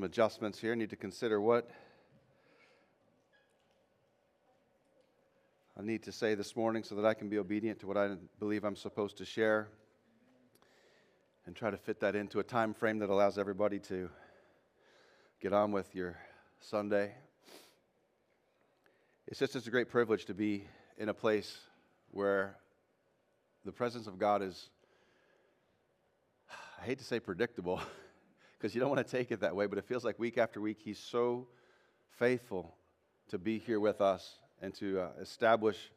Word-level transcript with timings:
some 0.00 0.06
adjustments 0.06 0.58
here. 0.58 0.72
I 0.72 0.76
need 0.76 0.88
to 0.88 0.96
consider 0.96 1.42
what 1.42 1.68
I 5.78 5.82
need 5.82 6.02
to 6.04 6.12
say 6.12 6.34
this 6.34 6.56
morning 6.56 6.84
so 6.84 6.94
that 6.94 7.04
I 7.04 7.12
can 7.12 7.28
be 7.28 7.36
obedient 7.36 7.80
to 7.80 7.86
what 7.86 7.98
I 7.98 8.16
believe 8.38 8.64
I'm 8.64 8.76
supposed 8.76 9.18
to 9.18 9.26
share 9.26 9.68
and 11.44 11.54
try 11.54 11.70
to 11.70 11.76
fit 11.76 12.00
that 12.00 12.16
into 12.16 12.40
a 12.40 12.42
time 12.42 12.72
frame 12.72 12.98
that 13.00 13.10
allows 13.10 13.36
everybody 13.36 13.78
to 13.80 14.08
get 15.38 15.52
on 15.52 15.70
with 15.70 15.94
your 15.94 16.16
Sunday. 16.60 17.12
It's 19.26 19.38
just 19.38 19.54
it's 19.54 19.66
a 19.66 19.70
great 19.70 19.90
privilege 19.90 20.24
to 20.26 20.34
be 20.34 20.64
in 20.96 21.10
a 21.10 21.14
place 21.14 21.58
where 22.10 22.56
the 23.66 23.72
presence 23.72 24.06
of 24.06 24.18
God 24.18 24.40
is, 24.40 24.70
I 26.80 26.86
hate 26.86 26.96
to 27.00 27.04
say 27.04 27.20
predictable, 27.20 27.82
because 28.60 28.74
you 28.74 28.80
don't 28.80 28.90
want 28.90 29.06
to 29.06 29.10
take 29.10 29.32
it 29.32 29.40
that 29.40 29.56
way, 29.56 29.66
but 29.66 29.78
it 29.78 29.84
feels 29.86 30.04
like 30.04 30.18
week 30.18 30.36
after 30.36 30.60
week 30.60 30.78
He's 30.84 30.98
so 30.98 31.46
faithful 32.18 32.74
to 33.28 33.38
be 33.38 33.58
here 33.58 33.80
with 33.80 34.02
us 34.02 34.34
and 34.60 34.74
to 34.74 35.00
uh, 35.00 35.08
establish 35.18 35.90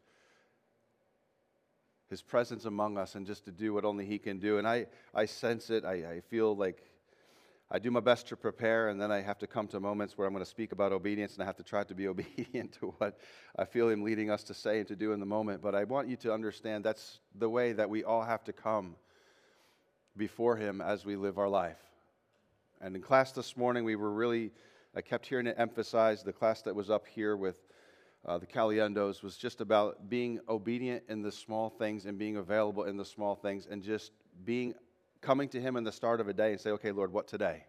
His 2.09 2.21
presence 2.21 2.63
among 2.63 2.97
us 2.97 3.15
and 3.15 3.27
just 3.27 3.43
to 3.45 3.51
do 3.51 3.73
what 3.73 3.83
only 3.83 4.05
He 4.05 4.17
can 4.17 4.39
do. 4.39 4.59
And 4.59 4.67
I, 4.67 4.85
I 5.13 5.25
sense 5.25 5.69
it. 5.69 5.83
I, 5.83 5.93
I 5.93 6.21
feel 6.29 6.55
like 6.55 6.81
I 7.69 7.79
do 7.79 7.91
my 7.91 7.99
best 7.99 8.27
to 8.27 8.37
prepare, 8.37 8.87
and 8.87 9.01
then 9.01 9.11
I 9.11 9.19
have 9.21 9.39
to 9.39 9.47
come 9.47 9.67
to 9.69 9.79
moments 9.81 10.17
where 10.17 10.25
I'm 10.25 10.33
going 10.33 10.45
to 10.45 10.49
speak 10.49 10.71
about 10.71 10.93
obedience, 10.93 11.33
and 11.33 11.43
I 11.43 11.45
have 11.45 11.57
to 11.57 11.63
try 11.63 11.83
to 11.83 11.93
be 11.93 12.07
obedient 12.13 12.73
to 12.79 12.93
what 12.97 13.19
I 13.57 13.65
feel 13.65 13.89
Him 13.89 14.03
leading 14.03 14.29
us 14.29 14.43
to 14.45 14.53
say 14.53 14.79
and 14.79 14.87
to 14.87 14.95
do 14.95 15.11
in 15.11 15.19
the 15.19 15.25
moment. 15.25 15.61
But 15.61 15.75
I 15.75 15.83
want 15.83 16.07
you 16.07 16.15
to 16.17 16.33
understand 16.33 16.85
that's 16.85 17.19
the 17.35 17.49
way 17.49 17.73
that 17.73 17.89
we 17.89 18.05
all 18.05 18.23
have 18.23 18.45
to 18.45 18.53
come 18.53 18.95
before 20.15 20.55
Him 20.55 20.79
as 20.79 21.03
we 21.03 21.17
live 21.17 21.37
our 21.37 21.49
life. 21.49 21.92
And 22.83 22.97
in 22.97 23.01
class 23.01 23.31
this 23.31 23.55
morning, 23.55 23.85
we 23.85 23.95
were 23.95 24.11
really, 24.11 24.51
I 24.93 24.99
kept 24.99 25.25
hearing 25.25 25.47
it 25.47 25.55
emphasized. 25.57 26.25
The 26.25 26.33
class 26.33 26.61
that 26.63 26.75
was 26.75 26.89
up 26.89 27.07
here 27.07 27.37
with 27.37 27.57
uh, 28.25 28.37
the 28.37 28.45
Caliendos 28.45 29.23
was 29.23 29.37
just 29.37 29.61
about 29.61 30.09
being 30.09 30.41
obedient 30.49 31.03
in 31.07 31.21
the 31.21 31.31
small 31.31 31.69
things 31.69 32.05
and 32.05 32.17
being 32.17 32.35
available 32.35 32.83
in 32.83 32.97
the 32.97 33.05
small 33.05 33.35
things 33.35 33.67
and 33.71 33.81
just 33.81 34.11
being 34.43 34.73
coming 35.21 35.47
to 35.47 35.61
Him 35.61 35.77
in 35.77 35.85
the 35.85 35.93
start 35.93 36.19
of 36.19 36.27
a 36.27 36.33
day 36.33 36.51
and 36.51 36.59
say, 36.59 36.71
okay, 36.71 36.91
Lord, 36.91 37.13
what 37.13 37.25
today? 37.25 37.63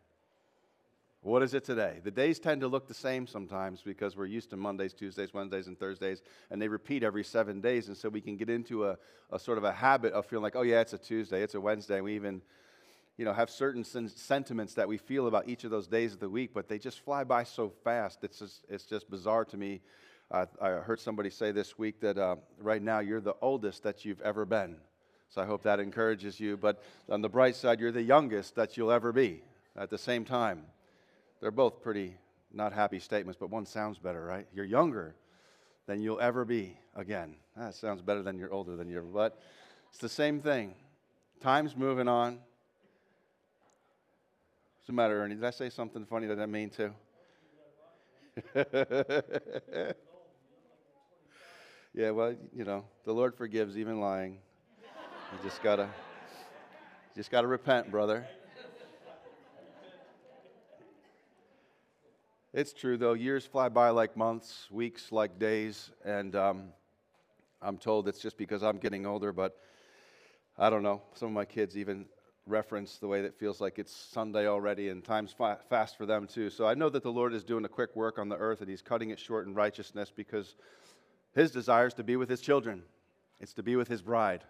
What 1.21 1.45
is 1.45 1.55
it 1.55 1.63
today? 1.63 2.01
The 2.03 2.11
days 2.11 2.41
tend 2.41 2.61
to 2.63 2.69
look 2.69 2.89
the 2.89 2.93
same 2.93 3.29
sometimes 3.29 3.83
because 3.83 4.17
we're 4.17 4.27
used 4.27 4.51
to 4.51 4.57
Mondays, 4.57 4.95
Tuesdays, 4.95 5.33
Wednesdays, 5.33 5.69
and 5.69 5.79
Thursdays, 5.79 6.23
and 6.51 6.61
they 6.61 6.69
repeat 6.69 7.05
every 7.05 7.23
seven 7.23 7.61
days. 7.61 7.87
And 7.87 7.97
so 7.97 8.09
we 8.09 8.21
can 8.21 8.37
get 8.37 8.51
into 8.51 8.87
a, 8.87 8.99
a 9.31 9.39
sort 9.39 9.59
of 9.59 9.65
a 9.65 9.73
habit 9.73 10.13
of 10.13 10.27
feeling 10.27 10.43
like, 10.43 10.57
oh, 10.57 10.63
yeah, 10.63 10.81
it's 10.81 10.93
a 10.93 10.99
Tuesday, 10.99 11.43
it's 11.43 11.55
a 11.55 11.61
Wednesday. 11.61 12.01
We 12.01 12.17
even 12.17 12.43
you 13.17 13.25
know, 13.25 13.33
have 13.33 13.51
certain 13.51 13.85
sen- 13.85 14.09
sentiments 14.09 14.75
that 14.75 14.89
we 14.89 14.97
feel 14.99 15.27
about 15.27 15.49
each 15.49 15.65
of 15.65 15.71
those 15.71 15.87
days 15.87 16.13
of 16.13 16.21
the 16.21 16.29
week, 16.29 16.51
but 16.53 16.69
they 16.69 16.79
just 16.79 17.01
fly 17.01 17.25
by 17.25 17.45
so 17.45 17.73
fast. 17.85 18.25
It's 18.25 18.39
just, 18.39 18.65
it's 18.69 18.85
just 18.85 19.09
bizarre 19.11 19.45
to 19.47 19.57
me. 19.57 19.81
I 20.31 20.69
heard 20.69 20.99
somebody 20.99 21.31
say 21.31 21.53
this 21.53 21.79
week 21.79 22.01
that 22.01 22.19
uh, 22.19 22.37
right 22.59 22.83
now 22.83 22.99
you're 22.99 23.21
the 23.21 23.37
oldest 23.41 23.85
that 23.85 24.05
you've 24.05 24.21
ever 24.23 24.45
been. 24.45 24.77
So 25.29 25.41
I 25.41 25.47
hope 25.47 25.63
that 25.63 25.79
encourages 25.79 26.41
you. 26.41 26.57
But 26.57 26.83
on 27.09 27.23
the 27.23 27.29
bright 27.29 27.55
side, 27.55 27.79
you're 27.79 27.93
the 27.93 28.03
youngest 28.03 28.57
that 28.57 28.77
you'll 28.77 28.91
ever 28.91 29.13
be 29.13 29.43
at 29.77 29.91
the 29.91 29.99
same 29.99 30.25
time. 30.25 30.65
They're 31.41 31.53
both 31.53 31.83
pretty 31.83 32.17
not 32.53 32.73
happy 32.73 32.99
statements, 32.99 33.39
but 33.39 33.51
one 33.51 33.67
sounds 33.67 33.99
better, 33.99 34.25
right? 34.25 34.47
You're 34.53 34.65
younger 34.65 35.15
than 35.87 36.01
you'll 36.01 36.21
ever 36.21 36.45
be 36.45 36.79
again. 36.97 37.37
That 37.57 37.75
sounds 37.75 38.01
better 38.03 38.23
than 38.23 38.39
you're 38.39 38.53
older 38.53 38.77
than 38.77 38.89
you're, 38.89 39.03
but 39.03 39.39
it's 39.91 39.99
the 39.99 40.09
same 40.09 40.41
thing. 40.41 40.75
Time's 41.41 41.77
moving 41.77 42.09
on. 42.09 42.39
What's 44.85 44.89
the 44.91 44.97
matter, 44.97 45.23
Ernie? 45.23 45.35
Did 45.35 45.45
I 45.45 45.51
say 45.51 45.71
something 45.71 46.05
funny 46.05 46.27
that 46.27 46.39
I 46.39 46.45
mean 46.45 46.69
to? 46.73 46.93
yeah, 51.95 52.11
well, 52.11 52.35
you 52.55 52.65
know, 52.67 52.85
the 53.07 53.15
Lord 53.15 53.35
forgives 53.35 53.79
even 53.79 53.99
lying. 53.99 54.33
You 55.33 55.39
just 55.43 55.63
gotta, 55.63 55.89
just 57.17 57.31
gotta 57.31 57.47
repent, 57.47 57.91
brother. 57.91 58.27
It's 62.53 62.75
true 62.75 62.99
though. 62.99 63.15
Years 63.15 63.47
fly 63.47 63.71
by 63.71 63.89
like 63.89 64.19
months, 64.19 64.69
weeks 64.71 65.11
like 65.11 65.39
days, 65.39 65.93
and 66.05 66.37
um, 66.37 66.65
I'm 67.63 67.79
told 67.79 68.07
it's 68.07 68.21
just 68.21 68.37
because 68.37 68.63
I'm 68.63 68.77
getting 68.77 69.07
older. 69.07 69.33
But 69.33 69.57
I 70.59 70.69
don't 70.69 70.83
know. 70.83 71.01
Some 71.15 71.29
of 71.29 71.33
my 71.33 71.47
kids 71.47 71.75
even 71.75 72.05
reference 72.47 72.99
the 72.99 73.07
way 73.07 73.23
that 73.23 73.39
feels 73.39 73.61
like 73.61 73.79
it's 73.79 73.95
Sunday 73.95 74.47
already, 74.47 74.89
and 74.91 75.03
time's 75.03 75.33
fa- 75.33 75.59
fast 75.71 75.97
for 75.97 76.07
them 76.07 76.27
too. 76.27 76.51
So 76.51 76.67
I 76.67 76.75
know 76.75 76.89
that 76.91 77.03
the 77.03 77.13
Lord 77.13 77.33
is 77.33 77.45
doing 77.45 77.65
a 77.65 77.69
quick 77.69 77.97
work 77.97 78.19
on 78.19 78.29
the 78.29 78.37
earth, 78.37 78.61
and 78.61 78.69
He's 78.69 78.83
cutting 78.83 79.11
it 79.11 79.19
short 79.19 79.47
in 79.47 79.55
righteousness 79.55 80.13
because 80.15 80.55
His 81.35 81.51
desire 81.51 81.87
is 81.87 81.95
to 81.95 82.05
be 82.05 82.17
with 82.17 82.29
His 82.29 82.41
children. 82.41 82.83
It's 83.41 83.55
to 83.55 83.63
be 83.63 83.77
with 83.77 83.89
His 83.89 84.03
bride. 84.03 84.45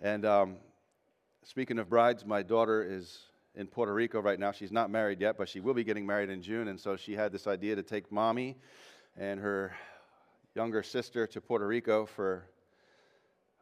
And 0.00 0.24
um, 0.24 0.56
speaking 1.44 1.78
of 1.78 1.88
brides, 1.88 2.24
my 2.24 2.42
daughter 2.42 2.82
is 2.82 3.18
in 3.54 3.66
Puerto 3.66 3.92
Rico 3.92 4.20
right 4.20 4.38
now. 4.38 4.52
She's 4.52 4.72
not 4.72 4.90
married 4.90 5.20
yet, 5.20 5.36
but 5.36 5.48
she 5.48 5.60
will 5.60 5.74
be 5.74 5.84
getting 5.84 6.06
married 6.06 6.30
in 6.30 6.42
June. 6.42 6.68
And 6.68 6.78
so 6.78 6.96
she 6.96 7.12
had 7.12 7.32
this 7.32 7.46
idea 7.46 7.76
to 7.76 7.82
take 7.82 8.10
mommy 8.10 8.56
and 9.16 9.40
her 9.40 9.72
younger 10.54 10.82
sister 10.82 11.26
to 11.26 11.40
Puerto 11.40 11.66
Rico 11.66 12.06
for 12.06 12.44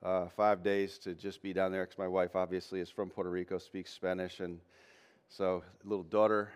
uh, 0.02 0.28
five 0.28 0.62
days 0.62 0.98
to 0.98 1.14
just 1.14 1.42
be 1.42 1.52
down 1.52 1.72
there 1.72 1.84
because 1.84 1.98
my 1.98 2.08
wife 2.08 2.36
obviously 2.36 2.80
is 2.80 2.90
from 2.90 3.10
Puerto 3.10 3.30
Rico, 3.30 3.58
speaks 3.58 3.92
Spanish. 3.92 4.40
And 4.40 4.60
so, 5.28 5.64
little 5.84 6.04
daughter, 6.04 6.50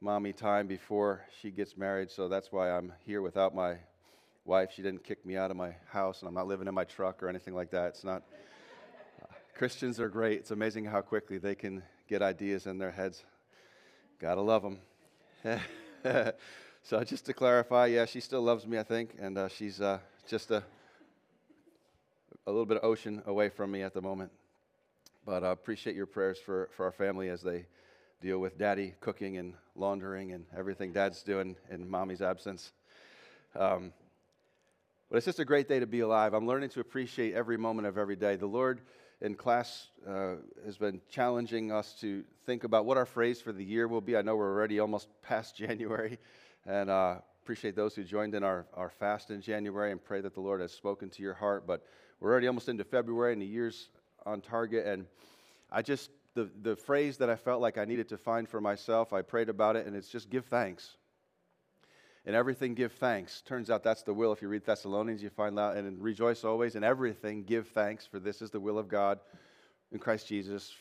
mommy 0.00 0.32
time 0.32 0.66
before 0.66 1.24
she 1.40 1.50
gets 1.50 1.76
married. 1.76 2.10
So 2.10 2.28
that's 2.28 2.50
why 2.50 2.70
I'm 2.70 2.92
here 3.04 3.22
without 3.22 3.54
my 3.54 3.76
wife. 4.44 4.70
She 4.74 4.82
didn't 4.82 5.04
kick 5.04 5.24
me 5.26 5.36
out 5.36 5.50
of 5.50 5.56
my 5.56 5.74
house, 5.88 6.20
and 6.20 6.28
I'm 6.28 6.34
not 6.34 6.46
living 6.46 6.66
in 6.66 6.74
my 6.74 6.84
truck 6.84 7.22
or 7.22 7.28
anything 7.28 7.54
like 7.54 7.70
that. 7.70 7.88
It's 7.88 8.04
not. 8.04 8.22
Christians 9.54 10.00
are 10.00 10.08
great. 10.08 10.40
It's 10.40 10.50
amazing 10.50 10.86
how 10.86 11.02
quickly 11.02 11.36
they 11.36 11.54
can 11.54 11.82
get 12.08 12.22
ideas 12.22 12.66
in 12.66 12.78
their 12.78 12.90
heads. 12.90 13.24
Gotta 14.18 14.40
love 14.40 14.62
them. 14.62 14.78
so, 16.82 17.04
just 17.04 17.26
to 17.26 17.34
clarify, 17.34 17.86
yeah, 17.86 18.06
she 18.06 18.20
still 18.20 18.42
loves 18.42 18.66
me, 18.66 18.78
I 18.78 18.82
think, 18.82 19.16
and 19.20 19.36
uh, 19.36 19.48
she's 19.48 19.82
uh, 19.82 19.98
just 20.26 20.50
a, 20.50 20.62
a 22.46 22.50
little 22.50 22.66
bit 22.66 22.78
of 22.78 22.84
ocean 22.84 23.22
away 23.26 23.48
from 23.48 23.70
me 23.70 23.82
at 23.82 23.94
the 23.94 24.00
moment. 24.00 24.30
But 25.26 25.44
I 25.44 25.50
appreciate 25.50 25.94
your 25.94 26.06
prayers 26.06 26.38
for, 26.38 26.70
for 26.76 26.86
our 26.86 26.92
family 26.92 27.28
as 27.28 27.42
they 27.42 27.66
deal 28.20 28.38
with 28.38 28.58
daddy 28.58 28.94
cooking 29.00 29.36
and 29.36 29.54
laundering 29.74 30.32
and 30.32 30.44
everything 30.56 30.92
dad's 30.92 31.22
doing 31.22 31.56
in 31.70 31.88
mommy's 31.88 32.22
absence. 32.22 32.72
Um, 33.54 33.92
but 35.10 35.16
it's 35.16 35.26
just 35.26 35.40
a 35.40 35.44
great 35.44 35.68
day 35.68 35.80
to 35.80 35.86
be 35.86 36.00
alive. 36.00 36.34
I'm 36.34 36.46
learning 36.46 36.70
to 36.70 36.80
appreciate 36.80 37.34
every 37.34 37.56
moment 37.56 37.88
of 37.88 37.98
every 37.98 38.16
day. 38.16 38.36
The 38.36 38.46
Lord 38.46 38.80
in 39.20 39.34
class 39.34 39.88
uh, 40.08 40.36
has 40.64 40.78
been 40.78 41.00
challenging 41.10 41.72
us 41.72 41.94
to 42.00 42.24
think 42.46 42.64
about 42.64 42.86
what 42.86 42.96
our 42.96 43.06
phrase 43.06 43.40
for 43.40 43.52
the 43.52 43.64
year 43.64 43.88
will 43.88 44.00
be. 44.00 44.16
I 44.16 44.22
know 44.22 44.36
we're 44.36 44.52
already 44.52 44.78
almost 44.78 45.08
past 45.22 45.56
January, 45.56 46.18
and 46.64 46.88
uh, 46.88 47.16
appreciate 47.42 47.76
those 47.76 47.94
who 47.94 48.04
joined 48.04 48.34
in 48.34 48.44
our, 48.44 48.66
our 48.74 48.90
fast 48.90 49.30
in 49.30 49.40
January 49.40 49.92
and 49.92 50.02
pray 50.02 50.20
that 50.20 50.34
the 50.34 50.40
Lord 50.40 50.60
has 50.60 50.72
spoken 50.72 51.10
to 51.10 51.22
your 51.22 51.34
heart. 51.34 51.66
But 51.66 51.84
we're 52.20 52.30
already 52.30 52.46
almost 52.46 52.68
into 52.68 52.84
February, 52.84 53.32
and 53.32 53.40
the 53.40 53.46
year's 53.46 53.88
on 54.26 54.40
target. 54.40 54.86
And 54.86 55.06
I 55.72 55.82
just, 55.82 56.10
the, 56.34 56.50
the 56.62 56.76
phrase 56.76 57.16
that 57.18 57.30
I 57.30 57.36
felt 57.36 57.60
like 57.60 57.78
I 57.78 57.84
needed 57.84 58.08
to 58.10 58.18
find 58.18 58.48
for 58.48 58.60
myself, 58.60 59.12
I 59.12 59.22
prayed 59.22 59.48
about 59.48 59.76
it, 59.76 59.86
and 59.86 59.96
it's 59.96 60.08
just 60.08 60.30
give 60.30 60.44
thanks. 60.46 60.96
In 62.26 62.34
everything, 62.34 62.74
give 62.74 62.92
thanks. 62.92 63.40
Turns 63.40 63.70
out 63.70 63.82
that's 63.82 64.02
the 64.02 64.12
will. 64.12 64.32
If 64.32 64.42
you 64.42 64.48
read 64.48 64.64
Thessalonians, 64.64 65.22
you 65.22 65.30
find 65.30 65.58
out, 65.58 65.76
and 65.76 66.00
rejoice 66.02 66.44
always. 66.44 66.76
In 66.76 66.84
everything, 66.84 67.44
give 67.44 67.68
thanks, 67.68 68.06
for 68.06 68.18
this 68.18 68.42
is 68.42 68.50
the 68.50 68.60
will 68.60 68.78
of 68.78 68.88
God 68.88 69.18
in 69.90 69.98
Christ 69.98 70.28
Jesus 70.28 70.74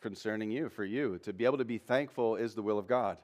concerning 0.00 0.52
you, 0.52 0.68
for 0.68 0.84
you. 0.84 1.18
To 1.24 1.32
be 1.32 1.44
able 1.44 1.58
to 1.58 1.64
be 1.64 1.78
thankful 1.78 2.36
is 2.36 2.54
the 2.54 2.62
will 2.62 2.78
of 2.78 2.86
God. 2.86 3.18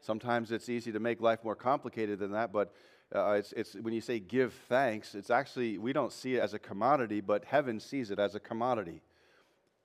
Sometimes 0.00 0.50
it's 0.50 0.68
easy 0.68 0.90
to 0.92 0.98
make 0.98 1.20
life 1.20 1.44
more 1.44 1.54
complicated 1.54 2.18
than 2.18 2.32
that, 2.32 2.52
but 2.52 2.74
uh, 3.14 3.32
it's, 3.32 3.52
it's, 3.52 3.74
when 3.74 3.92
you 3.92 4.00
say 4.00 4.18
give 4.18 4.52
thanks, 4.68 5.14
it's 5.14 5.30
actually, 5.30 5.78
we 5.78 5.92
don't 5.92 6.12
see 6.12 6.36
it 6.36 6.40
as 6.40 6.54
a 6.54 6.58
commodity, 6.58 7.20
but 7.20 7.44
heaven 7.44 7.78
sees 7.80 8.10
it 8.10 8.18
as 8.18 8.34
a 8.34 8.40
commodity. 8.40 9.02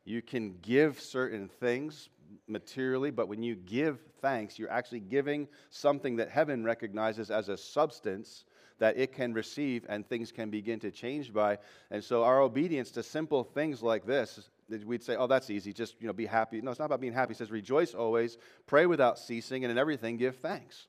You 0.05 0.21
can 0.21 0.55
give 0.61 1.01
certain 1.01 1.49
things, 1.59 2.09
materially, 2.47 3.11
but 3.11 3.27
when 3.27 3.43
you 3.43 3.55
give 3.55 3.99
thanks, 4.21 4.57
you're 4.57 4.71
actually 4.71 4.99
giving 4.99 5.47
something 5.69 6.15
that 6.17 6.29
heaven 6.29 6.63
recognizes 6.63 7.31
as 7.31 7.49
a 7.49 7.57
substance 7.57 8.45
that 8.79 8.97
it 8.97 9.11
can 9.11 9.33
receive 9.33 9.85
and 9.89 10.07
things 10.07 10.31
can 10.31 10.49
begin 10.49 10.79
to 10.79 10.91
change 10.91 11.33
by. 11.33 11.57
And 11.89 12.03
so 12.03 12.23
our 12.23 12.41
obedience 12.41 12.91
to 12.91 13.03
simple 13.03 13.43
things 13.43 13.81
like 13.81 14.05
this, 14.05 14.49
we'd 14.85 15.03
say, 15.03 15.15
oh, 15.15 15.27
that's 15.27 15.49
easy, 15.49 15.73
just 15.73 15.95
you 15.99 16.07
know, 16.07 16.13
be 16.13 16.25
happy. 16.25 16.61
No, 16.61 16.71
it's 16.71 16.79
not 16.79 16.85
about 16.85 17.01
being 17.01 17.13
happy. 17.13 17.31
It 17.31 17.37
says, 17.37 17.51
rejoice 17.51 17.93
always, 17.93 18.37
pray 18.67 18.85
without 18.85 19.17
ceasing, 19.17 19.63
and 19.63 19.71
in 19.71 19.77
everything 19.77 20.17
give 20.17 20.35
thanks. 20.37 20.87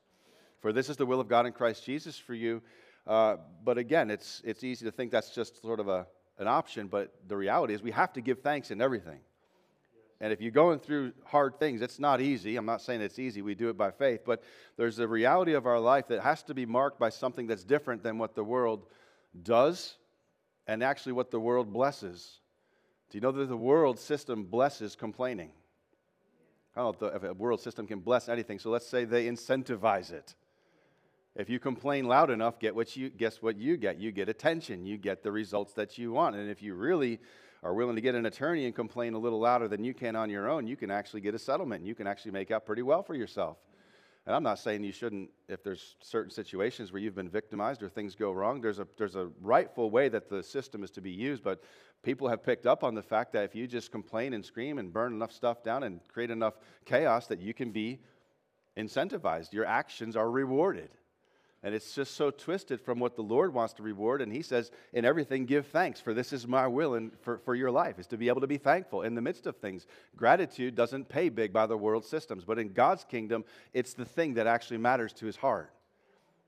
For 0.60 0.72
this 0.72 0.88
is 0.88 0.96
the 0.96 1.06
will 1.06 1.20
of 1.20 1.28
God 1.28 1.46
in 1.46 1.52
Christ 1.52 1.84
Jesus 1.84 2.18
for 2.18 2.34
you. 2.34 2.62
Uh, 3.06 3.36
but 3.64 3.78
again, 3.78 4.10
it's, 4.10 4.42
it's 4.44 4.64
easy 4.64 4.84
to 4.84 4.92
think 4.92 5.10
that's 5.10 5.30
just 5.30 5.62
sort 5.62 5.80
of 5.80 5.88
a, 5.88 6.06
an 6.38 6.46
option, 6.46 6.88
but 6.88 7.14
the 7.26 7.36
reality 7.36 7.74
is 7.74 7.82
we 7.82 7.90
have 7.90 8.12
to 8.14 8.20
give 8.20 8.40
thanks 8.40 8.70
in 8.70 8.80
everything. 8.80 9.20
And 10.20 10.32
if 10.32 10.40
you're 10.40 10.50
going 10.50 10.80
through 10.80 11.12
hard 11.24 11.60
things, 11.60 11.80
it's 11.80 12.00
not 12.00 12.20
easy. 12.20 12.56
I'm 12.56 12.66
not 12.66 12.82
saying 12.82 13.00
it's 13.00 13.20
easy. 13.20 13.40
We 13.40 13.54
do 13.54 13.68
it 13.68 13.76
by 13.76 13.92
faith. 13.92 14.22
But 14.26 14.42
there's 14.76 14.98
a 14.98 15.06
reality 15.06 15.52
of 15.52 15.64
our 15.64 15.78
life 15.78 16.08
that 16.08 16.20
has 16.20 16.42
to 16.44 16.54
be 16.54 16.66
marked 16.66 16.98
by 16.98 17.10
something 17.10 17.46
that's 17.46 17.62
different 17.62 18.02
than 18.02 18.18
what 18.18 18.34
the 18.34 18.42
world 18.42 18.86
does 19.42 19.96
and 20.66 20.82
actually 20.82 21.12
what 21.12 21.30
the 21.30 21.38
world 21.38 21.72
blesses. 21.72 22.40
Do 23.10 23.16
you 23.16 23.22
know 23.22 23.30
that 23.30 23.48
the 23.48 23.56
world 23.56 23.98
system 23.98 24.44
blesses 24.44 24.96
complaining? 24.96 25.50
I 26.74 26.80
don't 26.80 27.00
know 27.00 27.08
if, 27.08 27.22
a 27.22 27.34
world 27.34 27.60
system 27.60 27.86
can 27.86 28.00
bless 28.00 28.28
anything. 28.28 28.58
So 28.58 28.70
let's 28.70 28.86
say 28.86 29.04
they 29.04 29.26
incentivize 29.26 30.12
it. 30.12 30.34
If 31.38 31.48
you 31.48 31.60
complain 31.60 32.06
loud 32.06 32.30
enough, 32.30 32.58
get 32.58 32.74
what 32.74 32.96
you 32.96 33.10
guess 33.10 33.40
what 33.40 33.56
you 33.56 33.76
get. 33.76 33.98
You 33.98 34.10
get 34.10 34.28
attention. 34.28 34.84
You 34.84 34.98
get 34.98 35.22
the 35.22 35.30
results 35.30 35.72
that 35.74 35.96
you 35.96 36.10
want. 36.10 36.34
And 36.34 36.50
if 36.50 36.60
you 36.62 36.74
really 36.74 37.20
are 37.62 37.72
willing 37.72 37.94
to 37.94 38.02
get 38.02 38.16
an 38.16 38.26
attorney 38.26 38.66
and 38.66 38.74
complain 38.74 39.14
a 39.14 39.18
little 39.18 39.38
louder 39.38 39.68
than 39.68 39.84
you 39.84 39.94
can 39.94 40.16
on 40.16 40.30
your 40.30 40.50
own, 40.50 40.66
you 40.66 40.76
can 40.76 40.90
actually 40.90 41.20
get 41.20 41.36
a 41.36 41.38
settlement. 41.38 41.86
You 41.86 41.94
can 41.94 42.08
actually 42.08 42.32
make 42.32 42.50
out 42.50 42.66
pretty 42.66 42.82
well 42.82 43.04
for 43.04 43.14
yourself. 43.14 43.56
And 44.26 44.34
I'm 44.34 44.42
not 44.42 44.58
saying 44.58 44.82
you 44.82 44.92
shouldn't, 44.92 45.30
if 45.48 45.62
there's 45.62 45.96
certain 46.02 46.30
situations 46.30 46.92
where 46.92 47.00
you've 47.00 47.14
been 47.14 47.30
victimized 47.30 47.84
or 47.84 47.88
things 47.88 48.16
go 48.16 48.32
wrong, 48.32 48.60
there's 48.60 48.80
a, 48.80 48.88
there's 48.98 49.14
a 49.14 49.30
rightful 49.40 49.90
way 49.90 50.08
that 50.08 50.28
the 50.28 50.42
system 50.42 50.82
is 50.82 50.90
to 50.90 51.00
be 51.00 51.12
used. 51.12 51.44
But 51.44 51.62
people 52.02 52.28
have 52.28 52.42
picked 52.42 52.66
up 52.66 52.82
on 52.82 52.96
the 52.96 53.02
fact 53.02 53.32
that 53.34 53.44
if 53.44 53.54
you 53.54 53.68
just 53.68 53.92
complain 53.92 54.34
and 54.34 54.44
scream 54.44 54.78
and 54.78 54.92
burn 54.92 55.12
enough 55.12 55.32
stuff 55.32 55.62
down 55.62 55.84
and 55.84 56.00
create 56.08 56.30
enough 56.30 56.54
chaos, 56.84 57.28
that 57.28 57.40
you 57.40 57.54
can 57.54 57.70
be 57.70 58.00
incentivized. 58.76 59.52
Your 59.52 59.64
actions 59.64 60.16
are 60.16 60.30
rewarded. 60.30 60.90
And 61.62 61.74
it's 61.74 61.92
just 61.92 62.14
so 62.14 62.30
twisted 62.30 62.80
from 62.80 63.00
what 63.00 63.16
the 63.16 63.22
Lord 63.22 63.52
wants 63.52 63.74
to 63.74 63.82
reward. 63.82 64.22
And 64.22 64.32
He 64.32 64.42
says, 64.42 64.70
In 64.92 65.04
everything, 65.04 65.44
give 65.44 65.66
thanks, 65.66 66.00
for 66.00 66.14
this 66.14 66.32
is 66.32 66.46
my 66.46 66.68
will 66.68 66.94
and 66.94 67.10
for, 67.20 67.38
for 67.38 67.54
your 67.54 67.70
life, 67.70 67.98
is 67.98 68.06
to 68.08 68.16
be 68.16 68.28
able 68.28 68.42
to 68.42 68.46
be 68.46 68.58
thankful 68.58 69.02
in 69.02 69.16
the 69.16 69.20
midst 69.20 69.46
of 69.46 69.56
things. 69.56 69.86
Gratitude 70.16 70.76
doesn't 70.76 71.08
pay 71.08 71.28
big 71.28 71.52
by 71.52 71.66
the 71.66 71.76
world 71.76 72.04
systems, 72.04 72.44
but 72.44 72.60
in 72.60 72.72
God's 72.72 73.02
kingdom, 73.02 73.44
it's 73.72 73.92
the 73.92 74.04
thing 74.04 74.34
that 74.34 74.46
actually 74.46 74.78
matters 74.78 75.12
to 75.14 75.26
His 75.26 75.36
heart. 75.36 75.72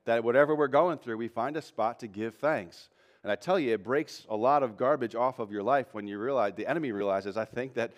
That 0.05 0.23
whatever 0.23 0.55
we're 0.55 0.69
going 0.69 0.99
through, 0.99 1.17
we 1.17 1.29
find 1.29 1.57
a 1.57 1.63
spot 1.63 1.99
to 2.01 2.07
give 2.07 2.37
thanks. 2.37 2.89
And 3.23 3.33
I 3.33 3.35
tell 3.35 3.59
you, 3.59 3.75
it 3.75 3.85
breaks 3.85 4.25
a 4.31 4.37
lot 4.37 4.63
of 4.63 4.77
garbage 4.77 5.17
off 5.17 5.41
of 5.41 5.51
your 5.51 5.63
life 5.63 5.89
when 5.93 6.07
you 6.07 6.19
realize, 6.19 6.55
the 6.55 6.69
enemy 6.69 6.93
realizes, 6.93 7.37
I 7.37 7.45
think 7.45 7.75
that, 7.75 7.93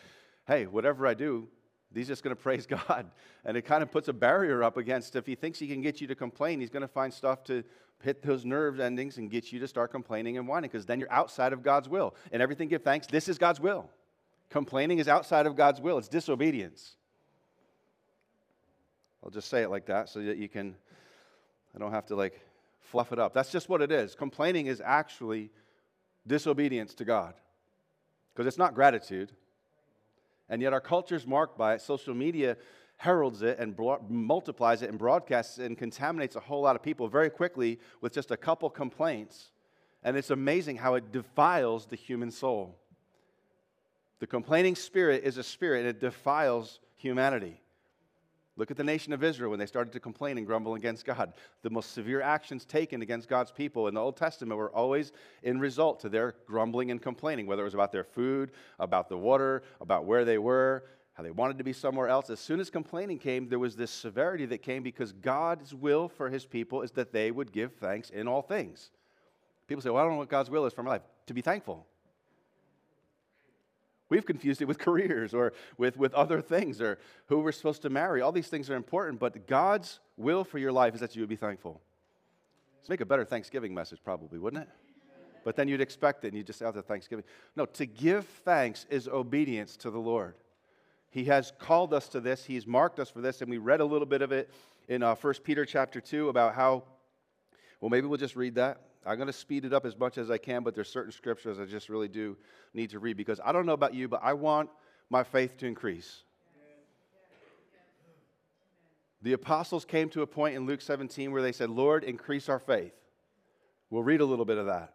hey, 0.47 0.67
whatever 0.67 1.07
I 1.07 1.15
do, 1.15 1.47
He's 1.95 2.09
just 2.09 2.23
going 2.23 2.35
to 2.37 2.43
praise 2.43 2.67
God. 2.67 3.11
And 3.45 3.57
it 3.57 3.63
kind 3.63 3.83
of 3.83 3.91
puts 3.91 4.09
a 4.09 4.13
barrier 4.13 4.63
up 4.63 4.77
against 4.77 5.17
if 5.17 5.27
he 5.27 5.35
thinks 5.35 5.59
he 5.59 5.69
can 5.69 5.83
get 5.83 6.01
you 6.01 6.07
to 6.09 6.15
complain, 6.15 6.61
he's 6.61 6.71
going 6.71 6.83
to 6.83 6.89
find 6.89 7.13
stuff 7.13 7.45
to 7.45 7.65
hit 8.03 8.23
those 8.23 8.45
nerve 8.45 8.81
endings 8.81 9.19
and 9.19 9.31
get 9.31 9.53
you 9.53 9.61
to 9.61 9.69
start 9.69 9.91
complaining 9.91 10.37
and 10.37 10.47
whining 10.49 10.69
because 10.71 10.87
then 10.87 10.99
you're 10.99 11.13
outside 11.13 11.53
of 11.53 11.63
God's 11.63 11.89
will. 11.89 12.15
And 12.33 12.43
everything 12.43 12.69
give 12.69 12.83
thanks. 12.83 13.07
This 13.07 13.29
is 13.29 13.39
God's 13.39 13.61
will. 13.61 13.89
Complaining 14.51 14.99
is 14.99 15.09
outside 15.09 15.47
of 15.47 15.57
God's 15.57 15.81
will, 15.81 15.99
it's 15.99 16.09
disobedience. 16.09 16.97
I'll 19.25 19.31
just 19.31 19.49
say 19.49 19.63
it 19.63 19.71
like 19.71 19.87
that 19.87 20.09
so 20.09 20.21
that 20.23 20.37
you 20.37 20.49
can, 20.49 20.75
I 21.75 21.79
don't 21.79 21.93
have 21.93 22.07
to 22.07 22.17
like 22.17 22.41
fluff 22.81 23.13
it 23.13 23.19
up. 23.19 23.33
That's 23.33 23.51
just 23.51 23.69
what 23.69 23.81
it 23.81 23.93
is. 23.93 24.15
Complaining 24.15 24.67
is 24.67 24.83
actually 24.85 25.51
disobedience 26.27 26.93
to 26.95 27.05
God 27.05 27.35
because 28.35 28.47
it's 28.47 28.59
not 28.59 28.75
gratitude. 28.75 29.33
And 30.53 30.61
yet 30.61 30.75
our 30.75 30.83
culture 30.83 31.15
is 31.15 31.27
marked 31.27 31.57
by 31.57 31.73
it. 31.73 31.81
Social 31.81 32.15
media 32.15 32.59
heralds 32.99 33.41
it 33.41 33.59
and 33.59 33.75
bro- 33.75 34.05
multiplies 34.07 34.83
it 34.83 34.91
and 34.91 34.99
broadcasts 34.99 35.57
it 35.57 35.65
and 35.65 35.79
contaminates 35.79 36.37
a 36.37 36.41
whole 36.41 36.61
lot 36.61 36.77
of 36.77 36.83
people 36.83 37.09
very 37.09 37.31
quickly 37.31 37.81
with 38.03 38.13
just 38.13 38.31
a 38.31 38.37
couple 38.37 38.69
complaints. 38.69 39.51
And 40.05 40.15
it's 40.15 40.29
amazing 40.29 40.77
how 40.77 40.93
it 40.97 41.11
defiles 41.11 41.87
the 41.87 41.97
human 41.97 42.31
soul. 42.31 42.79
The 44.19 44.27
complaining 44.27 44.77
spirit 44.77 45.25
is 45.25 45.39
a 45.39 45.43
spirit, 45.43 45.81
and 45.81 45.89
it 45.89 46.01
defiles 46.01 46.81
humanity. 46.97 47.62
Look 48.57 48.71
at 48.71 48.77
the 48.77 48.85
nation 48.85 49.15
of 49.15 49.25
Israel 49.25 49.51
when 49.51 49.59
they 49.59 49.67
started 49.67 49.93
to 49.95 50.01
complain 50.01 50.37
and 50.37 50.47
grumble 50.47 50.75
against 50.75 51.07
God. 51.07 51.33
The 51.63 51.71
most 51.71 51.93
severe 51.93 52.21
actions 52.21 52.67
taken 52.67 53.01
against 53.01 53.29
God's 53.29 53.51
people 53.51 53.89
in 53.89 53.95
the 53.95 54.01
Old 54.01 54.17
Testament 54.17 54.59
were 54.59 54.71
always 54.71 55.13
in 55.43 55.59
result 55.59 56.01
to 56.01 56.11
their 56.11 56.35
grumbling 56.47 56.91
and 56.91 57.01
complaining, 57.01 57.47
whether 57.47 57.63
it 57.63 57.67
was 57.67 57.75
about 57.75 57.93
their 57.93 58.05
food, 58.05 58.53
about 58.79 59.09
the 59.09 59.17
water, 59.17 59.63
about 59.81 60.05
where 60.05 60.27
they 60.27 60.37
were, 60.37 60.85
how 61.15 61.23
they 61.23 61.31
wanted 61.31 61.57
to 61.59 61.65
be 61.65 61.73
somewhere 61.73 62.09
else. 62.09 62.29
As 62.29 62.41
soon 62.41 62.61
as 62.61 62.69
complaining 62.69 63.19
came, 63.19 63.49
there 63.49 63.59
was 63.59 63.75
this 63.75 63.91
severity 63.91 64.45
that 64.47 64.59
came 64.59 64.83
because 64.83 65.13
God's 65.13 65.75
will 65.75 66.09
for 66.09 66.29
his 66.29 66.45
people 66.45 66.83
is 66.83 66.91
that 66.93 67.13
they 67.13 67.31
would 67.31 67.53
give 67.53 67.73
thanks 67.75 68.11
in 68.11 68.29
all 68.29 68.43
things. 68.43 68.91
People 69.67 69.81
say, 69.81 69.89
Well, 69.89 70.03
I 70.03 70.05
don't 70.05 70.13
know 70.13 70.19
what 70.19 70.29
God's 70.29 70.51
will 70.51 70.67
is 70.67 70.75
for 70.75 70.83
my 70.83 70.91
life. 70.91 71.03
To 71.27 71.35
be 71.35 71.41
thankful. 71.41 71.87
We've 74.13 74.27
confused 74.27 74.61
it 74.61 74.67
with 74.67 74.79
careers 74.79 75.33
or 75.33 75.55
with, 75.79 75.97
with 75.97 76.13
other 76.13 76.43
things 76.43 76.83
or 76.83 76.99
who 77.29 77.39
we're 77.39 77.51
supposed 77.51 77.81
to 77.81 77.89
marry. 77.89 78.21
All 78.21 78.31
these 78.31 78.49
things 78.49 78.69
are 78.69 78.77
important, 78.77 79.19
but 79.19 79.47
God's 79.47 80.01
will 80.19 80.45
for 80.45 80.59
your 80.59 80.71
life 80.71 80.93
is 80.93 81.01
that 81.01 81.17
you 81.17 81.23
would 81.23 81.31
be 81.31 81.37
thankful. 81.37 81.81
Let's 82.77 82.91
make 82.91 83.01
a 83.01 83.07
better 83.07 83.25
Thanksgiving 83.25 83.73
message, 83.73 84.01
probably, 84.05 84.39
wouldn't 84.39 84.65
it? 84.65 84.69
But 85.47 85.57
then 85.57 85.67
you'd 85.67 85.81
expect 85.81 86.27
it 86.27 86.29
and 86.29 86.37
you 86.37 86.43
just 86.43 86.61
have 86.61 86.75
the 86.75 86.83
Thanksgiving. 86.83 87.25
No, 87.57 87.65
to 87.65 87.87
give 87.87 88.27
thanks 88.45 88.85
is 88.91 89.09
obedience 89.09 89.79
to 89.79 89.91
the 89.91 89.99
Lord. 89.99 90.35
He 91.09 91.25
has 91.25 91.55
called 91.59 91.95
us 91.95 92.07
to 92.09 92.21
this, 92.21 92.45
He's 92.45 92.67
marked 92.67 93.01
us 93.01 93.09
for 93.09 93.23
this, 93.23 93.41
and 93.41 93.51
we 93.51 93.57
read 93.57 93.81
a 93.81 93.87
little 93.87 94.05
bit 94.05 94.21
of 94.21 94.31
it 94.31 94.51
in 94.89 95.03
uh, 95.03 95.15
1 95.15 95.35
Peter 95.43 95.65
chapter 95.65 96.03
2 96.03 96.29
about 96.29 96.55
how, 96.55 96.83
well, 97.81 97.89
maybe 97.89 98.07
we'll 98.07 98.19
just 98.19 98.37
read 98.37 98.57
that. 98.57 98.92
I'm 99.05 99.17
going 99.17 99.27
to 99.27 99.33
speed 99.33 99.65
it 99.65 99.73
up 99.73 99.85
as 99.85 99.99
much 99.99 100.19
as 100.19 100.31
I 100.31 100.39
can, 100.39 100.63
but 100.63 100.75
there's 100.75 100.91
certain 100.91 101.13
scriptures 101.13 101.59
I 101.59 101.65
just 101.65 101.89
really 101.89 102.09
do 102.09 102.37
need 102.73 102.91
to 102.91 102.99
read 102.99 103.17
because 103.17 103.41
I 103.45 103.53
don't 103.53 103.67
know 103.67 103.73
about 103.73 103.95
you, 103.95 104.09
but 104.09 104.21
I 104.23 104.33
want 104.35 104.71
my 105.11 105.25
faith 105.25 105.57
to 105.59 105.67
increase. 105.67 106.23
The 109.23 109.35
apostles 109.35 109.85
came 109.85 110.09
to 110.11 110.23
a 110.23 110.27
point 110.27 110.57
in 110.57 110.67
Luke 110.67 110.81
17 110.81 111.31
where 111.31 111.43
they 111.43 111.53
said, 111.53 111.71
Lord, 111.71 112.03
increase 112.03 112.49
our 112.49 112.59
faith. 112.59 112.95
We'll 113.91 114.03
read 114.03 114.21
a 114.21 114.25
little 114.25 114.45
bit 114.45 114.59
of 114.59 114.67
that. 114.67 114.95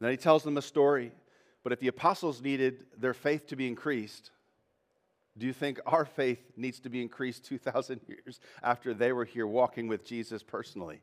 then 0.00 0.10
he 0.10 0.16
tells 0.16 0.42
them 0.42 0.56
a 0.56 0.62
story. 0.62 1.12
But 1.62 1.72
if 1.72 1.80
the 1.80 1.88
apostles 1.88 2.40
needed 2.40 2.86
their 2.96 3.14
faith 3.14 3.46
to 3.48 3.56
be 3.56 3.68
increased, 3.68 4.30
do 5.36 5.46
you 5.46 5.52
think 5.52 5.78
our 5.86 6.04
faith 6.04 6.40
needs 6.56 6.80
to 6.80 6.88
be 6.88 7.02
increased 7.02 7.44
2,000 7.44 8.00
years 8.08 8.40
after 8.62 8.94
they 8.94 9.12
were 9.12 9.24
here 9.24 9.46
walking 9.46 9.86
with 9.86 10.04
Jesus 10.04 10.42
personally? 10.42 11.02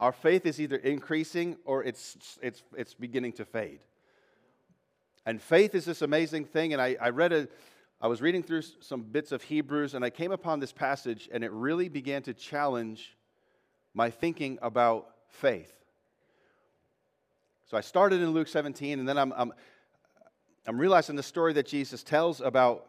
Our 0.00 0.12
faith 0.12 0.46
is 0.46 0.60
either 0.60 0.76
increasing 0.76 1.56
or 1.64 1.82
it's, 1.82 2.38
it's, 2.40 2.62
it's 2.76 2.94
beginning 2.94 3.32
to 3.32 3.44
fade. 3.44 3.80
And 5.26 5.42
faith 5.42 5.74
is 5.74 5.84
this 5.84 6.02
amazing 6.02 6.44
thing. 6.44 6.72
And 6.72 6.80
I, 6.80 6.96
I 7.00 7.10
read 7.10 7.32
a, 7.32 7.48
I 8.00 8.06
was 8.06 8.22
reading 8.22 8.42
through 8.42 8.62
some 8.80 9.02
bits 9.02 9.32
of 9.32 9.42
Hebrews 9.42 9.94
and 9.94 10.04
I 10.04 10.10
came 10.10 10.30
upon 10.30 10.60
this 10.60 10.72
passage 10.72 11.28
and 11.32 11.42
it 11.42 11.50
really 11.50 11.88
began 11.88 12.22
to 12.22 12.34
challenge 12.34 13.16
my 13.92 14.10
thinking 14.10 14.58
about 14.62 15.08
faith. 15.28 15.72
So 17.66 17.76
I 17.76 17.80
started 17.80 18.22
in 18.22 18.30
Luke 18.30 18.48
17 18.48 19.00
and 19.00 19.08
then 19.08 19.18
I'm, 19.18 19.32
I'm, 19.36 19.52
I'm 20.66 20.78
realizing 20.78 21.16
the 21.16 21.22
story 21.22 21.52
that 21.54 21.66
Jesus 21.66 22.02
tells 22.04 22.40
about 22.40 22.86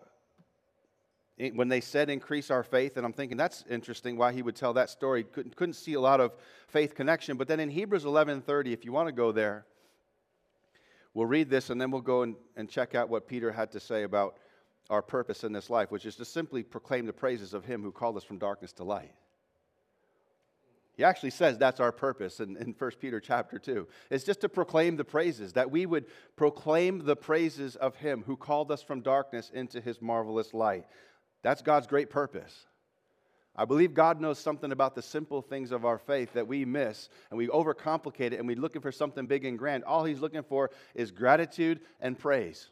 when 1.53 1.69
they 1.69 1.79
said 1.79 2.10
increase 2.10 2.51
our 2.51 2.63
faith, 2.63 2.98
and 2.98 3.05
I'm 3.05 3.13
thinking 3.13 3.38
that's 3.38 3.63
interesting 3.69 4.17
why 4.17 4.34
he 4.34 4.41
would 4.41 4.55
tell 4.55 4.74
that 4.74 4.89
story. 4.89 5.24
Couldn't, 5.24 5.55
couldn't 5.55 5.74
see 5.74 5.93
a 5.93 6.01
lot 6.01 6.19
of 6.19 6.34
faith 6.67 6.96
connection. 6.96 7.38
But 7.38 7.48
then 7.48 7.60
in 7.60 7.69
Hebrews 7.69 8.03
11:30, 8.03 8.74
if 8.74 8.84
you 8.84 8.91
want 8.91 9.08
to 9.08 9.13
go 9.13 9.31
there, 9.31 9.65
we'll 11.13 11.27
read 11.27 11.50
this 11.50 11.69
and 11.69 11.79
then 11.79 11.91
we'll 11.91 12.01
go 12.01 12.24
and, 12.24 12.36
and 12.58 12.69
check 12.69 12.93
out 12.93 13.10
what 13.10 13.27
Peter 13.27 13.51
had 13.51 13.72
to 13.72 13.79
say 13.79 14.03
about 14.03 14.38
our 14.89 15.01
purpose 15.01 15.43
in 15.43 15.53
this 15.53 15.69
life, 15.69 15.91
which 15.91 16.05
is 16.05 16.15
to 16.17 16.25
simply 16.25 16.63
proclaim 16.63 17.05
the 17.05 17.13
praises 17.13 17.53
of 17.53 17.63
him 17.63 17.84
who 17.84 17.91
called 17.91 18.17
us 18.17 18.24
from 18.24 18.38
darkness 18.38 18.74
to 18.74 18.84
light. 18.84 19.13
He 20.98 21.05
actually 21.05 21.29
says 21.29 21.58
that's 21.58 21.79
our 21.79 21.93
purpose 21.93 22.41
in, 22.41 22.58
in 22.58 22.75
1 22.77 22.91
Peter 23.00 23.22
chapter 23.22 23.58
2. 23.58 23.88
It's 24.10 24.25
just 24.25 24.41
to 24.41 24.50
proclaim 24.50 24.98
the 24.98 25.05
praises, 25.05 25.53
that 25.53 25.72
we 25.72 25.86
would 25.86 26.08
proclaim 26.36 27.05
the 27.05 27.15
praises 27.15 27.77
of 27.77 27.96
him 27.96 28.24
who 28.27 28.36
called 28.36 28.69
us 28.69 28.81
from 28.81 29.00
darkness 29.00 29.50
into 29.53 29.79
his 29.79 30.01
marvelous 30.01 30.53
light. 30.53 30.86
That's 31.41 31.62
God's 31.62 31.88
great 31.88 32.10
purpose. 32.10 32.65
I 33.55 33.65
believe 33.65 33.93
God 33.93 34.22
knows 34.22 34.39
something 34.39 34.72
about 34.72 34.96
the 34.96 35.01
simple 35.01 35.41
things 35.41 35.72
of 35.72 35.84
our 35.84 35.98
faith 35.98 36.34
that 36.34 36.48
we 36.48 36.63
miss 36.63 37.10
and 37.29 37.38
we 37.38 37.48
overcomplicate 37.48 38.31
it 38.31 38.39
and 38.39 38.48
we're 38.48 38.55
looking 38.55 38.81
for 38.81 38.91
something 38.91 39.25
big 39.25 39.43
and 39.43 39.60
grand. 39.60 39.84
All 39.84 40.05
He's 40.05 40.22
looking 40.22 40.43
for 40.43 40.72
is 40.96 41.12
gratitude 41.12 41.81
and 42.00 42.17
praise. 42.17 42.69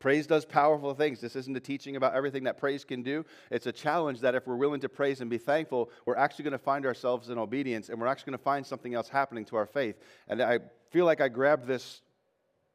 Praise 0.00 0.26
does 0.26 0.44
powerful 0.44 0.92
things. 0.94 1.20
This 1.20 1.36
isn't 1.36 1.56
a 1.56 1.60
teaching 1.60 1.94
about 1.94 2.14
everything 2.14 2.42
that 2.42 2.58
praise 2.58 2.84
can 2.84 3.04
do. 3.04 3.24
It's 3.52 3.68
a 3.68 3.72
challenge 3.72 4.18
that 4.22 4.34
if 4.34 4.44
we're 4.48 4.56
willing 4.56 4.80
to 4.80 4.88
praise 4.88 5.20
and 5.20 5.30
be 5.30 5.38
thankful, 5.38 5.90
we're 6.04 6.16
actually 6.16 6.42
going 6.42 6.50
to 6.50 6.58
find 6.58 6.84
ourselves 6.84 7.30
in 7.30 7.38
obedience 7.38 7.88
and 7.88 8.00
we're 8.00 8.08
actually 8.08 8.32
going 8.32 8.38
to 8.38 8.44
find 8.44 8.66
something 8.66 8.94
else 8.94 9.08
happening 9.08 9.44
to 9.44 9.56
our 9.56 9.66
faith. 9.66 10.00
And 10.26 10.42
I 10.42 10.58
feel 10.90 11.04
like 11.04 11.20
I 11.20 11.28
grabbed 11.28 11.68
this, 11.68 12.02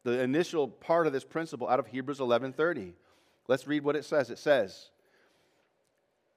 the 0.05 0.21
initial 0.21 0.69
part 0.69 1.05
of 1.05 1.11
this 1.11 1.25
principle 1.25 1.67
out 1.67 1.79
of 1.79 1.87
Hebrews 1.87 2.19
11:30. 2.19 2.93
Let's 3.47 3.67
read 3.67 3.83
what 3.83 3.95
it 3.95 4.05
says. 4.05 4.29
It 4.29 4.39
says, 4.39 4.89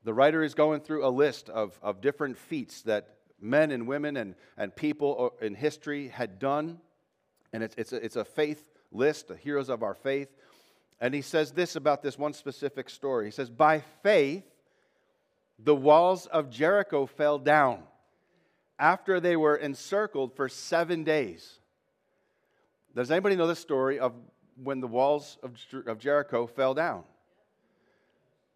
the 0.05 0.15
writer 0.15 0.43
is 0.43 0.55
going 0.55 0.81
through 0.81 1.07
a 1.07 1.11
list 1.11 1.49
of, 1.49 1.79
of 1.83 2.01
different 2.01 2.39
feats 2.39 2.83
that 2.83 3.17
men 3.41 3.71
and 3.71 3.87
women 3.87 4.17
and, 4.17 4.35
and 4.57 4.75
people 4.75 5.35
in 5.41 5.55
history 5.55 6.09
had 6.09 6.39
done. 6.39 6.79
And 7.53 7.63
it's, 7.63 7.75
it's, 7.77 7.93
a, 7.93 7.97
it's 8.05 8.17
a 8.17 8.25
faith 8.25 8.65
list, 8.93 9.29
the 9.29 9.37
heroes 9.37 9.69
of 9.69 9.83
our 9.83 9.95
faith. 9.95 10.29
And 11.01 11.15
he 11.15 11.23
says 11.23 11.53
this 11.53 11.77
about 11.77 12.03
this 12.03 12.19
one 12.19 12.33
specific 12.33 12.89
story. 12.89 13.27
He 13.27 13.31
says, 13.31 13.51
By 13.51 13.81
faith, 14.03 14.45
the 15.59 15.75
walls 15.75 16.27
of 16.27 16.51
Jericho 16.51 17.07
fell 17.07 17.39
down 17.39 17.83
after 18.79 19.21
they 19.21 19.37
were 19.37 19.57
encircled 19.57 20.35
for 20.35 20.49
seven 20.49 21.05
days. 21.05 21.59
Does 22.95 23.11
anybody 23.11 23.37
know 23.37 23.47
the 23.47 23.55
story 23.55 23.99
of 23.99 24.15
when 24.63 24.81
the 24.81 24.87
walls 24.87 25.39
of, 25.43 25.57
of 25.87 25.99
Jericho 25.99 26.47
fell 26.47 26.75
down? 26.75 27.05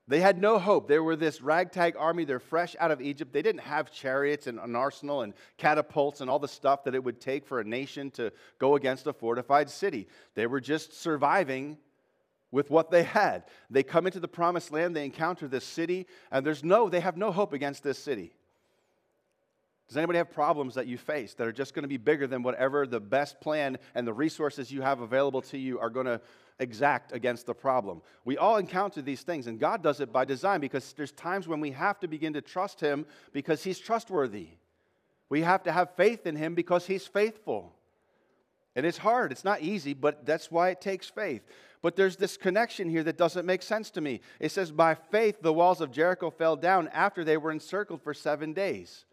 They 0.07 0.21
had 0.21 0.39
no 0.39 0.59
hope. 0.59 0.87
They 0.87 0.99
were 0.99 1.17
this 1.17 1.41
ragtag 1.41 1.95
army. 1.99 2.25
They're 2.25 2.39
fresh 2.39 2.77
out 2.79 2.91
of 2.91 3.01
Egypt. 3.01 3.33
They 3.33 3.41
didn't 3.41 3.63
have 3.63 3.91
chariots 3.91 4.47
and 4.47 4.59
an 4.59 4.77
arsenal 4.77 5.23
and 5.23 5.33
catapults 5.57 6.21
and 6.21 6.29
all 6.29 6.39
the 6.39 6.47
stuff 6.49 6.85
that 6.85 6.95
it 6.95 7.03
would 7.03 7.23
take 7.23 7.47
for 7.47 7.59
a 7.59 7.65
nation 7.65 8.11
to 8.13 8.31
go 8.59 8.77
against 8.77 9.07
a 9.07 9.15
fortified 9.15 9.71
city. 9.71 10.07
They 10.35 10.47
were 10.47 10.61
just 10.61 10.93
surviving 11.01 11.79
with 12.51 12.71
what 12.71 12.91
they 12.91 13.03
had. 13.03 13.45
They 13.71 13.83
come 13.83 14.07
into 14.07 14.21
the 14.21 14.29
promised 14.29 14.71
land, 14.71 14.95
they 14.95 15.07
encounter 15.07 15.49
this 15.49 15.65
city, 15.65 16.07
and 16.31 16.45
there's 16.45 16.63
no, 16.63 16.89
they 16.91 17.01
have 17.01 17.17
no 17.17 17.33
hope 17.33 17.55
against 17.55 17.83
this 17.83 17.99
city. 17.99 18.35
Does 19.89 19.99
anybody 19.99 20.17
have 20.17 20.31
problems 20.31 20.75
that 20.75 20.87
you 20.87 20.97
face 20.97 21.35
that 21.35 21.47
are 21.47 21.53
just 21.53 21.75
going 21.75 21.83
to 21.83 21.89
be 21.89 21.99
bigger 21.99 22.27
than 22.27 22.43
whatever 22.43 22.87
the 22.87 23.01
best 23.01 23.41
plan 23.41 23.79
and 23.95 24.07
the 24.07 24.15
resources 24.15 24.73
you 24.73 24.81
have 24.81 25.01
available 25.01 25.43
to 25.43 25.59
you 25.59 25.79
are 25.79 25.91
going 25.91 26.07
to 26.07 26.21
exact 26.59 27.13
against 27.13 27.45
the 27.45 27.55
problem? 27.55 28.01
We 28.25 28.39
all 28.39 28.57
encounter 28.57 29.03
these 29.03 29.23
things, 29.23 29.47
and 29.47 29.61
God 29.61 29.83
does 29.83 30.01
it 30.01 30.13
by 30.13 30.25
design 30.25 30.61
because 30.61 30.95
there's 30.95 31.13
times 31.13 31.47
when 31.47 31.61
we 31.61 31.73
have 31.73 32.01
to 32.01 32.09
begin 32.09 32.33
to 32.33 32.41
trust 32.41 32.81
Him 32.81 33.05
because 33.33 33.63
He's 33.63 33.79
trustworthy. 33.79 34.49
We 35.29 35.43
have 35.43 35.63
to 35.65 35.73
have 35.73 35.95
faith 35.97 36.27
in 36.27 36.37
Him 36.37 36.55
because 36.55 36.87
He's 36.87 37.07
faithful. 37.07 37.75
And 38.77 38.87
it's 38.87 38.99
hard, 38.99 39.33
it's 39.33 39.45
not 39.45 39.61
easy, 39.61 39.93
but 39.95 40.25
that's 40.25 40.51
why 40.51 40.71
it 40.71 40.81
takes 40.81 41.09
faith. 41.09 41.43
But 41.83 41.97
there's 41.97 42.17
this 42.17 42.39
connection 42.39 42.89
here 42.89 43.03
that 43.05 43.19
doesn't 43.19 43.45
make 43.45 43.61
sense 43.61 43.91
to 43.91 44.01
me. 44.01 44.23
It 44.41 44.51
says, 44.51 44.73
By 44.73 44.95
faith, 44.95 45.43
the 45.43 45.53
walls 45.53 45.83
of 45.83 45.93
Jericho 45.93 46.31
fell 46.31 46.57
down 46.57 46.89
after 46.89 47.23
they 47.23 47.37
were 47.37 47.53
encircled 47.53 48.03
for 48.03 48.15
seven 48.15 48.55
days. 48.55 49.05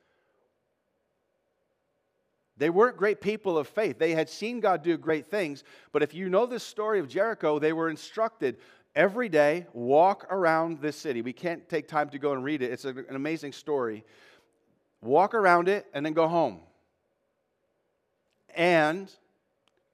They 2.61 2.69
weren't 2.69 2.95
great 2.95 3.21
people 3.21 3.57
of 3.57 3.67
faith. 3.67 3.97
They 3.97 4.11
had 4.11 4.29
seen 4.29 4.59
God 4.59 4.83
do 4.83 4.95
great 4.95 5.25
things, 5.25 5.63
but 5.91 6.03
if 6.03 6.13
you 6.13 6.29
know 6.29 6.45
the 6.45 6.59
story 6.59 6.99
of 6.99 7.07
Jericho, 7.07 7.57
they 7.57 7.73
were 7.73 7.89
instructed 7.89 8.57
every 8.95 9.29
day 9.29 9.65
walk 9.73 10.27
around 10.29 10.79
this 10.79 10.95
city. 10.95 11.23
We 11.23 11.33
can't 11.33 11.67
take 11.67 11.87
time 11.87 12.09
to 12.11 12.19
go 12.19 12.33
and 12.33 12.43
read 12.43 12.61
it, 12.61 12.71
it's 12.71 12.85
an 12.85 13.03
amazing 13.09 13.53
story. 13.53 14.05
Walk 15.01 15.33
around 15.33 15.69
it 15.69 15.87
and 15.95 16.05
then 16.05 16.13
go 16.13 16.27
home. 16.27 16.59
And 18.53 19.11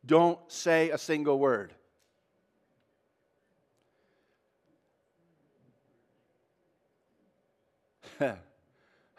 don't 0.05 0.39
say 0.51 0.89
a 0.89 0.97
single 0.97 1.39
word. 1.39 1.73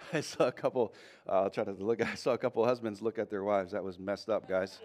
I 0.13 0.21
saw 0.21 0.47
a 0.47 0.53
couple, 0.53 0.95
uh, 1.29 1.43
I'll 1.43 1.51
try 1.51 1.65
to 1.65 1.73
look, 1.73 2.03
I 2.07 2.15
saw 2.15 2.33
a 2.33 2.39
couple 2.39 2.65
husbands 2.65 3.03
look 3.03 3.19
at 3.19 3.31
their 3.31 3.45
wives. 3.45 3.73
That 3.73 3.85
was 3.85 3.99
messed 3.99 4.29
up, 4.29 4.49
guys. 4.49 4.79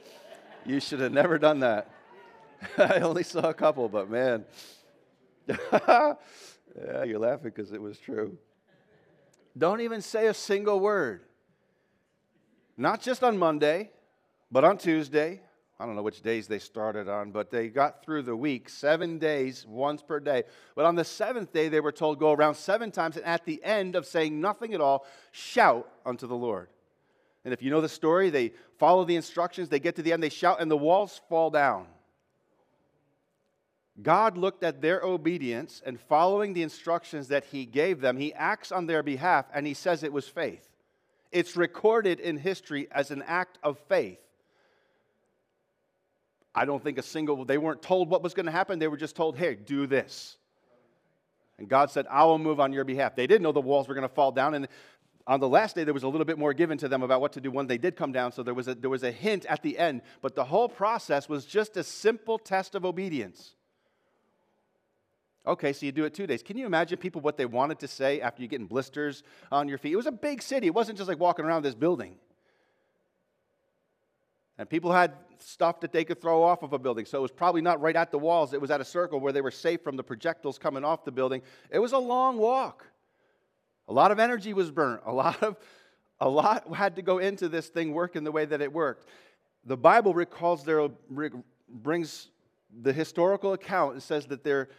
You 0.65 0.79
should 0.79 0.99
have 0.99 1.11
never 1.11 1.37
done 1.37 1.59
that. 1.59 1.89
I 2.77 2.99
only 2.99 3.23
saw 3.23 3.49
a 3.49 3.53
couple, 3.53 3.89
but 3.89 4.09
man. 4.09 4.45
yeah, 5.47 6.15
you're 7.05 7.19
laughing 7.19 7.51
because 7.53 7.73
it 7.73 7.81
was 7.81 7.99
true. 7.99 8.37
Don't 9.57 9.81
even 9.81 10.01
say 10.01 10.27
a 10.27 10.33
single 10.33 10.79
word. 10.79 11.21
Not 12.77 13.01
just 13.01 13.23
on 13.23 13.37
Monday, 13.37 13.91
but 14.51 14.63
on 14.63 14.77
Tuesday, 14.77 15.41
I 15.83 15.85
don't 15.85 15.97
know 15.97 16.01
which 16.01 16.21
days 16.21 16.47
they 16.47 16.59
started 16.59 17.09
on, 17.09 17.31
but 17.31 17.51
they 17.51 17.67
got 17.67 18.05
through 18.05 18.21
the 18.21 18.37
week, 18.37 18.69
seven 18.69 19.19
days, 19.19 19.65
once 19.67 20.01
per 20.01 20.21
day. 20.21 20.43
But 20.77 20.85
on 20.85 20.95
the 20.95 21.03
seventh 21.03 21.51
day, 21.51 21.67
they 21.67 21.81
were 21.81 21.91
told, 21.91 22.19
go 22.19 22.31
around 22.31 22.55
seven 22.55 22.89
times, 22.89 23.17
and 23.17 23.25
at 23.25 23.43
the 23.43 23.61
end 23.65 23.97
of 23.97 24.05
saying 24.05 24.39
nothing 24.39 24.73
at 24.73 24.79
all, 24.79 25.05
shout 25.33 25.89
unto 26.05 26.25
the 26.25 26.37
Lord. 26.37 26.69
And 27.43 27.53
if 27.53 27.61
you 27.61 27.69
know 27.69 27.81
the 27.81 27.89
story, 27.89 28.29
they 28.29 28.53
follow 28.79 29.03
the 29.03 29.17
instructions, 29.17 29.67
they 29.67 29.81
get 29.81 29.97
to 29.97 30.01
the 30.01 30.13
end, 30.13 30.23
they 30.23 30.29
shout, 30.29 30.61
and 30.61 30.71
the 30.71 30.77
walls 30.77 31.19
fall 31.27 31.49
down. 31.49 31.87
God 34.01 34.37
looked 34.37 34.63
at 34.63 34.81
their 34.81 35.01
obedience 35.01 35.81
and 35.85 35.99
following 35.99 36.53
the 36.53 36.63
instructions 36.63 37.27
that 37.27 37.43
He 37.43 37.65
gave 37.65 37.99
them, 37.99 38.15
He 38.15 38.33
acts 38.35 38.71
on 38.71 38.85
their 38.85 39.03
behalf, 39.03 39.47
and 39.53 39.67
He 39.67 39.73
says 39.73 40.01
it 40.01 40.13
was 40.13 40.29
faith. 40.29 40.69
It's 41.33 41.57
recorded 41.57 42.21
in 42.21 42.37
history 42.37 42.87
as 42.89 43.11
an 43.11 43.21
act 43.27 43.59
of 43.61 43.77
faith. 43.89 44.22
I 46.55 46.65
don't 46.65 46.83
think 46.83 46.97
a 46.97 47.01
single, 47.01 47.45
they 47.45 47.57
weren't 47.57 47.81
told 47.81 48.09
what 48.09 48.21
was 48.21 48.33
going 48.33 48.45
to 48.45 48.51
happen. 48.51 48.79
They 48.79 48.87
were 48.87 48.97
just 48.97 49.15
told, 49.15 49.37
hey, 49.37 49.55
do 49.55 49.87
this. 49.87 50.37
And 51.57 51.67
God 51.67 51.89
said, 51.91 52.05
I 52.09 52.25
will 52.25 52.39
move 52.39 52.59
on 52.59 52.73
your 52.73 52.83
behalf. 52.83 53.15
They 53.15 53.27
didn't 53.27 53.41
know 53.41 53.51
the 53.51 53.61
walls 53.61 53.87
were 53.87 53.95
going 53.95 54.07
to 54.07 54.13
fall 54.13 54.31
down. 54.31 54.53
And 54.53 54.67
on 55.25 55.39
the 55.39 55.47
last 55.47 55.75
day, 55.75 55.83
there 55.83 55.93
was 55.93 56.03
a 56.03 56.07
little 56.07 56.25
bit 56.25 56.37
more 56.37 56.53
given 56.53 56.77
to 56.79 56.87
them 56.87 57.01
about 57.01 57.21
what 57.21 57.33
to 57.33 57.41
do 57.41 57.49
when 57.49 57.67
they 57.67 57.77
did 57.77 57.95
come 57.95 58.11
down. 58.11 58.31
So 58.31 58.43
there 58.43 58.53
was 58.53 58.67
a, 58.67 58.75
there 58.75 58.89
was 58.89 59.03
a 59.03 59.11
hint 59.11 59.45
at 59.45 59.63
the 59.63 59.77
end. 59.77 60.01
But 60.21 60.35
the 60.35 60.43
whole 60.43 60.69
process 60.69 61.29
was 61.29 61.45
just 61.45 61.77
a 61.77 61.83
simple 61.83 62.37
test 62.37 62.75
of 62.75 62.85
obedience. 62.85 63.55
Okay, 65.45 65.73
so 65.73 65.85
you 65.85 65.91
do 65.91 66.05
it 66.05 66.13
two 66.13 66.25
days. 66.25 66.41
Can 66.41 66.57
you 66.57 66.65
imagine 66.65 66.97
people 66.97 67.21
what 67.21 67.37
they 67.37 67.45
wanted 67.45 67.79
to 67.79 67.87
say 67.87 68.21
after 68.21 68.41
you 68.41 68.47
getting 68.47 68.67
blisters 68.67 69.23
on 69.51 69.67
your 69.67 69.77
feet? 69.77 69.93
It 69.93 69.97
was 69.97 70.05
a 70.05 70.11
big 70.11 70.41
city. 70.41 70.67
It 70.67 70.73
wasn't 70.73 70.97
just 70.97 71.09
like 71.09 71.19
walking 71.19 71.45
around 71.45 71.63
this 71.63 71.75
building. 71.75 72.15
And 74.57 74.69
people 74.69 74.91
had 74.91 75.13
stuff 75.39 75.79
that 75.81 75.91
they 75.91 76.05
could 76.05 76.21
throw 76.21 76.43
off 76.43 76.63
of 76.63 76.73
a 76.73 76.79
building. 76.79 77.05
So 77.05 77.17
it 77.17 77.21
was 77.21 77.31
probably 77.31 77.61
not 77.61 77.81
right 77.81 77.95
at 77.95 78.11
the 78.11 78.19
walls, 78.19 78.53
it 78.53 78.61
was 78.61 78.71
at 78.71 78.81
a 78.81 78.85
circle 78.85 79.19
where 79.19 79.33
they 79.33 79.41
were 79.41 79.51
safe 79.51 79.81
from 79.81 79.97
the 79.97 80.03
projectiles 80.03 80.57
coming 80.57 80.83
off 80.83 81.03
the 81.05 81.11
building. 81.11 81.41
It 81.69 81.79
was 81.79 81.91
a 81.91 81.97
long 81.97 82.37
walk. 82.37 82.85
A 83.87 83.93
lot 83.93 84.11
of 84.11 84.19
energy 84.19 84.53
was 84.53 84.71
burnt. 84.71 85.01
A 85.05 85.11
lot 85.11 85.41
of 85.43 85.57
a 86.19 86.29
lot 86.29 86.73
had 86.73 86.95
to 86.95 87.01
go 87.01 87.17
into 87.17 87.49
this 87.49 87.67
thing 87.67 87.93
working 87.93 88.23
the 88.23 88.31
way 88.31 88.45
that 88.45 88.61
it 88.61 88.71
worked. 88.71 89.07
The 89.65 89.75
Bible 89.75 90.13
recalls 90.13 90.63
their 90.63 90.87
brings 91.67 92.29
the 92.81 92.93
historical 92.93 93.53
account 93.53 93.93
and 93.93 94.03
says 94.03 94.25
that 94.27 94.43
their 94.43 94.69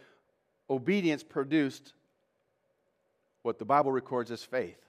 obedience 0.69 1.23
produced 1.23 1.93
what 3.43 3.59
the 3.59 3.65
Bible 3.65 3.91
records 3.91 4.31
as 4.31 4.43
faith. 4.43 4.79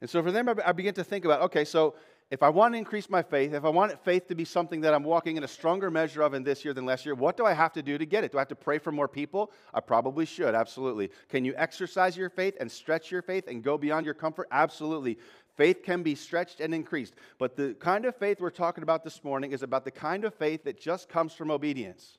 And 0.00 0.10
so 0.10 0.22
for 0.22 0.30
them, 0.30 0.48
I 0.64 0.72
begin 0.72 0.94
to 0.94 1.04
think 1.04 1.24
about 1.24 1.40
okay, 1.42 1.64
so 1.64 1.94
if 2.30 2.44
I 2.44 2.48
want 2.48 2.74
to 2.74 2.78
increase 2.78 3.10
my 3.10 3.22
faith, 3.22 3.52
if 3.54 3.64
I 3.64 3.70
want 3.70 4.04
faith 4.04 4.28
to 4.28 4.36
be 4.36 4.44
something 4.44 4.82
that 4.82 4.94
I'm 4.94 5.02
walking 5.02 5.36
in 5.36 5.42
a 5.42 5.48
stronger 5.48 5.90
measure 5.90 6.22
of 6.22 6.32
in 6.32 6.44
this 6.44 6.64
year 6.64 6.72
than 6.72 6.86
last 6.86 7.04
year, 7.04 7.16
what 7.16 7.36
do 7.36 7.44
I 7.44 7.52
have 7.52 7.72
to 7.72 7.82
do 7.82 7.98
to 7.98 8.06
get 8.06 8.22
it? 8.22 8.30
Do 8.30 8.38
I 8.38 8.42
have 8.42 8.48
to 8.48 8.54
pray 8.54 8.78
for 8.78 8.92
more 8.92 9.08
people? 9.08 9.50
I 9.74 9.80
probably 9.80 10.26
should, 10.26 10.54
absolutely. 10.54 11.10
Can 11.28 11.44
you 11.44 11.54
exercise 11.56 12.16
your 12.16 12.30
faith 12.30 12.54
and 12.60 12.70
stretch 12.70 13.10
your 13.10 13.22
faith 13.22 13.48
and 13.48 13.64
go 13.64 13.76
beyond 13.76 14.04
your 14.04 14.14
comfort? 14.14 14.46
Absolutely. 14.52 15.18
Faith 15.56 15.82
can 15.82 16.04
be 16.04 16.14
stretched 16.14 16.60
and 16.60 16.72
increased. 16.72 17.14
But 17.38 17.56
the 17.56 17.74
kind 17.74 18.04
of 18.04 18.14
faith 18.14 18.40
we're 18.40 18.50
talking 18.50 18.84
about 18.84 19.02
this 19.02 19.24
morning 19.24 19.50
is 19.50 19.64
about 19.64 19.84
the 19.84 19.90
kind 19.90 20.24
of 20.24 20.32
faith 20.32 20.62
that 20.64 20.80
just 20.80 21.08
comes 21.08 21.32
from 21.32 21.50
obedience. 21.50 22.16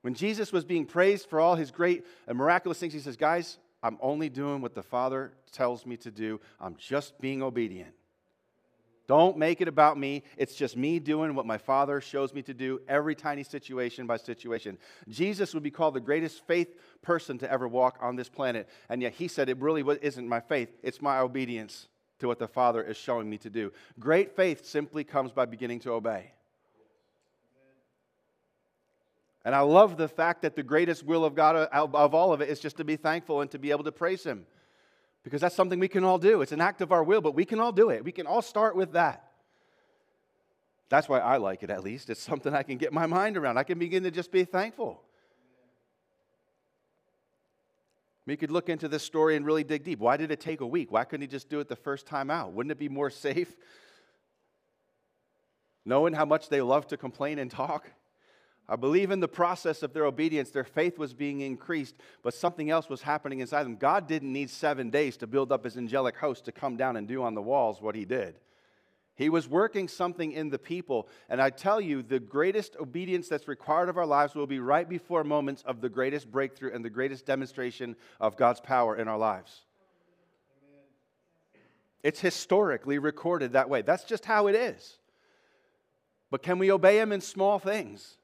When 0.00 0.14
Jesus 0.14 0.50
was 0.50 0.64
being 0.64 0.86
praised 0.86 1.28
for 1.28 1.40
all 1.40 1.56
his 1.56 1.70
great 1.70 2.06
and 2.26 2.38
miraculous 2.38 2.78
things, 2.78 2.94
he 2.94 3.00
says, 3.00 3.18
Guys, 3.18 3.58
I'm 3.82 3.98
only 4.00 4.30
doing 4.30 4.62
what 4.62 4.74
the 4.74 4.82
Father 4.82 5.32
tells 5.52 5.84
me 5.84 5.98
to 5.98 6.10
do, 6.10 6.40
I'm 6.58 6.76
just 6.76 7.20
being 7.20 7.42
obedient. 7.42 7.97
Don't 9.08 9.38
make 9.38 9.62
it 9.62 9.68
about 9.68 9.98
me. 9.98 10.22
It's 10.36 10.54
just 10.54 10.76
me 10.76 10.98
doing 10.98 11.34
what 11.34 11.46
my 11.46 11.56
Father 11.56 11.98
shows 11.98 12.34
me 12.34 12.42
to 12.42 12.52
do 12.52 12.82
every 12.86 13.14
tiny 13.14 13.42
situation 13.42 14.06
by 14.06 14.18
situation. 14.18 14.76
Jesus 15.08 15.54
would 15.54 15.62
be 15.62 15.70
called 15.70 15.94
the 15.94 16.00
greatest 16.00 16.46
faith 16.46 16.76
person 17.00 17.38
to 17.38 17.50
ever 17.50 17.66
walk 17.66 17.96
on 18.02 18.16
this 18.16 18.28
planet. 18.28 18.68
And 18.90 19.00
yet 19.00 19.14
he 19.14 19.26
said, 19.26 19.48
It 19.48 19.56
really 19.58 19.82
isn't 20.02 20.28
my 20.28 20.40
faith, 20.40 20.68
it's 20.82 21.00
my 21.00 21.20
obedience 21.20 21.88
to 22.18 22.26
what 22.26 22.38
the 22.38 22.46
Father 22.46 22.82
is 22.82 22.98
showing 22.98 23.30
me 23.30 23.38
to 23.38 23.48
do. 23.48 23.72
Great 23.98 24.36
faith 24.36 24.66
simply 24.66 25.04
comes 25.04 25.32
by 25.32 25.46
beginning 25.46 25.80
to 25.80 25.92
obey. 25.92 26.32
And 29.42 29.54
I 29.54 29.60
love 29.60 29.96
the 29.96 30.08
fact 30.08 30.42
that 30.42 30.54
the 30.54 30.62
greatest 30.62 31.02
will 31.06 31.24
of 31.24 31.34
God 31.34 31.56
uh, 31.56 31.86
of 31.94 32.14
all 32.14 32.34
of 32.34 32.42
it 32.42 32.50
is 32.50 32.60
just 32.60 32.76
to 32.76 32.84
be 32.84 32.96
thankful 32.96 33.40
and 33.40 33.50
to 33.52 33.58
be 33.58 33.70
able 33.70 33.84
to 33.84 33.92
praise 33.92 34.22
Him 34.22 34.44
because 35.22 35.40
that's 35.40 35.54
something 35.54 35.78
we 35.78 35.88
can 35.88 36.04
all 36.04 36.18
do. 36.18 36.42
It's 36.42 36.52
an 36.52 36.60
act 36.60 36.80
of 36.80 36.92
our 36.92 37.02
will, 37.02 37.20
but 37.20 37.34
we 37.34 37.44
can 37.44 37.60
all 37.60 37.72
do 37.72 37.90
it. 37.90 38.04
We 38.04 38.12
can 38.12 38.26
all 38.26 38.42
start 38.42 38.76
with 38.76 38.92
that. 38.92 39.24
That's 40.88 41.08
why 41.08 41.18
I 41.18 41.36
like 41.36 41.62
it, 41.62 41.70
at 41.70 41.84
least. 41.84 42.08
It's 42.08 42.22
something 42.22 42.54
I 42.54 42.62
can 42.62 42.78
get 42.78 42.92
my 42.92 43.06
mind 43.06 43.36
around. 43.36 43.58
I 43.58 43.62
can 43.62 43.78
begin 43.78 44.04
to 44.04 44.10
just 44.10 44.32
be 44.32 44.44
thankful. 44.44 45.02
We 48.26 48.36
could 48.36 48.50
look 48.50 48.68
into 48.68 48.88
this 48.88 49.02
story 49.02 49.36
and 49.36 49.46
really 49.46 49.64
dig 49.64 49.84
deep. 49.84 49.98
Why 49.98 50.18
did 50.18 50.30
it 50.30 50.40
take 50.40 50.60
a 50.60 50.66
week? 50.66 50.92
Why 50.92 51.04
couldn't 51.04 51.22
he 51.22 51.28
just 51.28 51.48
do 51.48 51.60
it 51.60 51.68
the 51.68 51.76
first 51.76 52.06
time 52.06 52.30
out? 52.30 52.52
Wouldn't 52.52 52.70
it 52.70 52.78
be 52.78 52.88
more 52.88 53.10
safe? 53.10 53.54
Knowing 55.84 56.12
how 56.12 56.26
much 56.26 56.50
they 56.50 56.60
love 56.60 56.86
to 56.88 56.98
complain 56.98 57.38
and 57.38 57.50
talk? 57.50 57.90
I 58.68 58.76
believe 58.76 59.10
in 59.10 59.20
the 59.20 59.28
process 59.28 59.82
of 59.82 59.94
their 59.94 60.04
obedience, 60.04 60.50
their 60.50 60.62
faith 60.62 60.98
was 60.98 61.14
being 61.14 61.40
increased, 61.40 61.96
but 62.22 62.34
something 62.34 62.68
else 62.68 62.88
was 62.88 63.00
happening 63.00 63.40
inside 63.40 63.64
them. 63.64 63.76
God 63.76 64.06
didn't 64.06 64.32
need 64.32 64.50
seven 64.50 64.90
days 64.90 65.16
to 65.18 65.26
build 65.26 65.52
up 65.52 65.64
his 65.64 65.78
angelic 65.78 66.16
host 66.16 66.44
to 66.44 66.52
come 66.52 66.76
down 66.76 66.96
and 66.96 67.08
do 67.08 67.22
on 67.22 67.34
the 67.34 67.40
walls 67.40 67.80
what 67.80 67.94
he 67.94 68.04
did. 68.04 68.38
He 69.14 69.30
was 69.30 69.48
working 69.48 69.88
something 69.88 70.30
in 70.30 70.48
the 70.48 70.60
people. 70.60 71.08
And 71.28 71.42
I 71.42 71.50
tell 71.50 71.80
you, 71.80 72.02
the 72.02 72.20
greatest 72.20 72.76
obedience 72.78 73.26
that's 73.26 73.48
required 73.48 73.88
of 73.88 73.96
our 73.96 74.06
lives 74.06 74.36
will 74.36 74.46
be 74.46 74.60
right 74.60 74.88
before 74.88 75.24
moments 75.24 75.62
of 75.62 75.80
the 75.80 75.88
greatest 75.88 76.30
breakthrough 76.30 76.72
and 76.72 76.84
the 76.84 76.90
greatest 76.90 77.26
demonstration 77.26 77.96
of 78.20 78.36
God's 78.36 78.60
power 78.60 78.96
in 78.96 79.08
our 79.08 79.18
lives. 79.18 79.62
It's 82.04 82.20
historically 82.20 82.98
recorded 82.98 83.54
that 83.54 83.68
way. 83.68 83.82
That's 83.82 84.04
just 84.04 84.24
how 84.24 84.46
it 84.46 84.54
is. 84.54 84.98
But 86.30 86.44
can 86.44 86.60
we 86.60 86.70
obey 86.70 87.00
Him 87.00 87.10
in 87.10 87.20
small 87.20 87.58
things? 87.58 88.18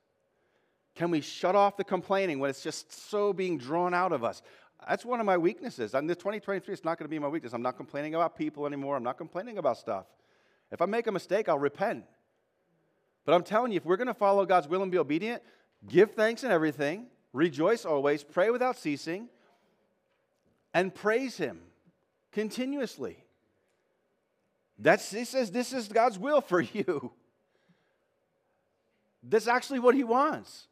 Can 0.94 1.10
we 1.10 1.20
shut 1.20 1.56
off 1.56 1.76
the 1.76 1.84
complaining 1.84 2.38
when 2.38 2.50
it's 2.50 2.62
just 2.62 3.10
so 3.10 3.32
being 3.32 3.58
drawn 3.58 3.94
out 3.94 4.12
of 4.12 4.22
us? 4.22 4.42
That's 4.88 5.04
one 5.04 5.18
of 5.18 5.26
my 5.26 5.36
weaknesses. 5.36 5.94
In 5.94 6.06
the 6.06 6.14
2023, 6.14 6.72
it's 6.72 6.84
not 6.84 6.98
going 6.98 7.06
to 7.06 7.10
be 7.10 7.18
my 7.18 7.28
weakness. 7.28 7.52
I'm 7.52 7.62
not 7.62 7.76
complaining 7.76 8.14
about 8.14 8.36
people 8.36 8.66
anymore. 8.66 8.96
I'm 8.96 9.02
not 9.02 9.18
complaining 9.18 9.58
about 9.58 9.78
stuff. 9.78 10.06
If 10.70 10.82
I 10.82 10.86
make 10.86 11.06
a 11.06 11.12
mistake, 11.12 11.48
I'll 11.48 11.58
repent. 11.58 12.04
But 13.24 13.34
I'm 13.34 13.42
telling 13.42 13.72
you, 13.72 13.78
if 13.78 13.84
we're 13.84 13.96
going 13.96 14.08
to 14.08 14.14
follow 14.14 14.44
God's 14.44 14.68
will 14.68 14.82
and 14.82 14.92
be 14.92 14.98
obedient, 14.98 15.42
give 15.88 16.12
thanks 16.12 16.44
in 16.44 16.50
everything, 16.50 17.06
rejoice 17.32 17.84
always, 17.84 18.22
pray 18.22 18.50
without 18.50 18.76
ceasing, 18.76 19.28
and 20.74 20.94
praise 20.94 21.36
Him 21.36 21.60
continuously. 22.32 23.16
That's, 24.78 25.10
he 25.10 25.24
says 25.24 25.50
this 25.50 25.72
is 25.72 25.88
God's 25.88 26.18
will 26.18 26.40
for 26.40 26.60
you. 26.72 27.12
That's 29.22 29.48
actually 29.48 29.78
what 29.78 29.94
He 29.94 30.04
wants. 30.04 30.66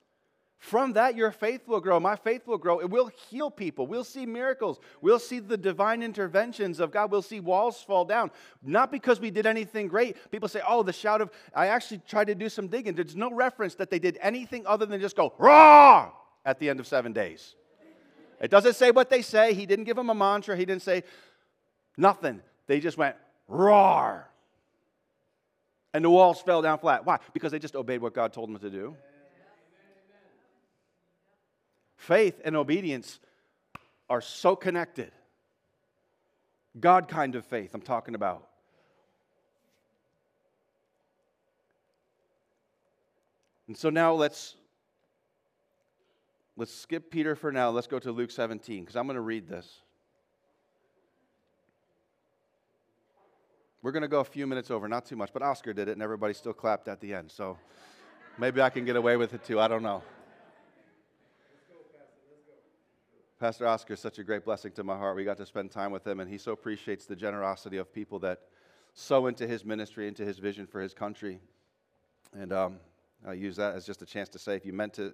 From 0.62 0.92
that, 0.92 1.16
your 1.16 1.32
faith 1.32 1.66
will 1.66 1.80
grow. 1.80 1.98
My 1.98 2.14
faith 2.14 2.46
will 2.46 2.56
grow. 2.56 2.78
It 2.78 2.88
will 2.88 3.10
heal 3.28 3.50
people. 3.50 3.88
We'll 3.88 4.04
see 4.04 4.24
miracles. 4.24 4.78
We'll 5.00 5.18
see 5.18 5.40
the 5.40 5.56
divine 5.56 6.04
interventions 6.04 6.78
of 6.78 6.92
God. 6.92 7.10
We'll 7.10 7.20
see 7.20 7.40
walls 7.40 7.82
fall 7.82 8.04
down. 8.04 8.30
Not 8.62 8.92
because 8.92 9.18
we 9.18 9.32
did 9.32 9.44
anything 9.44 9.88
great. 9.88 10.16
People 10.30 10.48
say, 10.48 10.60
oh, 10.66 10.84
the 10.84 10.92
shout 10.92 11.20
of, 11.20 11.32
I 11.52 11.66
actually 11.66 12.00
tried 12.06 12.28
to 12.28 12.36
do 12.36 12.48
some 12.48 12.68
digging. 12.68 12.94
There's 12.94 13.16
no 13.16 13.32
reference 13.32 13.74
that 13.74 13.90
they 13.90 13.98
did 13.98 14.18
anything 14.22 14.64
other 14.64 14.86
than 14.86 15.00
just 15.00 15.16
go, 15.16 15.34
raw, 15.36 16.12
at 16.44 16.60
the 16.60 16.70
end 16.70 16.78
of 16.78 16.86
seven 16.86 17.12
days. 17.12 17.56
It 18.40 18.52
doesn't 18.52 18.74
say 18.74 18.92
what 18.92 19.10
they 19.10 19.22
say. 19.22 19.54
He 19.54 19.66
didn't 19.66 19.86
give 19.86 19.96
them 19.96 20.10
a 20.10 20.14
mantra. 20.14 20.56
He 20.56 20.64
didn't 20.64 20.82
say 20.82 21.02
nothing. 21.96 22.40
They 22.68 22.78
just 22.78 22.96
went, 22.96 23.16
roar. 23.48 24.28
And 25.92 26.04
the 26.04 26.10
walls 26.10 26.40
fell 26.40 26.62
down 26.62 26.78
flat. 26.78 27.04
Why? 27.04 27.18
Because 27.32 27.50
they 27.50 27.58
just 27.58 27.74
obeyed 27.74 28.00
what 28.00 28.14
God 28.14 28.32
told 28.32 28.48
them 28.48 28.60
to 28.60 28.70
do. 28.70 28.94
Faith 32.02 32.40
and 32.44 32.56
obedience 32.56 33.20
are 34.10 34.20
so 34.20 34.56
connected. 34.56 35.12
God 36.80 37.06
kind 37.06 37.36
of 37.36 37.44
faith, 37.44 37.74
I'm 37.74 37.80
talking 37.80 38.16
about. 38.16 38.48
And 43.68 43.76
so 43.76 43.88
now 43.88 44.14
let's 44.14 44.56
let's 46.56 46.74
skip 46.74 47.08
Peter 47.08 47.36
for 47.36 47.52
now. 47.52 47.70
Let's 47.70 47.86
go 47.86 48.00
to 48.00 48.10
Luke 48.10 48.32
17 48.32 48.80
because 48.80 48.96
I'm 48.96 49.06
going 49.06 49.14
to 49.14 49.20
read 49.20 49.46
this. 49.46 49.82
We're 53.80 53.92
going 53.92 54.02
to 54.02 54.08
go 54.08 54.18
a 54.18 54.24
few 54.24 54.48
minutes 54.48 54.72
over, 54.72 54.88
not 54.88 55.06
too 55.06 55.16
much, 55.16 55.32
but 55.32 55.42
Oscar 55.42 55.72
did 55.72 55.86
it 55.86 55.92
and 55.92 56.02
everybody 56.02 56.34
still 56.34 56.52
clapped 56.52 56.88
at 56.88 57.00
the 57.00 57.14
end. 57.14 57.30
So 57.30 57.56
maybe 58.38 58.60
I 58.60 58.70
can 58.70 58.84
get 58.84 58.96
away 58.96 59.16
with 59.16 59.34
it 59.34 59.44
too. 59.44 59.60
I 59.60 59.68
don't 59.68 59.84
know. 59.84 60.02
Pastor 63.42 63.66
Oscar 63.66 63.94
is 63.94 63.98
such 63.98 64.20
a 64.20 64.22
great 64.22 64.44
blessing 64.44 64.70
to 64.70 64.84
my 64.84 64.96
heart. 64.96 65.16
We 65.16 65.24
got 65.24 65.36
to 65.38 65.46
spend 65.46 65.72
time 65.72 65.90
with 65.90 66.06
him, 66.06 66.20
and 66.20 66.30
he 66.30 66.38
so 66.38 66.52
appreciates 66.52 67.06
the 67.06 67.16
generosity 67.16 67.76
of 67.78 67.92
people 67.92 68.20
that 68.20 68.42
sow 68.94 69.26
into 69.26 69.48
his 69.48 69.64
ministry, 69.64 70.06
into 70.06 70.24
his 70.24 70.38
vision 70.38 70.64
for 70.64 70.80
his 70.80 70.94
country. 70.94 71.40
And 72.38 72.52
um, 72.52 72.76
I 73.26 73.32
use 73.32 73.56
that 73.56 73.74
as 73.74 73.84
just 73.84 74.00
a 74.00 74.06
chance 74.06 74.28
to 74.28 74.38
say 74.38 74.54
if 74.54 74.64
you 74.64 74.72
meant 74.72 74.94
to 74.94 75.12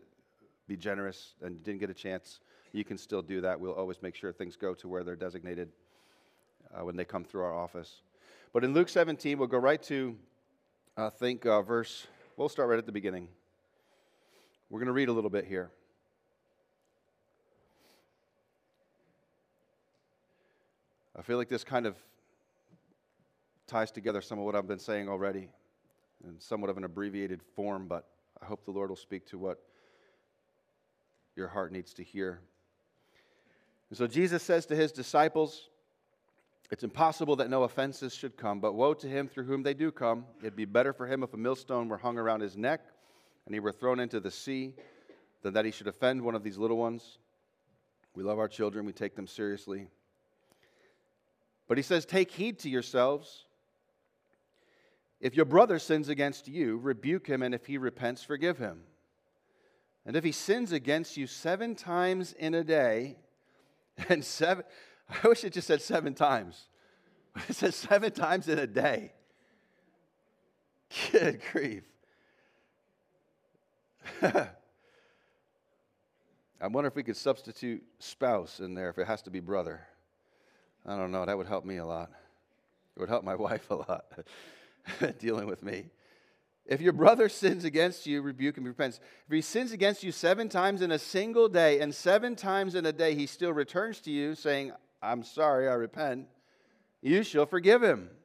be 0.67 0.77
generous 0.77 1.37
and 1.41 1.63
didn't 1.65 1.81
get 1.81 1.89
a 1.89 1.95
chance, 1.95 2.41
you 2.73 2.85
can 2.85 2.99
still 2.99 3.23
do 3.23 3.41
that. 3.41 3.59
We'll 3.59 3.73
always 3.73 4.03
make 4.03 4.15
sure 4.15 4.31
things 4.31 4.57
go 4.57 4.75
to 4.75 4.89
where 4.89 5.05
they're 5.05 5.17
designated 5.17 5.71
uh, 6.75 6.85
when 6.85 6.97
they 6.97 7.07
come 7.07 7.25
through 7.25 7.45
our 7.45 7.55
office. 7.55 8.03
But 8.53 8.63
in 8.63 8.75
Luke 8.75 8.91
17, 8.91 9.39
we'll 9.39 9.49
go 9.49 9.57
right 9.57 9.83
to, 9.85 10.15
I 10.99 11.09
think, 11.09 11.47
uh, 11.47 11.63
verse, 11.63 12.07
we'll 12.37 12.51
start 12.51 12.69
right 12.69 12.79
at 12.79 12.85
the 12.85 12.93
beginning. 12.93 13.29
We're 14.69 14.81
going 14.81 14.89
to 14.89 14.93
read 14.93 15.09
a 15.09 15.15
little 15.15 15.31
bit 15.31 15.47
here. 15.47 15.71
I 21.19 21.23
feel 21.23 21.37
like 21.37 21.49
this 21.49 21.65
kind 21.65 21.85
of 21.85 21.97
ties 23.67 23.91
together 23.91 24.21
some 24.21 24.39
of 24.39 24.45
what 24.45 24.55
I've 24.55 24.69
been 24.69 24.79
saying 24.79 25.09
already 25.09 25.49
in 26.25 26.39
somewhat 26.39 26.71
of 26.71 26.77
an 26.77 26.85
abbreviated 26.85 27.43
form, 27.57 27.89
but 27.89 28.07
I 28.41 28.47
hope 28.47 28.65
the 28.65 28.71
Lord 28.71 28.89
will 28.89 28.97
speak 28.97 29.27
to 29.27 29.39
what 29.39 29.59
your 31.35 31.49
heart 31.49 31.73
needs 31.73 31.93
to 31.95 32.05
hear. 32.05 32.41
And 33.91 33.99
so 33.99 34.07
Jesus 34.07 34.45
says 34.45 34.65
to 34.67 34.77
his 34.77 34.93
disciples, 34.93 35.71
It's 36.71 36.85
impossible 36.85 37.35
that 37.37 37.51
no 37.51 37.65
offenses 37.65 38.15
should 38.15 38.37
come, 38.37 38.61
but 38.61 38.75
woe 38.75 38.95
to 38.95 39.09
him 39.09 39.27
through 39.27 39.45
whom 39.45 39.65
they 39.65 39.75
do 39.75 39.91
come. 39.91 40.25
It'd 40.41 40.55
be 40.55 40.67
better 40.67 40.93
for 40.93 41.09
him 41.09 41.25
if 41.25 41.35
a 41.35 41.37
millstone 41.37 41.89
were 41.89 41.99
hung 41.99 42.17
around 42.17 42.43
his 42.43 42.57
neck 42.57 42.81
and 43.45 43.55
he 43.55 43.59
were 43.59 43.73
thrown 43.73 43.99
into 43.99 44.21
the 44.21 44.31
sea 44.31 44.73
than 45.43 45.55
that 45.55 45.65
he 45.65 45.73
should 45.73 45.89
offend 45.89 46.23
one 46.23 46.37
of 46.37 46.45
these 46.45 46.59
little 46.59 46.77
ones. 46.77 47.19
We 48.15 48.23
love 48.23 48.39
our 48.39 48.49
children, 48.49 48.87
we 48.87 48.93
take 48.93 49.17
them 49.17 49.27
seriously. 49.27 49.89
But 51.69 51.77
he 51.77 51.83
says, 51.83 52.05
Take 52.05 52.31
heed 52.31 52.59
to 52.61 52.71
yourselves. 52.71 53.45
If 55.21 55.37
your 55.37 55.45
brother 55.45 55.79
sins 55.79 56.09
against 56.09 56.49
you, 56.49 56.79
rebuke 56.79 57.27
him, 57.27 57.43
and 57.43 57.55
if 57.55 57.67
he 57.67 57.77
repents, 57.77 58.25
forgive 58.25 58.59
him. 58.59 58.81
And 60.07 60.17
if 60.17 60.25
he 60.25 60.33
sins 60.33 60.73
against 60.73 61.17
you 61.17 61.27
seven 61.27 61.75
times 61.75 62.33
in 62.33 62.55
a 62.55 62.65
day, 62.65 63.17
and 64.09 64.25
seven, 64.25 64.65
I 65.23 65.29
wish 65.29 65.45
it 65.45 65.53
just 65.53 65.67
said 65.67 65.83
seven 65.83 66.15
times, 66.15 66.69
it 67.49 67.55
says 67.55 67.75
seven 67.75 68.13
times 68.13 68.49
in 68.49 68.59
a 68.59 68.67
day. 68.67 69.13
Good 71.13 71.41
grief. 71.53 71.85
I 74.23 74.49
wonder 76.67 76.89
if 76.89 76.97
we 76.97 77.03
could 77.03 77.17
substitute 77.17 77.83
spouse 77.99 78.61
in 78.61 78.75
there 78.75 78.89
if 78.89 78.99
it 78.99 79.07
has 79.07 79.21
to 79.23 79.31
be 79.31 79.41
brother. 79.41 79.87
I 80.89 80.97
don't 80.97 81.13
know, 81.13 81.27
that 81.27 81.37
would 81.37 81.47
help 81.47 81.67
me 81.67 81.77
a 81.77 81.85
lot. 81.85 82.11
It 82.97 83.01
would 83.01 83.11
help 83.11 83.23
my 83.23 83.35
wife 83.47 83.71
a 83.71 83.75
lot 83.75 84.07
dealing 85.19 85.47
with 85.47 85.63
me. 85.63 85.91
If 86.65 86.81
your 86.81 86.95
brother 86.95 87.29
sins 87.29 87.65
against 87.65 88.07
you, 88.07 88.23
rebuke 88.23 88.57
him, 88.57 88.65
repent. 88.65 88.99
If 89.27 89.33
he 89.33 89.41
sins 89.43 89.73
against 89.73 90.03
you 90.03 90.13
seven 90.13 90.49
times 90.49 90.81
in 90.81 90.91
a 90.91 90.99
single 90.99 91.49
day, 91.49 91.81
and 91.81 91.95
seven 91.95 92.37
times 92.37 92.75
in 92.75 92.87
a 92.87 92.93
day 92.93 93.15
he 93.15 93.27
still 93.27 93.53
returns 93.53 94.01
to 94.01 94.11
you, 94.11 94.35
saying, 94.35 94.73
I'm 95.03 95.23
sorry, 95.23 95.69
I 95.69 95.75
repent, 95.75 96.27
you 97.03 97.23
shall 97.23 97.47
forgive 97.47 97.83
him. 97.83 98.11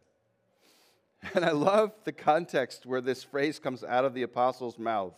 And 1.36 1.46
I 1.46 1.52
love 1.52 1.94
the 2.04 2.12
context 2.12 2.86
where 2.86 3.00
this 3.00 3.24
phrase 3.24 3.58
comes 3.58 3.82
out 3.82 4.04
of 4.04 4.14
the 4.14 4.24
apostles' 4.24 4.78
mouth. 4.78 5.14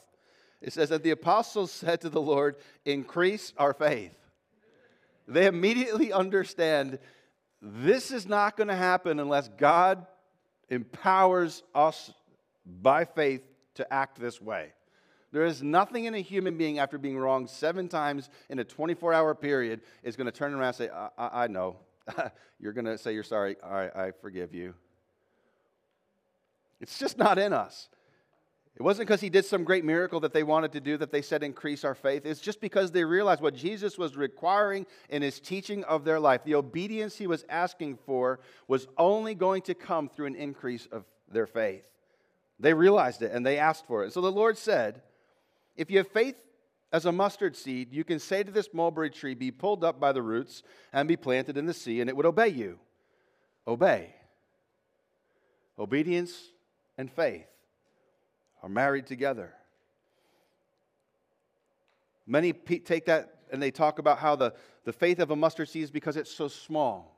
It 0.62 0.71
says 0.71 0.89
that 0.89 1.01
the 1.01 1.10
apostles 1.10 1.71
said 1.71 2.01
to 2.01 2.10
the 2.10 2.21
Lord, 2.21 2.58
Increase 2.86 3.53
our 3.58 3.73
faith. 3.73 4.13
They 5.27 5.47
immediately 5.47 6.13
understand 6.13 6.99
this 7.67 8.12
is 8.12 8.28
not 8.28 8.56
going 8.56 8.67
to 8.67 8.75
happen 8.75 9.19
unless 9.19 9.47
God 9.58 10.06
empowers 10.69 11.63
us 11.73 12.13
by 12.65 13.06
faith 13.06 13.41
to 13.73 13.91
act 13.91 14.19
this 14.19 14.39
way. 14.39 14.71
There 15.32 15.45
is 15.45 15.63
nothing 15.63 16.06
in 16.06 16.13
a 16.13 16.21
human 16.21 16.58
being 16.58 16.78
after 16.78 16.99
being 16.99 17.17
wrong 17.17 17.47
seven 17.47 17.89
times 17.89 18.30
in 18.49 18.60
a 18.60 18.63
24 18.63 19.13
hour 19.13 19.34
period 19.34 19.82
is 20.04 20.15
going 20.15 20.25
to 20.25 20.32
turn 20.32 20.54
around 20.54 20.67
and 20.67 20.75
say, 20.75 20.89
I, 20.89 21.10
I, 21.17 21.43
I 21.43 21.47
know. 21.47 21.78
you're 22.60 22.71
going 22.71 22.86
to 22.86 22.97
say 22.99 23.13
you're 23.13 23.23
sorry. 23.23 23.58
All 23.63 23.73
right, 23.73 23.95
I 23.95 24.12
forgive 24.12 24.54
you. 24.54 24.75
It's 26.80 26.99
just 26.99 27.17
not 27.17 27.39
in 27.39 27.51
us. 27.51 27.89
It 28.77 28.81
wasn't 28.81 29.07
because 29.07 29.21
he 29.21 29.29
did 29.29 29.45
some 29.45 29.63
great 29.63 29.85
miracle 29.85 30.19
that 30.19 30.33
they 30.33 30.43
wanted 30.43 30.73
to 30.73 30.81
do 30.81 30.97
that 30.97 31.09
they 31.09 31.21
said 31.21 31.43
increase 31.43 31.85
our 31.85 31.95
faith. 31.95 32.25
It's 32.25 32.41
just 32.41 32.59
because 32.59 32.91
they 32.91 33.05
realized 33.05 33.41
what 33.41 33.55
Jesus 33.55 33.97
was 33.97 34.17
requiring 34.17 34.85
in 35.09 35.21
his 35.21 35.39
teaching 35.39 35.85
of 35.85 36.03
their 36.03 36.19
life. 36.19 36.43
The 36.43 36.55
obedience 36.55 37.15
he 37.15 37.27
was 37.27 37.45
asking 37.47 37.99
for 38.05 38.41
was 38.67 38.88
only 38.97 39.33
going 39.33 39.61
to 39.63 39.75
come 39.75 40.09
through 40.09 40.25
an 40.25 40.35
increase 40.35 40.88
of 40.91 41.05
their 41.31 41.47
faith. 41.47 41.85
They 42.59 42.73
realized 42.73 43.21
it 43.21 43.31
and 43.31 43.45
they 43.45 43.57
asked 43.57 43.88
for 43.88 44.03
it. 44.03 44.11
So 44.11 44.19
the 44.19 44.31
Lord 44.31 44.57
said, 44.57 45.01
If 45.77 45.89
you 45.89 45.99
have 45.99 46.09
faith 46.09 46.35
as 46.91 47.05
a 47.05 47.13
mustard 47.13 47.55
seed, 47.55 47.93
you 47.93 48.03
can 48.03 48.19
say 48.19 48.43
to 48.43 48.51
this 48.51 48.73
mulberry 48.73 49.09
tree, 49.09 49.35
Be 49.35 49.51
pulled 49.51 49.85
up 49.85 50.01
by 50.01 50.11
the 50.11 50.21
roots 50.21 50.63
and 50.91 51.07
be 51.07 51.15
planted 51.15 51.55
in 51.55 51.65
the 51.65 51.73
sea, 51.73 52.01
and 52.01 52.09
it 52.09 52.15
would 52.17 52.25
obey 52.25 52.49
you. 52.49 52.77
Obey. 53.65 54.15
Obedience 55.79 56.33
and 56.97 57.09
faith 57.09 57.47
are 58.65 58.69
married 58.69 59.06
together. 59.06 59.54
Many 62.25 62.51
take 62.51 63.06
that 63.06 63.36
and 63.51 63.62
they 63.62 63.69
talk 63.69 63.99
about 63.99 64.17
how 64.17 64.36
the, 64.36 64.56
the 64.86 64.91
faith 64.91 65.19
of 65.19 65.30
a 65.30 65.36
mustard 65.36 65.69
seed 65.69 65.84
is 65.84 65.91
because 65.91 66.17
it's 66.17 66.32
so 66.32 66.47
small. 66.47 67.15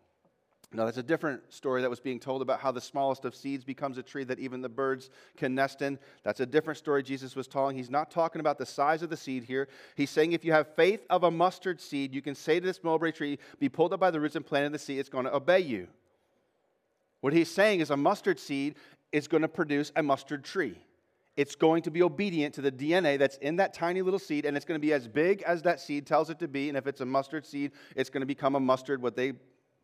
Now, 0.73 0.83
that's 0.83 0.97
a 0.97 1.03
different 1.03 1.53
story 1.53 1.81
that 1.81 1.89
was 1.89 2.01
being 2.01 2.19
told 2.19 2.41
about 2.41 2.59
how 2.59 2.73
the 2.73 2.81
smallest 2.81 3.23
of 3.23 3.33
seeds 3.33 3.63
becomes 3.63 3.97
a 3.97 4.03
tree 4.03 4.25
that 4.25 4.39
even 4.39 4.61
the 4.61 4.67
birds 4.67 5.09
can 5.37 5.55
nest 5.55 5.81
in. 5.81 5.97
That's 6.23 6.41
a 6.41 6.45
different 6.45 6.79
story 6.79 7.01
Jesus 7.01 7.37
was 7.37 7.47
telling. 7.47 7.77
He's 7.77 7.89
not 7.89 8.11
talking 8.11 8.41
about 8.41 8.57
the 8.57 8.65
size 8.65 9.01
of 9.01 9.09
the 9.09 9.15
seed 9.15 9.45
here. 9.45 9.69
He's 9.95 10.09
saying 10.09 10.33
if 10.33 10.43
you 10.43 10.51
have 10.51 10.75
faith 10.75 11.05
of 11.09 11.23
a 11.23 11.31
mustard 11.31 11.79
seed, 11.79 12.13
you 12.13 12.21
can 12.21 12.35
say 12.35 12.59
to 12.59 12.65
this 12.65 12.83
mulberry 12.83 13.13
tree, 13.13 13.39
Be 13.57 13.69
pulled 13.69 13.93
up 13.93 14.01
by 14.01 14.11
the 14.11 14.19
roots 14.19 14.35
and 14.35 14.45
planted 14.45 14.65
in 14.65 14.71
the 14.73 14.79
sea, 14.79 14.99
it's 14.99 15.07
going 15.07 15.23
to 15.23 15.33
obey 15.33 15.61
you. 15.61 15.87
What 17.21 17.31
he's 17.31 17.49
saying 17.49 17.79
is 17.79 17.89
a 17.89 17.95
mustard 17.95 18.37
seed 18.37 18.75
is 19.13 19.29
going 19.29 19.43
to 19.43 19.47
produce 19.47 19.93
a 19.95 20.03
mustard 20.03 20.43
tree. 20.43 20.77
It's 21.37 21.55
going 21.55 21.83
to 21.83 21.91
be 21.91 22.01
obedient 22.01 22.55
to 22.55 22.61
the 22.61 22.71
DNA 22.71 23.17
that's 23.17 23.37
in 23.37 23.55
that 23.57 23.73
tiny 23.73 24.01
little 24.01 24.19
seed, 24.19 24.45
and 24.45 24.57
it's 24.57 24.65
going 24.65 24.79
to 24.79 24.85
be 24.85 24.91
as 24.91 25.07
big 25.07 25.43
as 25.43 25.61
that 25.61 25.79
seed 25.79 26.05
tells 26.05 26.29
it 26.29 26.39
to 26.39 26.47
be. 26.47 26.67
And 26.67 26.77
if 26.77 26.87
it's 26.87 26.99
a 26.99 27.05
mustard 27.05 27.45
seed, 27.45 27.71
it's 27.95 28.09
going 28.09 28.21
to 28.21 28.27
become 28.27 28.55
a 28.55 28.59
mustard, 28.59 29.01
what 29.01 29.15
they 29.15 29.33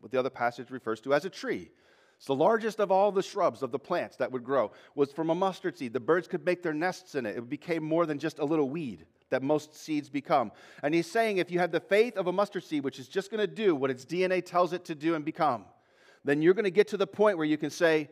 what 0.01 0.11
the 0.11 0.19
other 0.19 0.29
passage 0.29 0.69
refers 0.69 0.99
to 0.99 1.13
as 1.13 1.23
a 1.23 1.29
tree. 1.29 1.69
It's 2.17 2.27
the 2.27 2.35
largest 2.35 2.79
of 2.79 2.91
all 2.91 3.11
the 3.11 3.23
shrubs, 3.23 3.63
of 3.63 3.71
the 3.71 3.79
plants 3.79 4.17
that 4.17 4.31
would 4.31 4.43
grow, 4.43 4.71
was 4.95 5.13
from 5.13 5.29
a 5.29 5.35
mustard 5.35 5.77
seed. 5.77 5.93
The 5.93 5.99
birds 5.99 6.27
could 6.27 6.45
make 6.45 6.61
their 6.61 6.73
nests 6.73 7.15
in 7.15 7.25
it. 7.25 7.37
It 7.37 7.49
became 7.49 7.83
more 7.83 8.05
than 8.05 8.19
just 8.19 8.39
a 8.39 8.45
little 8.45 8.69
weed 8.69 9.05
that 9.29 9.41
most 9.41 9.75
seeds 9.75 10.09
become. 10.09 10.51
And 10.83 10.93
he's 10.93 11.09
saying 11.09 11.37
if 11.37 11.49
you 11.49 11.59
have 11.59 11.71
the 11.71 11.79
faith 11.79 12.17
of 12.17 12.27
a 12.27 12.33
mustard 12.33 12.65
seed, 12.65 12.83
which 12.83 12.99
is 12.99 13.07
just 13.07 13.31
going 13.31 13.39
to 13.39 13.47
do 13.47 13.75
what 13.75 13.89
its 13.89 14.05
DNA 14.05 14.45
tells 14.45 14.73
it 14.73 14.85
to 14.85 14.95
do 14.95 15.15
and 15.15 15.23
become, 15.23 15.65
then 16.25 16.41
you're 16.41 16.53
going 16.53 16.65
to 16.65 16.71
get 16.71 16.89
to 16.89 16.97
the 16.97 17.07
point 17.07 17.37
where 17.37 17.47
you 17.47 17.57
can 17.57 17.69
say, 17.69 18.09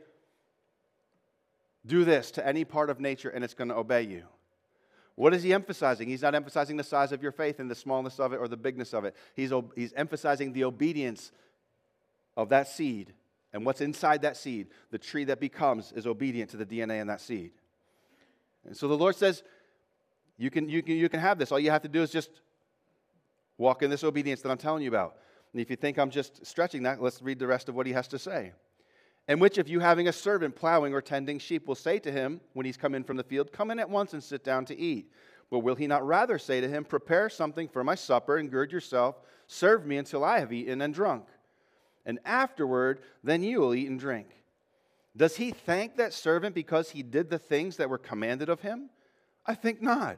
do 1.86 2.04
this 2.04 2.32
to 2.32 2.48
any 2.48 2.64
part 2.64 2.90
of 2.90 3.00
nature 3.00 3.30
and 3.30 3.44
it's 3.44 3.54
going 3.54 3.70
to 3.70 3.76
obey 3.76 4.04
you. 4.04 4.24
What 5.16 5.34
is 5.34 5.44
he 5.44 5.54
emphasizing? 5.54 6.08
He's 6.08 6.22
not 6.22 6.36
emphasizing 6.36 6.78
the 6.78 6.84
size 6.84 7.12
of 7.12 7.22
your 7.22 7.32
faith 7.32 7.60
and 7.60 7.70
the 7.70 7.76
smallness 7.76 8.20
of 8.20 8.34
it 8.34 8.38
or 8.38 8.48
the 8.48 8.58
bigness 8.58 8.94
of 8.94 9.06
it. 9.06 9.16
He's, 9.36 9.52
he's 9.76 9.94
emphasizing 9.94 10.54
the 10.54 10.64
obedience 10.64 11.32
of 12.38 12.50
that 12.50 12.68
seed 12.68 13.14
and 13.54 13.66
what's 13.66 13.82
inside 13.82 14.22
that 14.22 14.38
seed, 14.38 14.68
the 14.92 14.98
tree 14.98 15.26
that 15.26 15.40
becomes, 15.40 15.92
is 15.92 16.08
obedient 16.08 16.52
to 16.52 16.58
the 16.58 16.66
DNA 16.66 17.02
in 17.02 17.08
that 17.08 17.20
seed. 17.20 17.52
And 18.66 18.76
so 18.76 18.88
the 18.88 18.98
Lord 18.98 19.16
says, 19.16 19.44
you 20.38 20.50
can, 20.50 20.70
you, 20.70 20.82
can, 20.82 20.96
you 20.96 21.10
can 21.10 21.20
have 21.20 21.38
this. 21.38 21.52
All 21.52 21.60
you 21.60 21.72
have 21.72 21.82
to 21.82 21.90
do 21.90 22.02
is 22.02 22.12
just 22.12 22.30
walk 23.58 23.84
in 23.84 23.90
this 23.90 24.04
obedience 24.04 24.42
that 24.42 24.50
I'm 24.50 24.58
telling 24.58 24.84
you 24.84 24.90
about. 24.90 25.18
And 25.54 25.62
if 25.62 25.70
you 25.70 25.76
think 25.76 26.00
I'm 26.00 26.10
just 26.10 26.46
stretching 26.46 26.84
that, 26.84 27.02
let's 27.02 27.22
read 27.22 27.40
the 27.40 27.48
rest 27.48 27.68
of 27.68 27.76
what 27.76 27.86
he 27.86 27.94
has 27.94 28.08
to 28.10 28.20
say. 28.20 28.54
And 29.32 29.40
which 29.40 29.58
of 29.58 29.70
you, 29.70 29.80
having 29.80 30.10
a 30.10 30.14
servant 30.14 30.58
plowing 30.58 30.94
or 30.94 31.02
tending 31.02 31.40
sheep, 31.40 31.66
will 31.66 31.76
say 31.76 32.00
to 32.00 32.12
him 32.12 32.42
when 32.52 32.66
he's 32.66 32.76
come 32.76 32.94
in 32.94 33.06
from 33.06 33.16
the 33.16 33.24
field, 33.24 33.54
Come 33.54 33.72
in 33.72 33.80
at 33.80 33.90
once 33.90 34.12
and 34.12 34.22
sit 34.22 34.44
down 34.44 34.66
to 34.66 34.78
eat? 34.78 35.10
But 35.50 35.60
will 35.60 35.76
he 35.76 35.88
not 35.88 36.06
rather 36.06 36.38
say 36.38 36.60
to 36.60 36.68
him, 36.68 36.84
Prepare 36.84 37.30
something 37.30 37.70
for 37.70 37.82
my 37.82 37.96
supper 37.96 38.36
and 38.36 38.52
gird 38.52 38.74
yourself, 38.74 39.16
serve 39.48 39.86
me 39.86 39.96
until 39.96 40.26
I 40.26 40.40
have 40.40 40.52
eaten 40.52 40.82
and 40.82 40.94
drunk? 40.94 41.28
and 42.06 42.20
afterward, 42.26 43.00
then 43.24 43.44
you 43.44 43.60
will 43.60 43.74
eat 43.74 43.90
and 43.90 44.00
drink. 44.00 44.28
Does 45.16 45.36
he 45.36 45.52
thank 45.52 45.98
that 45.98 46.14
servant 46.14 46.56
because 46.56 46.90
he 46.90 47.04
did 47.04 47.30
the 47.30 47.40
things 47.40 47.78
that 47.78 47.90
were 47.90 47.98
commanded 47.98 48.50
of 48.50 48.62
him? 48.62 48.90
I 49.46 49.56
think 49.56 49.82
not. 49.82 50.18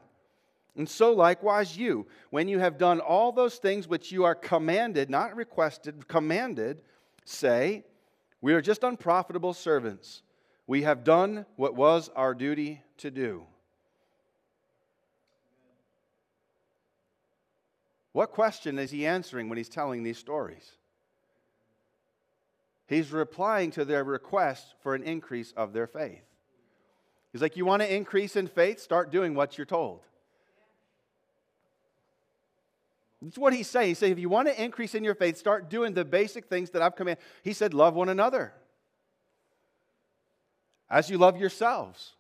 And 0.75 0.89
so, 0.89 1.13
likewise, 1.13 1.77
you, 1.77 2.07
when 2.29 2.47
you 2.47 2.59
have 2.59 2.77
done 2.77 2.99
all 2.99 3.31
those 3.31 3.57
things 3.57 3.87
which 3.87 4.11
you 4.11 4.23
are 4.23 4.33
commanded, 4.33 5.09
not 5.09 5.35
requested, 5.35 6.07
commanded, 6.07 6.81
say, 7.25 7.83
We 8.43 8.53
are 8.55 8.61
just 8.61 8.83
unprofitable 8.83 9.53
servants. 9.53 10.21
We 10.67 10.81
have 10.81 11.05
done 11.05 11.45
what 11.55 11.75
was 11.75 12.09
our 12.13 12.35
duty 12.35 12.81
to 12.97 13.09
do. 13.09 13.43
What 18.11 18.31
question 18.31 18.77
is 18.79 18.91
he 18.91 19.07
answering 19.07 19.47
when 19.47 19.57
he's 19.57 19.69
telling 19.69 20.03
these 20.03 20.17
stories? 20.17 20.73
He's 22.85 23.13
replying 23.13 23.71
to 23.71 23.85
their 23.85 24.03
request 24.03 24.75
for 24.81 24.93
an 24.93 25.03
increase 25.03 25.53
of 25.55 25.71
their 25.71 25.87
faith. 25.87 26.25
He's 27.31 27.41
like, 27.41 27.55
You 27.55 27.65
want 27.65 27.81
to 27.81 27.95
increase 27.95 28.35
in 28.35 28.47
faith? 28.47 28.81
Start 28.81 29.09
doing 29.09 29.35
what 29.35 29.57
you're 29.57 29.63
told. 29.63 30.01
That's 33.23 33.37
what 33.37 33.53
he's 33.53 33.67
saying. 33.67 33.89
He 33.89 33.93
said, 33.93 34.11
If 34.11 34.19
you 34.19 34.29
want 34.29 34.47
to 34.49 34.63
increase 34.63 34.95
in 34.95 35.03
your 35.03 35.15
faith, 35.15 35.37
start 35.37 35.69
doing 35.69 35.93
the 35.93 36.03
basic 36.03 36.47
things 36.47 36.71
that 36.71 36.81
I've 36.81 36.95
commanded. 36.95 37.23
He 37.43 37.53
said, 37.53 37.73
Love 37.73 37.93
one 37.93 38.09
another 38.09 38.53
as 40.89 41.09
you 41.09 41.17
love 41.17 41.37
yourselves. 41.37 42.13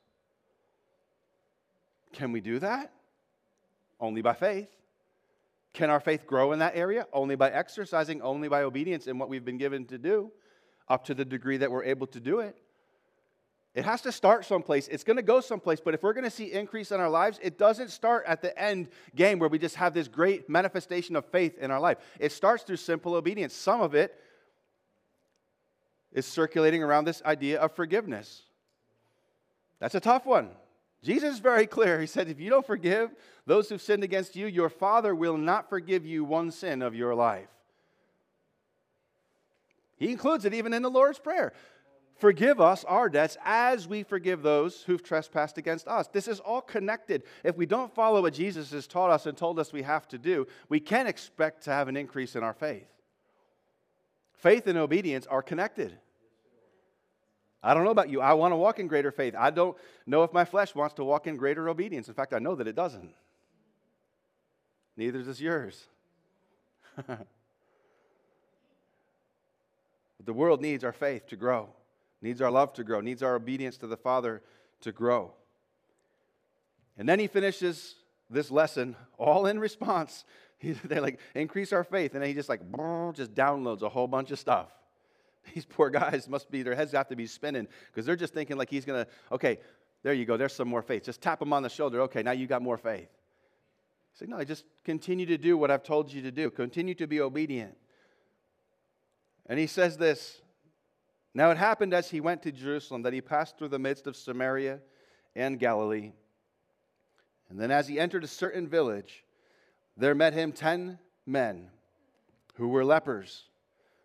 Can 2.13 2.31
we 2.31 2.41
do 2.41 2.59
that? 2.59 2.91
Only 3.99 4.21
by 4.21 4.33
faith. 4.33 4.69
Can 5.73 5.89
our 5.89 5.99
faith 5.99 6.25
grow 6.25 6.51
in 6.53 6.59
that 6.59 6.75
area? 6.75 7.07
Only 7.11 7.35
by 7.35 7.49
exercising, 7.49 8.21
only 8.21 8.47
by 8.47 8.63
obedience 8.63 9.07
in 9.07 9.17
what 9.17 9.27
we've 9.27 9.45
been 9.45 9.57
given 9.57 9.85
to 9.85 9.97
do 9.97 10.31
up 10.87 11.05
to 11.05 11.13
the 11.13 11.25
degree 11.25 11.57
that 11.57 11.71
we're 11.71 11.83
able 11.83 12.07
to 12.07 12.19
do 12.19 12.39
it. 12.39 12.55
It 13.75 13.85
has 13.85 14.01
to 14.03 14.11
start 14.11 14.45
someplace. 14.45 14.87
It's 14.87 15.03
going 15.03 15.17
to 15.17 15.23
go 15.23 15.41
someplace. 15.41 15.79
But 15.79 15.95
if 15.95 16.03
we're 16.03 16.13
going 16.13 16.25
to 16.25 16.31
see 16.31 16.51
increase 16.51 16.91
in 16.91 16.99
our 16.99 17.09
lives, 17.09 17.39
it 17.41 17.57
doesn't 17.57 17.89
start 17.89 18.23
at 18.27 18.41
the 18.41 18.57
end 18.59 18.89
game 19.15 19.39
where 19.39 19.49
we 19.49 19.57
just 19.57 19.75
have 19.77 19.95
this 19.95 20.07
great 20.07 20.47
manifestation 20.47 21.15
of 21.15 21.25
faith 21.25 21.57
in 21.57 21.71
our 21.71 21.79
life. 21.79 21.97
It 22.19 22.31
starts 22.31 22.63
through 22.63 22.77
simple 22.77 23.15
obedience. 23.15 23.53
Some 23.53 23.81
of 23.81 23.95
it 23.95 24.19
is 26.11 26.27
circulating 26.27 26.83
around 26.83 27.05
this 27.05 27.23
idea 27.23 27.59
of 27.59 27.75
forgiveness. 27.75 28.43
That's 29.79 29.95
a 29.95 29.99
tough 29.99 30.27
one. 30.27 30.51
Jesus 31.01 31.33
is 31.33 31.39
very 31.39 31.65
clear. 31.65 31.99
He 31.99 32.05
said, 32.05 32.29
If 32.29 32.39
you 32.39 32.51
don't 32.51 32.65
forgive 32.65 33.09
those 33.47 33.67
who've 33.67 33.81
sinned 33.81 34.03
against 34.03 34.35
you, 34.35 34.45
your 34.45 34.69
Father 34.69 35.15
will 35.15 35.37
not 35.37 35.67
forgive 35.67 36.05
you 36.05 36.23
one 36.23 36.51
sin 36.51 36.83
of 36.83 36.93
your 36.93 37.15
life. 37.15 37.49
He 39.97 40.11
includes 40.11 40.45
it 40.45 40.53
even 40.53 40.73
in 40.73 40.81
the 40.81 40.89
Lord's 40.89 41.19
Prayer. 41.19 41.53
Forgive 42.15 42.61
us 42.61 42.83
our 42.85 43.09
debts 43.09 43.37
as 43.43 43.87
we 43.87 44.03
forgive 44.03 44.41
those 44.41 44.83
who've 44.83 45.03
trespassed 45.03 45.57
against 45.57 45.87
us. 45.87 46.07
This 46.07 46.27
is 46.27 46.39
all 46.39 46.61
connected. 46.61 47.23
If 47.43 47.57
we 47.57 47.65
don't 47.65 47.93
follow 47.93 48.21
what 48.21 48.33
Jesus 48.33 48.71
has 48.71 48.87
taught 48.87 49.09
us 49.09 49.25
and 49.25 49.37
told 49.37 49.59
us 49.59 49.73
we 49.73 49.81
have 49.81 50.07
to 50.09 50.17
do, 50.17 50.47
we 50.69 50.79
can't 50.79 51.07
expect 51.07 51.63
to 51.63 51.71
have 51.71 51.87
an 51.87 51.97
increase 51.97 52.35
in 52.35 52.43
our 52.43 52.53
faith. 52.53 52.87
Faith 54.33 54.67
and 54.67 54.77
obedience 54.77 55.25
are 55.25 55.41
connected. 55.41 55.97
I 57.61 57.73
don't 57.73 57.83
know 57.83 57.91
about 57.91 58.09
you. 58.09 58.21
I 58.21 58.33
want 58.33 58.51
to 58.51 58.57
walk 58.57 58.79
in 58.79 58.87
greater 58.87 59.11
faith. 59.11 59.35
I 59.37 59.49
don't 59.49 59.75
know 60.05 60.23
if 60.23 60.33
my 60.33 60.45
flesh 60.45 60.75
wants 60.75 60.95
to 60.95 61.03
walk 61.03 61.27
in 61.27 61.37
greater 61.37 61.69
obedience. 61.69 62.09
In 62.09 62.13
fact, 62.13 62.33
I 62.33 62.39
know 62.39 62.55
that 62.55 62.67
it 62.67 62.75
doesn't. 62.75 63.13
Neither 64.97 65.23
does 65.23 65.41
yours. 65.41 65.85
The 70.25 70.33
world 70.33 70.61
needs 70.61 70.83
our 70.83 70.93
faith 70.93 71.27
to 71.27 71.35
grow, 71.35 71.69
needs 72.23 72.41
our 72.41 72.49
love 72.49 72.73
to 72.73 72.83
grow, 72.83 73.01
needs 73.01 73.21
our 73.21 73.35
obedience 73.35 73.77
to 73.77 73.87
the 73.87 73.97
Father 73.97 74.41
to 74.81 74.91
grow. 74.91 75.33
And 76.97 77.07
then 77.07 77.19
he 77.19 77.27
finishes 77.27 77.95
this 78.29 78.49
lesson 78.49 78.95
all 79.17 79.45
in 79.45 79.59
response. 79.59 80.23
they 80.85 80.99
like 80.99 81.19
increase 81.35 81.73
our 81.73 81.83
faith, 81.83 82.13
and 82.13 82.21
then 82.21 82.29
he 82.29 82.33
just 82.33 82.49
like 82.49 82.61
just 83.13 83.35
downloads 83.35 83.81
a 83.81 83.89
whole 83.89 84.07
bunch 84.07 84.31
of 84.31 84.39
stuff. 84.39 84.69
These 85.53 85.65
poor 85.65 85.89
guys 85.89 86.29
must 86.29 86.49
be 86.49 86.63
their 86.63 86.75
heads 86.75 86.93
have 86.93 87.09
to 87.09 87.15
be 87.15 87.27
spinning 87.27 87.67
because 87.87 88.05
they're 88.05 88.15
just 88.15 88.33
thinking 88.33 88.57
like 88.57 88.69
he's 88.69 88.85
gonna 88.85 89.07
okay, 89.31 89.59
there 90.03 90.13
you 90.13 90.25
go, 90.25 90.37
there's 90.37 90.53
some 90.53 90.67
more 90.67 90.81
faith. 90.81 91.03
Just 91.03 91.21
tap 91.21 91.41
him 91.41 91.51
on 91.51 91.63
the 91.63 91.69
shoulder. 91.69 92.01
Okay, 92.01 92.23
now 92.23 92.31
you 92.31 92.47
got 92.47 92.61
more 92.61 92.77
faith. 92.77 93.09
Say 94.13 94.27
no, 94.27 94.37
I 94.37 94.45
just 94.45 94.63
continue 94.85 95.25
to 95.25 95.37
do 95.37 95.57
what 95.57 95.71
I've 95.71 95.83
told 95.83 96.13
you 96.13 96.21
to 96.21 96.31
do. 96.31 96.49
Continue 96.49 96.93
to 96.95 97.07
be 97.07 97.19
obedient. 97.19 97.75
And 99.47 99.59
he 99.59 99.67
says 99.67 99.97
this 99.97 100.39
Now 101.33 101.51
it 101.51 101.57
happened 101.57 101.93
as 101.93 102.09
he 102.09 102.21
went 102.21 102.43
to 102.43 102.51
Jerusalem 102.51 103.01
that 103.03 103.13
he 103.13 103.21
passed 103.21 103.57
through 103.57 103.69
the 103.69 103.79
midst 103.79 104.05
of 104.05 104.15
Samaria 104.15 104.79
and 105.35 105.59
Galilee. 105.59 106.11
And 107.49 107.59
then 107.59 107.71
as 107.71 107.87
he 107.87 107.99
entered 107.99 108.23
a 108.23 108.27
certain 108.27 108.67
village, 108.67 109.23
there 109.97 110.15
met 110.15 110.33
him 110.33 110.51
ten 110.51 110.99
men 111.25 111.69
who 112.55 112.69
were 112.69 112.85
lepers, 112.85 113.45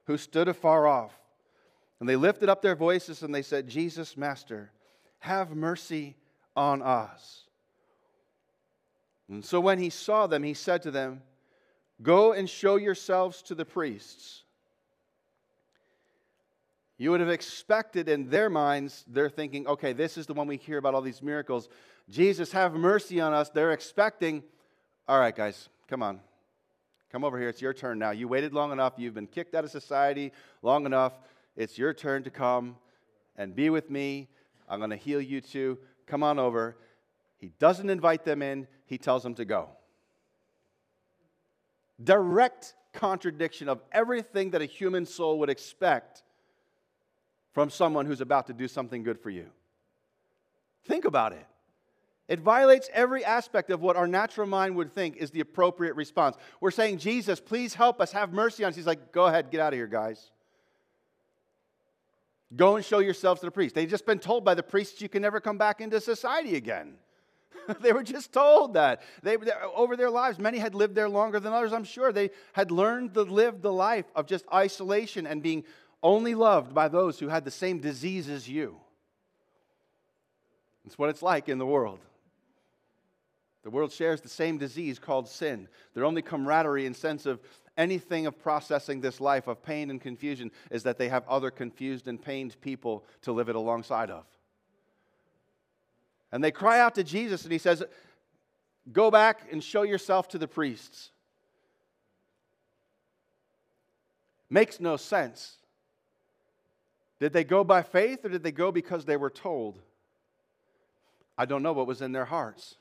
who 0.04 0.16
stood 0.16 0.48
afar 0.48 0.86
off. 0.86 1.12
And 2.00 2.08
they 2.08 2.16
lifted 2.16 2.48
up 2.48 2.62
their 2.62 2.76
voices 2.76 3.22
and 3.22 3.34
they 3.34 3.42
said, 3.42 3.68
Jesus, 3.68 4.16
Master, 4.16 4.70
have 5.18 5.50
mercy 5.50 6.16
on 6.56 6.80
us. 6.82 7.44
And 9.28 9.44
so 9.44 9.60
when 9.60 9.78
he 9.78 9.90
saw 9.90 10.26
them, 10.26 10.42
he 10.42 10.54
said 10.54 10.82
to 10.82 10.90
them, 10.90 11.22
Go 12.00 12.32
and 12.32 12.48
show 12.48 12.76
yourselves 12.76 13.42
to 13.42 13.54
the 13.54 13.64
priests. 13.64 14.44
You 16.98 17.12
would 17.12 17.20
have 17.20 17.30
expected 17.30 18.08
in 18.08 18.28
their 18.28 18.50
minds, 18.50 19.04
they're 19.06 19.30
thinking, 19.30 19.66
okay, 19.68 19.92
this 19.92 20.18
is 20.18 20.26
the 20.26 20.34
one 20.34 20.48
we 20.48 20.56
hear 20.56 20.78
about 20.78 20.94
all 20.94 21.00
these 21.00 21.22
miracles. 21.22 21.68
Jesus, 22.10 22.50
have 22.50 22.74
mercy 22.74 23.20
on 23.20 23.32
us. 23.32 23.50
They're 23.50 23.72
expecting, 23.72 24.42
all 25.06 25.20
right, 25.20 25.34
guys, 25.34 25.68
come 25.86 26.02
on. 26.02 26.20
Come 27.10 27.24
over 27.24 27.38
here. 27.38 27.48
It's 27.48 27.62
your 27.62 27.72
turn 27.72 27.98
now. 28.00 28.10
You 28.10 28.26
waited 28.26 28.52
long 28.52 28.72
enough. 28.72 28.94
You've 28.96 29.14
been 29.14 29.28
kicked 29.28 29.54
out 29.54 29.64
of 29.64 29.70
society 29.70 30.32
long 30.60 30.86
enough. 30.86 31.12
It's 31.56 31.78
your 31.78 31.94
turn 31.94 32.24
to 32.24 32.30
come 32.30 32.76
and 33.36 33.54
be 33.54 33.70
with 33.70 33.90
me. 33.90 34.28
I'm 34.68 34.80
going 34.80 34.90
to 34.90 34.96
heal 34.96 35.20
you 35.20 35.40
too. 35.40 35.78
Come 36.06 36.22
on 36.22 36.38
over. 36.38 36.76
He 37.38 37.52
doesn't 37.60 37.88
invite 37.88 38.24
them 38.24 38.42
in, 38.42 38.66
he 38.86 38.98
tells 38.98 39.22
them 39.22 39.34
to 39.36 39.44
go. 39.44 39.68
Direct 42.02 42.74
contradiction 42.92 43.68
of 43.68 43.80
everything 43.92 44.50
that 44.50 44.62
a 44.62 44.66
human 44.66 45.06
soul 45.06 45.38
would 45.38 45.50
expect 45.50 46.24
from 47.58 47.70
someone 47.70 48.06
who's 48.06 48.20
about 48.20 48.46
to 48.46 48.52
do 48.52 48.68
something 48.68 49.02
good 49.02 49.18
for 49.18 49.30
you. 49.30 49.46
Think 50.84 51.04
about 51.04 51.32
it. 51.32 51.44
It 52.28 52.38
violates 52.38 52.88
every 52.92 53.24
aspect 53.24 53.70
of 53.70 53.82
what 53.82 53.96
our 53.96 54.06
natural 54.06 54.46
mind 54.46 54.76
would 54.76 54.92
think 54.92 55.16
is 55.16 55.32
the 55.32 55.40
appropriate 55.40 55.96
response. 55.96 56.36
We're 56.60 56.70
saying, 56.70 56.98
Jesus, 56.98 57.40
please 57.40 57.74
help 57.74 58.00
us, 58.00 58.12
have 58.12 58.32
mercy 58.32 58.62
on 58.62 58.68
us. 58.68 58.76
He's 58.76 58.86
like, 58.86 59.10
go 59.10 59.26
ahead, 59.26 59.50
get 59.50 59.60
out 59.60 59.72
of 59.72 59.76
here, 59.76 59.88
guys. 59.88 60.30
Go 62.54 62.76
and 62.76 62.84
show 62.84 63.00
yourselves 63.00 63.40
to 63.40 63.48
the 63.48 63.50
priest. 63.50 63.74
They've 63.74 63.90
just 63.90 64.06
been 64.06 64.20
told 64.20 64.44
by 64.44 64.54
the 64.54 64.62
priests 64.62 65.02
you 65.02 65.08
can 65.08 65.22
never 65.22 65.40
come 65.40 65.58
back 65.58 65.80
into 65.80 66.00
society 66.00 66.54
again. 66.54 66.94
they 67.80 67.92
were 67.92 68.04
just 68.04 68.32
told 68.32 68.74
that. 68.74 69.02
They, 69.24 69.36
over 69.74 69.96
their 69.96 70.10
lives, 70.10 70.38
many 70.38 70.58
had 70.58 70.76
lived 70.76 70.94
there 70.94 71.08
longer 71.08 71.40
than 71.40 71.52
others, 71.52 71.72
I'm 71.72 71.82
sure. 71.82 72.12
They 72.12 72.30
had 72.52 72.70
learned 72.70 73.14
to 73.14 73.22
live 73.22 73.62
the 73.62 73.72
life 73.72 74.06
of 74.14 74.26
just 74.26 74.44
isolation 74.54 75.26
and 75.26 75.42
being 75.42 75.64
only 76.02 76.34
loved 76.34 76.74
by 76.74 76.88
those 76.88 77.18
who 77.18 77.28
had 77.28 77.44
the 77.44 77.50
same 77.50 77.80
disease 77.80 78.28
as 78.28 78.48
you. 78.48 78.76
It's 80.86 80.98
what 80.98 81.10
it's 81.10 81.22
like 81.22 81.48
in 81.48 81.58
the 81.58 81.66
world. 81.66 82.00
The 83.62 83.70
world 83.70 83.92
shares 83.92 84.20
the 84.20 84.28
same 84.28 84.56
disease 84.56 84.98
called 84.98 85.28
sin. 85.28 85.68
Their 85.94 86.04
only 86.04 86.22
camaraderie 86.22 86.86
and 86.86 86.96
sense 86.96 87.26
of 87.26 87.40
anything 87.76 88.26
of 88.26 88.38
processing 88.38 89.00
this 89.00 89.20
life 89.20 89.46
of 89.46 89.62
pain 89.62 89.90
and 89.90 90.00
confusion 90.00 90.50
is 90.70 90.84
that 90.84 90.96
they 90.96 91.08
have 91.08 91.28
other 91.28 91.50
confused 91.50 92.08
and 92.08 92.20
pained 92.20 92.58
people 92.60 93.04
to 93.22 93.32
live 93.32 93.48
it 93.48 93.56
alongside 93.56 94.10
of. 94.10 94.24
And 96.32 96.42
they 96.42 96.50
cry 96.50 96.80
out 96.80 96.94
to 96.94 97.04
Jesus, 97.04 97.42
and 97.42 97.52
he 97.52 97.58
says, 97.58 97.82
Go 98.90 99.10
back 99.10 99.48
and 99.52 99.62
show 99.62 99.82
yourself 99.82 100.28
to 100.28 100.38
the 100.38 100.48
priests. 100.48 101.10
Makes 104.48 104.80
no 104.80 104.96
sense. 104.96 105.57
Did 107.20 107.32
they 107.32 107.44
go 107.44 107.64
by 107.64 107.82
faith 107.82 108.24
or 108.24 108.28
did 108.28 108.42
they 108.42 108.52
go 108.52 108.70
because 108.70 109.04
they 109.04 109.16
were 109.16 109.30
told? 109.30 109.80
I 111.36 111.44
don't 111.44 111.62
know 111.62 111.72
what 111.72 111.86
was 111.86 112.02
in 112.02 112.12
their 112.12 112.24
hearts. 112.24 112.76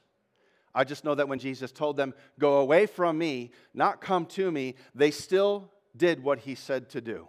I 0.74 0.84
just 0.84 1.04
know 1.04 1.16
that 1.16 1.28
when 1.28 1.40
Jesus 1.40 1.72
told 1.72 1.98
them, 1.98 2.14
Go 2.40 2.58
away 2.58 2.86
from 2.86 3.18
me, 3.18 3.52
not 3.74 4.02
come 4.02 4.26
to 4.28 4.52
me, 4.52 4.76
they 4.94 5.12
still 5.12 5.72
did 5.96 6.24
what 6.24 6.40
he 6.40 6.54
said 6.54 6.90
to 6.90 7.02
do. 7.02 7.28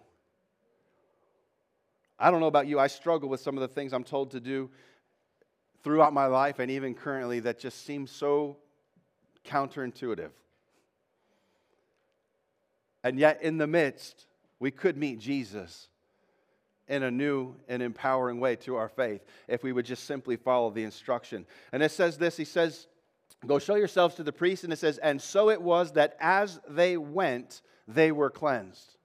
I 2.18 2.30
don't 2.30 2.40
know 2.40 2.46
about 2.46 2.66
you, 2.66 2.78
I 2.78 2.88
struggle 2.88 3.28
with 3.28 3.40
some 3.40 3.56
of 3.56 3.60
the 3.60 3.68
things 3.68 3.92
I'm 3.92 4.04
told 4.04 4.32
to 4.32 4.40
do 4.40 4.70
throughout 5.82 6.12
my 6.12 6.26
life 6.26 6.58
and 6.58 6.70
even 6.70 6.94
currently 6.94 7.40
that 7.40 7.58
just 7.58 7.86
seem 7.86 8.06
so 8.06 8.58
counterintuitive. 9.46 10.30
And 13.04 13.18
yet, 13.18 13.42
in 13.42 13.58
the 13.58 13.66
midst, 13.66 14.26
we 14.58 14.70
could 14.70 14.96
meet 14.96 15.20
Jesus 15.20 15.88
in 16.88 17.02
a 17.02 17.10
new 17.10 17.54
and 17.68 17.82
empowering 17.82 18.40
way 18.40 18.56
to 18.56 18.76
our 18.76 18.88
faith 18.88 19.24
if 19.46 19.62
we 19.62 19.72
would 19.72 19.86
just 19.86 20.04
simply 20.04 20.36
follow 20.36 20.70
the 20.70 20.82
instruction. 20.82 21.46
And 21.72 21.82
it 21.82 21.90
says 21.90 22.18
this 22.18 22.36
He 22.36 22.44
says, 22.44 22.86
Go 23.46 23.58
show 23.58 23.76
yourselves 23.76 24.16
to 24.16 24.22
the 24.22 24.32
priest. 24.32 24.64
And 24.64 24.72
it 24.72 24.78
says, 24.78 24.98
And 24.98 25.20
so 25.22 25.50
it 25.50 25.62
was 25.62 25.92
that 25.92 26.16
as 26.20 26.60
they 26.68 26.96
went, 26.96 27.62
they 27.86 28.10
were 28.12 28.30
cleansed. 28.30 28.97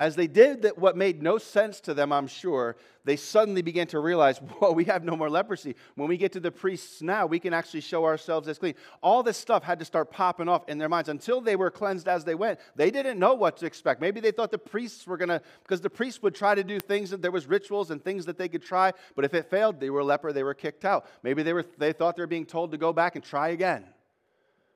As 0.00 0.16
they 0.16 0.26
did 0.26 0.62
that, 0.62 0.78
what 0.78 0.96
made 0.96 1.22
no 1.22 1.36
sense 1.36 1.78
to 1.82 1.92
them, 1.92 2.10
I'm 2.10 2.26
sure, 2.26 2.76
they 3.04 3.16
suddenly 3.16 3.60
began 3.60 3.86
to 3.88 4.00
realize, 4.00 4.38
whoa, 4.58 4.72
we 4.72 4.86
have 4.86 5.04
no 5.04 5.14
more 5.14 5.28
leprosy. 5.28 5.76
When 5.94 6.08
we 6.08 6.16
get 6.16 6.32
to 6.32 6.40
the 6.40 6.50
priests 6.50 7.02
now, 7.02 7.26
we 7.26 7.38
can 7.38 7.52
actually 7.52 7.82
show 7.82 8.06
ourselves 8.06 8.48
as 8.48 8.58
clean. 8.58 8.76
All 9.02 9.22
this 9.22 9.36
stuff 9.36 9.62
had 9.62 9.78
to 9.78 9.84
start 9.84 10.10
popping 10.10 10.48
off 10.48 10.66
in 10.70 10.78
their 10.78 10.88
minds 10.88 11.10
until 11.10 11.42
they 11.42 11.54
were 11.54 11.70
cleansed 11.70 12.08
as 12.08 12.24
they 12.24 12.34
went. 12.34 12.60
They 12.76 12.90
didn't 12.90 13.18
know 13.18 13.34
what 13.34 13.58
to 13.58 13.66
expect. 13.66 14.00
Maybe 14.00 14.20
they 14.20 14.30
thought 14.30 14.50
the 14.50 14.56
priests 14.56 15.06
were 15.06 15.18
going 15.18 15.28
to, 15.28 15.42
because 15.64 15.82
the 15.82 15.90
priests 15.90 16.22
would 16.22 16.34
try 16.34 16.54
to 16.54 16.64
do 16.64 16.80
things 16.80 17.10
that 17.10 17.20
there 17.20 17.30
was 17.30 17.46
rituals 17.46 17.90
and 17.90 18.02
things 18.02 18.24
that 18.24 18.38
they 18.38 18.48
could 18.48 18.62
try, 18.62 18.92
but 19.14 19.26
if 19.26 19.34
it 19.34 19.50
failed, 19.50 19.80
they 19.80 19.90
were 19.90 20.02
leper, 20.02 20.32
they 20.32 20.44
were 20.44 20.54
kicked 20.54 20.86
out. 20.86 21.04
Maybe 21.22 21.42
they, 21.42 21.52
were, 21.52 21.66
they 21.76 21.92
thought 21.92 22.16
they 22.16 22.22
were 22.22 22.26
being 22.26 22.46
told 22.46 22.72
to 22.72 22.78
go 22.78 22.94
back 22.94 23.16
and 23.16 23.24
try 23.24 23.48
again 23.48 23.84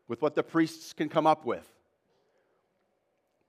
with 0.06 0.20
what 0.20 0.34
the 0.34 0.42
priests 0.42 0.92
can 0.92 1.08
come 1.08 1.26
up 1.26 1.46
with. 1.46 1.73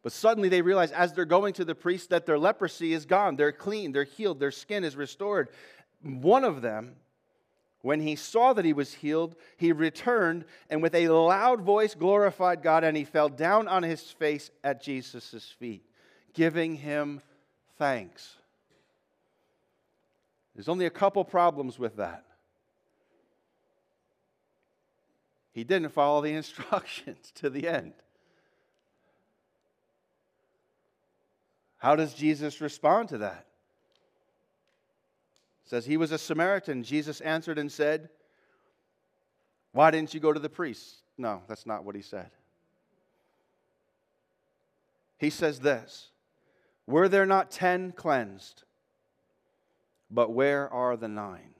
But 0.05 0.11
suddenly 0.11 0.49
they 0.49 0.61
realize 0.61 0.91
as 0.91 1.13
they're 1.13 1.25
going 1.25 1.53
to 1.53 1.65
the 1.65 1.73
priest 1.73 2.11
that 2.11 2.27
their 2.27 2.37
leprosy 2.37 2.93
is 2.93 3.07
gone. 3.07 3.37
They're 3.37 3.51
clean, 3.51 3.91
they're 3.91 4.03
healed, 4.03 4.39
their 4.39 4.51
skin 4.51 4.83
is 4.83 4.95
restored. 4.95 5.49
One 6.03 6.43
of 6.43 6.61
them, 6.61 6.97
when 7.81 8.01
he 8.01 8.15
saw 8.15 8.53
that 8.53 8.65
he 8.65 8.71
was 8.71 8.93
healed, 8.93 9.35
he 9.57 9.71
returned 9.71 10.45
and 10.69 10.83
with 10.83 10.93
a 10.93 11.09
loud 11.09 11.61
voice 11.61 11.95
glorified 11.95 12.61
God, 12.61 12.83
and 12.83 12.95
he 12.95 13.03
fell 13.03 13.29
down 13.29 13.67
on 13.67 13.81
his 13.81 14.03
face 14.11 14.51
at 14.63 14.83
Jesus' 14.83 15.49
feet, 15.57 15.83
giving 16.35 16.75
him 16.75 17.19
thanks. 17.79 18.35
There's 20.53 20.69
only 20.69 20.85
a 20.85 20.91
couple 20.91 21.25
problems 21.25 21.79
with 21.79 21.95
that. 21.95 22.25
He 25.51 25.63
didn't 25.63 25.89
follow 25.89 26.21
the 26.21 26.33
instructions 26.35 27.31
to 27.37 27.49
the 27.49 27.67
end. 27.67 27.93
How 31.85 31.95
does 31.95 32.15
Jesus 32.15 32.61
respond 32.61 33.09
to 33.09 33.19
that? 33.19 33.45
It 35.63 35.69
says 35.69 35.85
he 35.85 35.97
was 35.97 36.11
a 36.11 36.17
Samaritan. 36.17 36.81
Jesus 36.81 37.21
answered 37.21 37.59
and 37.59 37.71
said, 37.71 38.09
Why 39.71 39.91
didn't 39.91 40.11
you 40.11 40.19
go 40.19 40.33
to 40.33 40.39
the 40.39 40.49
priests? 40.49 41.03
No, 41.15 41.43
that's 41.47 41.67
not 41.67 41.85
what 41.85 41.93
he 41.93 42.01
said. 42.01 42.31
He 45.19 45.29
says 45.29 45.59
this 45.59 46.09
Were 46.87 47.07
there 47.07 47.27
not 47.27 47.51
ten 47.51 47.91
cleansed? 47.91 48.63
But 50.09 50.33
where 50.33 50.67
are 50.73 50.97
the 50.97 51.07
nine? 51.07 51.53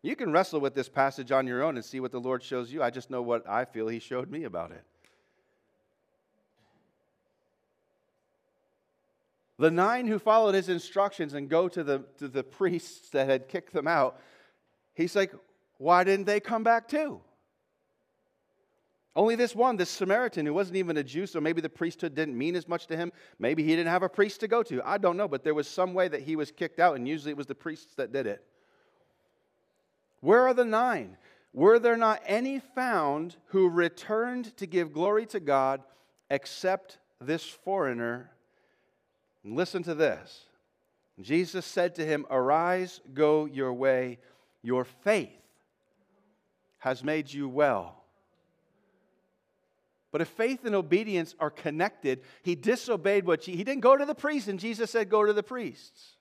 You 0.00 0.14
can 0.14 0.30
wrestle 0.30 0.60
with 0.60 0.76
this 0.76 0.88
passage 0.88 1.32
on 1.32 1.48
your 1.48 1.64
own 1.64 1.74
and 1.74 1.84
see 1.84 1.98
what 1.98 2.12
the 2.12 2.20
Lord 2.20 2.40
shows 2.40 2.72
you. 2.72 2.84
I 2.84 2.90
just 2.90 3.10
know 3.10 3.20
what 3.20 3.48
I 3.48 3.64
feel 3.64 3.88
He 3.88 3.98
showed 3.98 4.30
me 4.30 4.44
about 4.44 4.70
it. 4.70 4.84
The 9.58 9.70
nine 9.70 10.06
who 10.06 10.18
followed 10.18 10.54
his 10.54 10.68
instructions 10.68 11.34
and 11.34 11.48
go 11.48 11.68
to 11.68 11.84
the, 11.84 12.04
to 12.18 12.28
the 12.28 12.42
priests 12.42 13.10
that 13.10 13.28
had 13.28 13.48
kicked 13.48 13.72
them 13.72 13.86
out, 13.86 14.18
he's 14.94 15.14
like, 15.14 15.32
why 15.78 16.04
didn't 16.04 16.26
they 16.26 16.40
come 16.40 16.64
back 16.64 16.88
too? 16.88 17.20
Only 19.16 19.36
this 19.36 19.54
one, 19.54 19.76
this 19.76 19.90
Samaritan 19.90 20.44
who 20.44 20.52
wasn't 20.52 20.76
even 20.76 20.96
a 20.96 21.04
Jew, 21.04 21.26
so 21.26 21.40
maybe 21.40 21.60
the 21.60 21.68
priesthood 21.68 22.16
didn't 22.16 22.36
mean 22.36 22.56
as 22.56 22.66
much 22.66 22.88
to 22.88 22.96
him. 22.96 23.12
Maybe 23.38 23.62
he 23.62 23.70
didn't 23.70 23.90
have 23.90 24.02
a 24.02 24.08
priest 24.08 24.40
to 24.40 24.48
go 24.48 24.64
to. 24.64 24.82
I 24.84 24.98
don't 24.98 25.16
know, 25.16 25.28
but 25.28 25.44
there 25.44 25.54
was 25.54 25.68
some 25.68 25.94
way 25.94 26.08
that 26.08 26.22
he 26.22 26.34
was 26.34 26.50
kicked 26.50 26.80
out, 26.80 26.96
and 26.96 27.06
usually 27.06 27.30
it 27.30 27.36
was 27.36 27.46
the 27.46 27.54
priests 27.54 27.94
that 27.94 28.12
did 28.12 28.26
it. 28.26 28.44
Where 30.20 30.48
are 30.48 30.54
the 30.54 30.64
nine? 30.64 31.16
Were 31.52 31.78
there 31.78 31.96
not 31.96 32.22
any 32.26 32.58
found 32.58 33.36
who 33.46 33.68
returned 33.68 34.56
to 34.56 34.66
give 34.66 34.92
glory 34.92 35.26
to 35.26 35.38
God 35.38 35.82
except 36.28 36.98
this 37.20 37.44
foreigner 37.44 38.32
and 39.44 39.54
listen 39.54 39.82
to 39.84 39.94
this. 39.94 40.46
Jesus 41.20 41.64
said 41.64 41.94
to 41.96 42.04
him, 42.04 42.26
Arise, 42.30 43.00
go 43.12 43.44
your 43.44 43.72
way. 43.72 44.18
Your 44.62 44.84
faith 44.84 45.30
has 46.78 47.04
made 47.04 47.32
you 47.32 47.48
well. 47.48 48.04
But 50.10 50.20
if 50.20 50.28
faith 50.28 50.64
and 50.64 50.74
obedience 50.74 51.34
are 51.40 51.50
connected, 51.50 52.20
he 52.42 52.54
disobeyed 52.54 53.26
what 53.26 53.44
he, 53.44 53.56
he 53.56 53.64
didn't 53.64 53.80
go 53.80 53.96
to 53.96 54.04
the 54.04 54.14
priest, 54.14 54.48
and 54.48 54.58
Jesus 54.58 54.90
said, 54.90 55.08
Go 55.08 55.24
to 55.24 55.32
the 55.32 55.42
priests. 55.42 56.12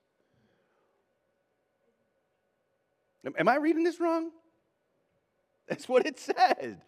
Am 3.37 3.47
I 3.47 3.55
reading 3.55 3.83
this 3.83 3.99
wrong? 3.99 4.31
That's 5.67 5.87
what 5.87 6.05
it 6.05 6.19
said. 6.19 6.81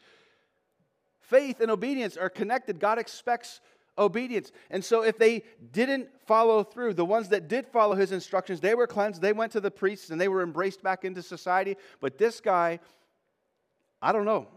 Faith 1.21 1.59
and 1.59 1.71
obedience 1.71 2.17
are 2.17 2.29
connected. 2.29 2.79
God 2.79 2.99
expects 2.99 3.61
obedience. 3.97 4.51
And 4.69 4.83
so, 4.83 5.03
if 5.03 5.17
they 5.17 5.43
didn't 5.71 6.09
follow 6.25 6.63
through, 6.63 6.93
the 6.93 7.05
ones 7.05 7.29
that 7.29 7.47
did 7.47 7.67
follow 7.67 7.95
his 7.95 8.11
instructions, 8.11 8.59
they 8.59 8.75
were 8.75 8.87
cleansed, 8.87 9.21
they 9.21 9.33
went 9.33 9.51
to 9.53 9.59
the 9.59 9.71
priests, 9.71 10.09
and 10.09 10.19
they 10.19 10.27
were 10.27 10.43
embraced 10.43 10.83
back 10.83 11.05
into 11.05 11.21
society. 11.21 11.77
But 11.99 12.17
this 12.17 12.39
guy, 12.39 12.79
I 14.01 14.11
don't 14.11 14.25
know. 14.25 14.47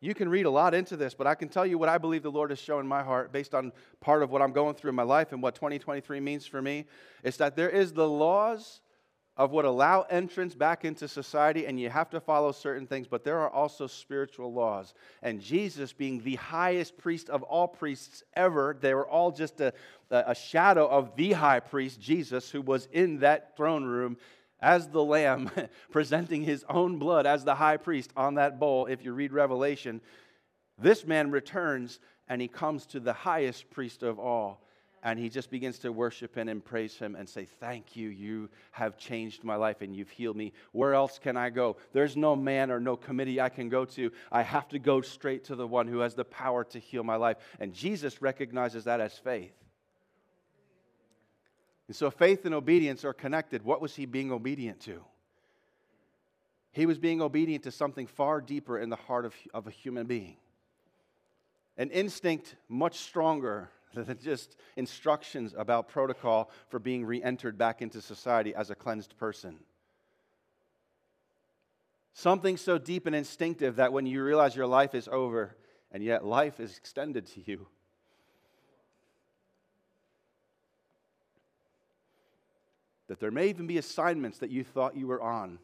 You 0.00 0.12
can 0.12 0.28
read 0.28 0.44
a 0.44 0.50
lot 0.50 0.74
into 0.74 0.98
this, 0.98 1.14
but 1.14 1.26
I 1.26 1.34
can 1.34 1.48
tell 1.48 1.64
you 1.64 1.78
what 1.78 1.88
I 1.88 1.96
believe 1.96 2.22
the 2.22 2.30
Lord 2.30 2.50
has 2.50 2.58
shown 2.58 2.80
in 2.80 2.86
my 2.86 3.02
heart 3.02 3.32
based 3.32 3.54
on 3.54 3.72
part 4.00 4.22
of 4.22 4.30
what 4.30 4.42
I'm 4.42 4.52
going 4.52 4.74
through 4.74 4.90
in 4.90 4.94
my 4.94 5.02
life 5.02 5.32
and 5.32 5.42
what 5.42 5.54
2023 5.54 6.20
means 6.20 6.46
for 6.46 6.60
me. 6.60 6.84
Is 7.22 7.38
that 7.38 7.56
there 7.56 7.70
is 7.70 7.94
the 7.94 8.06
laws 8.06 8.82
of 9.36 9.50
what 9.50 9.64
allow 9.64 10.02
entrance 10.02 10.54
back 10.54 10.84
into 10.84 11.08
society, 11.08 11.66
and 11.66 11.78
you 11.80 11.90
have 11.90 12.08
to 12.10 12.20
follow 12.20 12.52
certain 12.52 12.86
things, 12.86 13.08
but 13.08 13.24
there 13.24 13.40
are 13.40 13.50
also 13.50 13.86
spiritual 13.86 14.52
laws. 14.52 14.94
And 15.22 15.40
Jesus, 15.40 15.92
being 15.92 16.22
the 16.22 16.36
highest 16.36 16.96
priest 16.96 17.28
of 17.30 17.42
all 17.42 17.66
priests 17.66 18.22
ever, 18.34 18.76
they 18.80 18.94
were 18.94 19.08
all 19.08 19.32
just 19.32 19.60
a, 19.60 19.72
a 20.10 20.34
shadow 20.34 20.86
of 20.86 21.16
the 21.16 21.32
high 21.32 21.60
priest, 21.60 22.00
Jesus, 22.00 22.50
who 22.50 22.62
was 22.62 22.86
in 22.92 23.18
that 23.20 23.56
throne 23.56 23.84
room 23.84 24.16
as 24.60 24.88
the 24.88 25.02
lamb, 25.02 25.50
presenting 25.90 26.42
his 26.42 26.64
own 26.68 26.98
blood 26.98 27.26
as 27.26 27.44
the 27.44 27.56
high 27.56 27.76
priest 27.76 28.12
on 28.16 28.36
that 28.36 28.60
bowl. 28.60 28.86
If 28.86 29.04
you 29.04 29.12
read 29.12 29.32
Revelation, 29.32 30.00
this 30.78 31.04
man 31.04 31.30
returns 31.30 31.98
and 32.28 32.40
he 32.40 32.48
comes 32.48 32.86
to 32.86 33.00
the 33.00 33.12
highest 33.12 33.70
priest 33.70 34.02
of 34.02 34.18
all. 34.18 34.63
And 35.04 35.18
he 35.18 35.28
just 35.28 35.50
begins 35.50 35.78
to 35.80 35.92
worship 35.92 36.34
him 36.34 36.48
and 36.48 36.64
praise 36.64 36.96
him 36.96 37.14
and 37.14 37.28
say, 37.28 37.44
Thank 37.44 37.94
you. 37.94 38.08
You 38.08 38.48
have 38.72 38.96
changed 38.96 39.44
my 39.44 39.54
life 39.54 39.82
and 39.82 39.94
you've 39.94 40.08
healed 40.08 40.34
me. 40.34 40.54
Where 40.72 40.94
else 40.94 41.20
can 41.22 41.36
I 41.36 41.50
go? 41.50 41.76
There's 41.92 42.16
no 42.16 42.34
man 42.34 42.70
or 42.70 42.80
no 42.80 42.96
committee 42.96 43.38
I 43.38 43.50
can 43.50 43.68
go 43.68 43.84
to. 43.84 44.10
I 44.32 44.40
have 44.40 44.66
to 44.68 44.78
go 44.78 45.02
straight 45.02 45.44
to 45.44 45.56
the 45.56 45.66
one 45.66 45.86
who 45.86 45.98
has 45.98 46.14
the 46.14 46.24
power 46.24 46.64
to 46.64 46.78
heal 46.78 47.04
my 47.04 47.16
life. 47.16 47.36
And 47.60 47.74
Jesus 47.74 48.22
recognizes 48.22 48.84
that 48.84 49.00
as 49.00 49.12
faith. 49.18 49.52
And 51.86 51.94
so 51.94 52.10
faith 52.10 52.46
and 52.46 52.54
obedience 52.54 53.04
are 53.04 53.12
connected. 53.12 53.62
What 53.62 53.82
was 53.82 53.94
he 53.94 54.06
being 54.06 54.32
obedient 54.32 54.80
to? 54.80 55.04
He 56.72 56.86
was 56.86 56.98
being 56.98 57.20
obedient 57.20 57.64
to 57.64 57.70
something 57.70 58.06
far 58.06 58.40
deeper 58.40 58.78
in 58.78 58.88
the 58.88 58.96
heart 58.96 59.26
of, 59.26 59.34
of 59.52 59.66
a 59.66 59.70
human 59.70 60.06
being. 60.06 60.36
An 61.76 61.90
instinct 61.90 62.56
much 62.70 62.98
stronger 63.00 63.68
than 63.94 64.18
just 64.22 64.56
instructions 64.76 65.54
about 65.56 65.88
protocol 65.88 66.50
for 66.68 66.78
being 66.78 67.04
re 67.04 67.22
entered 67.22 67.56
back 67.56 67.82
into 67.82 68.00
society 68.00 68.54
as 68.54 68.70
a 68.70 68.74
cleansed 68.74 69.16
person. 69.16 69.56
Something 72.12 72.56
so 72.56 72.78
deep 72.78 73.06
and 73.06 73.16
instinctive 73.16 73.76
that 73.76 73.92
when 73.92 74.06
you 74.06 74.22
realize 74.22 74.54
your 74.54 74.66
life 74.66 74.94
is 74.94 75.08
over 75.08 75.56
and 75.90 76.02
yet 76.02 76.24
life 76.24 76.60
is 76.60 76.76
extended 76.76 77.26
to 77.26 77.40
you, 77.44 77.66
that 83.08 83.18
there 83.20 83.30
may 83.30 83.48
even 83.48 83.66
be 83.66 83.78
assignments 83.78 84.38
that 84.38 84.50
you 84.50 84.62
thought 84.62 84.96
you 84.96 85.06
were 85.06 85.20
on 85.20 85.58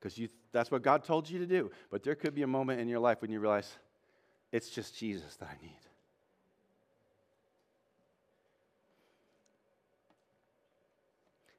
because 0.00 0.18
that's 0.50 0.70
what 0.70 0.82
God 0.82 1.04
told 1.04 1.30
you 1.30 1.38
to 1.38 1.46
do. 1.46 1.70
But 1.90 2.02
there 2.02 2.14
could 2.14 2.34
be 2.34 2.42
a 2.42 2.46
moment 2.46 2.80
in 2.80 2.88
your 2.88 2.98
life 2.98 3.22
when 3.22 3.30
you 3.30 3.38
realize 3.38 3.70
it's 4.50 4.70
just 4.70 4.98
Jesus 4.98 5.36
that 5.36 5.48
I 5.48 5.64
need. 5.64 5.78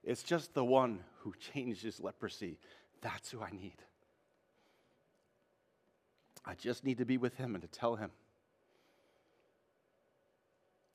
It's 0.03 0.23
just 0.23 0.53
the 0.53 0.65
one 0.65 0.99
who 1.19 1.33
changes 1.53 1.99
leprosy. 1.99 2.59
That's 3.01 3.31
who 3.31 3.41
I 3.41 3.51
need. 3.51 3.77
I 6.45 6.55
just 6.55 6.83
need 6.83 6.97
to 6.97 7.05
be 7.05 7.17
with 7.17 7.35
him 7.35 7.55
and 7.55 7.61
to 7.61 7.67
tell 7.67 7.95
him 7.95 8.11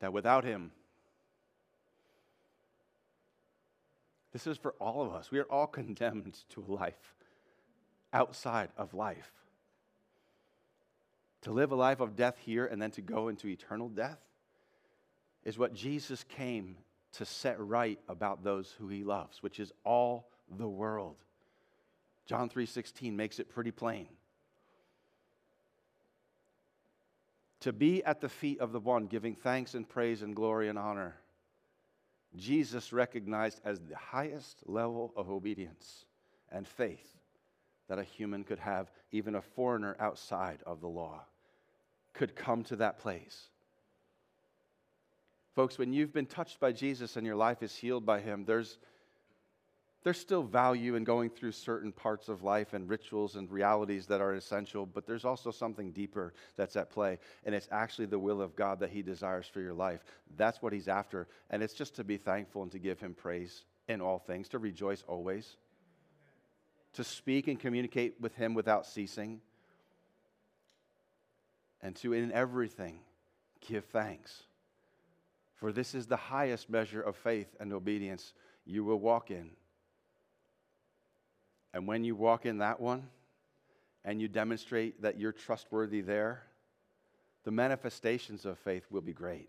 that 0.00 0.12
without 0.12 0.44
him, 0.44 0.72
This 4.32 4.46
is 4.46 4.58
for 4.58 4.74
all 4.78 5.02
of 5.02 5.12
us. 5.12 5.30
We 5.30 5.38
are 5.38 5.50
all 5.50 5.66
condemned 5.66 6.38
to 6.50 6.64
a 6.66 6.70
life 6.72 7.14
outside 8.12 8.68
of 8.76 8.94
life. 8.94 9.32
To 11.42 11.52
live 11.52 11.72
a 11.72 11.76
life 11.76 12.00
of 12.00 12.14
death 12.16 12.36
here 12.38 12.66
and 12.66 12.80
then 12.80 12.90
to 12.92 13.00
go 13.00 13.28
into 13.28 13.48
eternal 13.48 13.88
death 13.88 14.18
is 15.44 15.58
what 15.58 15.74
Jesus 15.74 16.24
came 16.24 16.76
to 17.12 17.24
set 17.24 17.58
right 17.58 17.98
about 18.08 18.44
those 18.44 18.72
who 18.78 18.88
he 18.88 19.04
loves, 19.04 19.42
which 19.42 19.58
is 19.60 19.72
all 19.84 20.28
the 20.50 20.68
world. 20.68 21.16
John 22.26 22.48
3:16 22.48 23.16
makes 23.16 23.38
it 23.38 23.48
pretty 23.48 23.70
plain. 23.70 24.08
To 27.60 27.72
be 27.72 28.04
at 28.04 28.20
the 28.20 28.28
feet 28.28 28.60
of 28.60 28.72
the 28.72 28.80
one 28.80 29.06
giving 29.06 29.34
thanks 29.34 29.74
and 29.74 29.88
praise 29.88 30.22
and 30.22 30.36
glory 30.36 30.68
and 30.68 30.78
honor 30.78 31.16
Jesus 32.36 32.92
recognized 32.92 33.60
as 33.64 33.80
the 33.80 33.96
highest 33.96 34.62
level 34.66 35.12
of 35.16 35.30
obedience 35.30 36.04
and 36.50 36.66
faith 36.66 37.16
that 37.88 37.98
a 37.98 38.04
human 38.04 38.44
could 38.44 38.58
have, 38.58 38.90
even 39.12 39.34
a 39.34 39.42
foreigner 39.42 39.96
outside 39.98 40.60
of 40.66 40.80
the 40.80 40.88
law 40.88 41.24
could 42.12 42.36
come 42.36 42.64
to 42.64 42.76
that 42.76 42.98
place. 42.98 43.48
Folks, 45.58 45.76
when 45.76 45.92
you've 45.92 46.12
been 46.12 46.24
touched 46.24 46.60
by 46.60 46.70
Jesus 46.70 47.16
and 47.16 47.26
your 47.26 47.34
life 47.34 47.64
is 47.64 47.74
healed 47.74 48.06
by 48.06 48.20
him, 48.20 48.44
there's 48.44 48.78
there's 50.04 50.20
still 50.20 50.44
value 50.44 50.94
in 50.94 51.02
going 51.02 51.30
through 51.30 51.50
certain 51.50 51.90
parts 51.90 52.28
of 52.28 52.44
life 52.44 52.74
and 52.74 52.88
rituals 52.88 53.34
and 53.34 53.50
realities 53.50 54.06
that 54.06 54.20
are 54.20 54.34
essential, 54.34 54.86
but 54.86 55.04
there's 55.04 55.24
also 55.24 55.50
something 55.50 55.90
deeper 55.90 56.32
that's 56.56 56.76
at 56.76 56.90
play. 56.90 57.18
And 57.44 57.56
it's 57.56 57.66
actually 57.72 58.06
the 58.06 58.20
will 58.20 58.40
of 58.40 58.54
God 58.54 58.78
that 58.78 58.90
He 58.90 59.02
desires 59.02 59.48
for 59.48 59.60
your 59.60 59.74
life. 59.74 60.04
That's 60.36 60.62
what 60.62 60.72
He's 60.72 60.86
after. 60.86 61.26
And 61.50 61.60
it's 61.60 61.74
just 61.74 61.96
to 61.96 62.04
be 62.04 62.18
thankful 62.18 62.62
and 62.62 62.70
to 62.70 62.78
give 62.78 63.00
Him 63.00 63.12
praise 63.12 63.64
in 63.88 64.00
all 64.00 64.20
things, 64.20 64.48
to 64.50 64.60
rejoice 64.60 65.02
always, 65.08 65.56
to 66.92 67.02
speak 67.02 67.48
and 67.48 67.58
communicate 67.58 68.14
with 68.20 68.36
Him 68.36 68.54
without 68.54 68.86
ceasing, 68.86 69.40
and 71.82 71.96
to 71.96 72.12
in 72.12 72.30
everything 72.30 73.00
give 73.66 73.86
thanks. 73.86 74.44
For 75.58 75.72
this 75.72 75.94
is 75.94 76.06
the 76.06 76.16
highest 76.16 76.70
measure 76.70 77.02
of 77.02 77.16
faith 77.16 77.48
and 77.58 77.72
obedience 77.72 78.32
you 78.64 78.84
will 78.84 79.00
walk 79.00 79.30
in. 79.32 79.50
And 81.74 81.86
when 81.86 82.04
you 82.04 82.14
walk 82.14 82.46
in 82.46 82.58
that 82.58 82.80
one 82.80 83.08
and 84.04 84.20
you 84.20 84.28
demonstrate 84.28 85.02
that 85.02 85.18
you're 85.18 85.32
trustworthy 85.32 86.00
there, 86.00 86.44
the 87.44 87.50
manifestations 87.50 88.46
of 88.46 88.56
faith 88.58 88.86
will 88.88 89.00
be 89.00 89.12
great. 89.12 89.48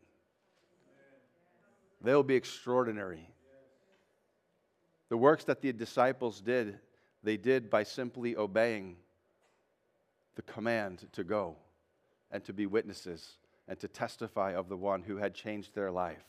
They'll 2.02 2.24
be 2.24 2.36
extraordinary. 2.36 3.30
The 5.10 5.18
works 5.18 5.44
that 5.44 5.62
the 5.62 5.72
disciples 5.74 6.42
did, 6.42 6.80
they 7.24 7.38
did 7.38 7.70
by 7.70 7.84
simply 7.84 8.36
obeying 8.36 8.96
the 10.36 10.42
command 10.42 11.08
to 11.14 11.24
go 11.24 11.56
and 12.32 12.44
to 12.46 12.54
be 12.54 12.66
witnesses 12.66 13.38
and 13.70 13.80
to 13.80 13.88
testify 13.88 14.54
of 14.56 14.68
the 14.68 14.76
one 14.76 15.04
who 15.04 15.18
had 15.18 15.34
changed 15.34 15.74
their 15.74 15.92
life. 15.92 16.26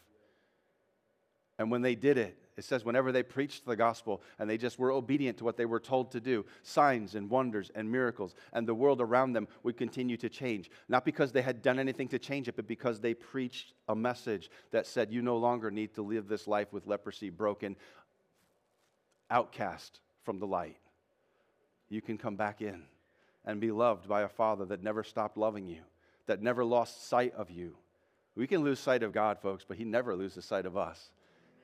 And 1.59 1.71
when 1.71 1.83
they 1.83 1.95
did 1.95 2.17
it, 2.17 2.39
it 2.57 2.65
says, 2.65 2.85
whenever 2.85 3.11
they 3.11 3.23
preached 3.23 3.65
the 3.65 3.77
gospel 3.77 4.23
and 4.39 4.49
they 4.49 4.59
just 4.59 4.79
were 4.79 4.93
obedient 4.93 5.39
to 5.39 5.45
what 5.45 5.57
they 5.57 5.65
were 5.65 5.81
told 5.81 6.11
to 6.13 6.21
do, 6.21 6.45
signs 6.63 7.15
and 7.15 7.31
wonders 7.31 7.71
and 7.75 7.91
miracles, 7.91 8.35
and 8.53 8.69
the 8.69 8.75
world 8.75 9.01
around 9.01 9.33
them 9.33 9.49
would 9.63 9.79
continue 9.79 10.19
to 10.19 10.29
change. 10.29 10.71
Not 10.89 11.05
because 11.05 11.33
they 11.33 11.43
had 11.43 11.63
done 11.63 11.79
anything 11.79 12.09
to 12.09 12.19
change 12.19 12.49
it, 12.49 12.57
but 12.57 12.67
because 12.67 13.01
they 13.01 13.15
preached 13.15 13.73
a 13.89 13.95
message 13.97 14.51
that 14.71 14.87
said, 14.87 15.11
You 15.11 15.23
no 15.23 15.39
longer 15.39 15.71
need 15.71 15.95
to 15.95 16.03
live 16.03 16.29
this 16.29 16.47
life 16.47 16.73
with 16.73 16.87
leprosy, 16.87 17.31
broken, 17.31 17.77
outcast 19.31 20.01
from 20.23 20.39
the 20.39 20.47
light. 20.47 20.77
You 21.89 22.03
can 22.03 22.19
come 22.19 22.37
back 22.37 22.61
in 22.61 22.83
and 23.45 23.61
be 23.61 23.71
loved 23.71 24.07
by 24.09 24.23
a 24.23 24.29
father 24.29 24.67
that 24.67 24.83
never 24.83 25.03
stopped 25.03 25.39
loving 25.39 25.67
you, 25.67 25.81
that 26.31 26.41
never 26.41 26.65
lost 26.65 27.09
sight 27.09 27.35
of 27.35 27.51
you. 27.51 27.77
We 28.37 28.47
can 28.47 28.63
lose 28.63 28.79
sight 28.79 29.03
of 29.03 29.13
God, 29.13 29.41
folks, 29.41 29.65
but 29.67 29.77
He 29.77 29.85
never 29.85 30.15
loses 30.15 30.45
sight 30.45 30.65
of 30.65 30.77
us. 30.77 31.11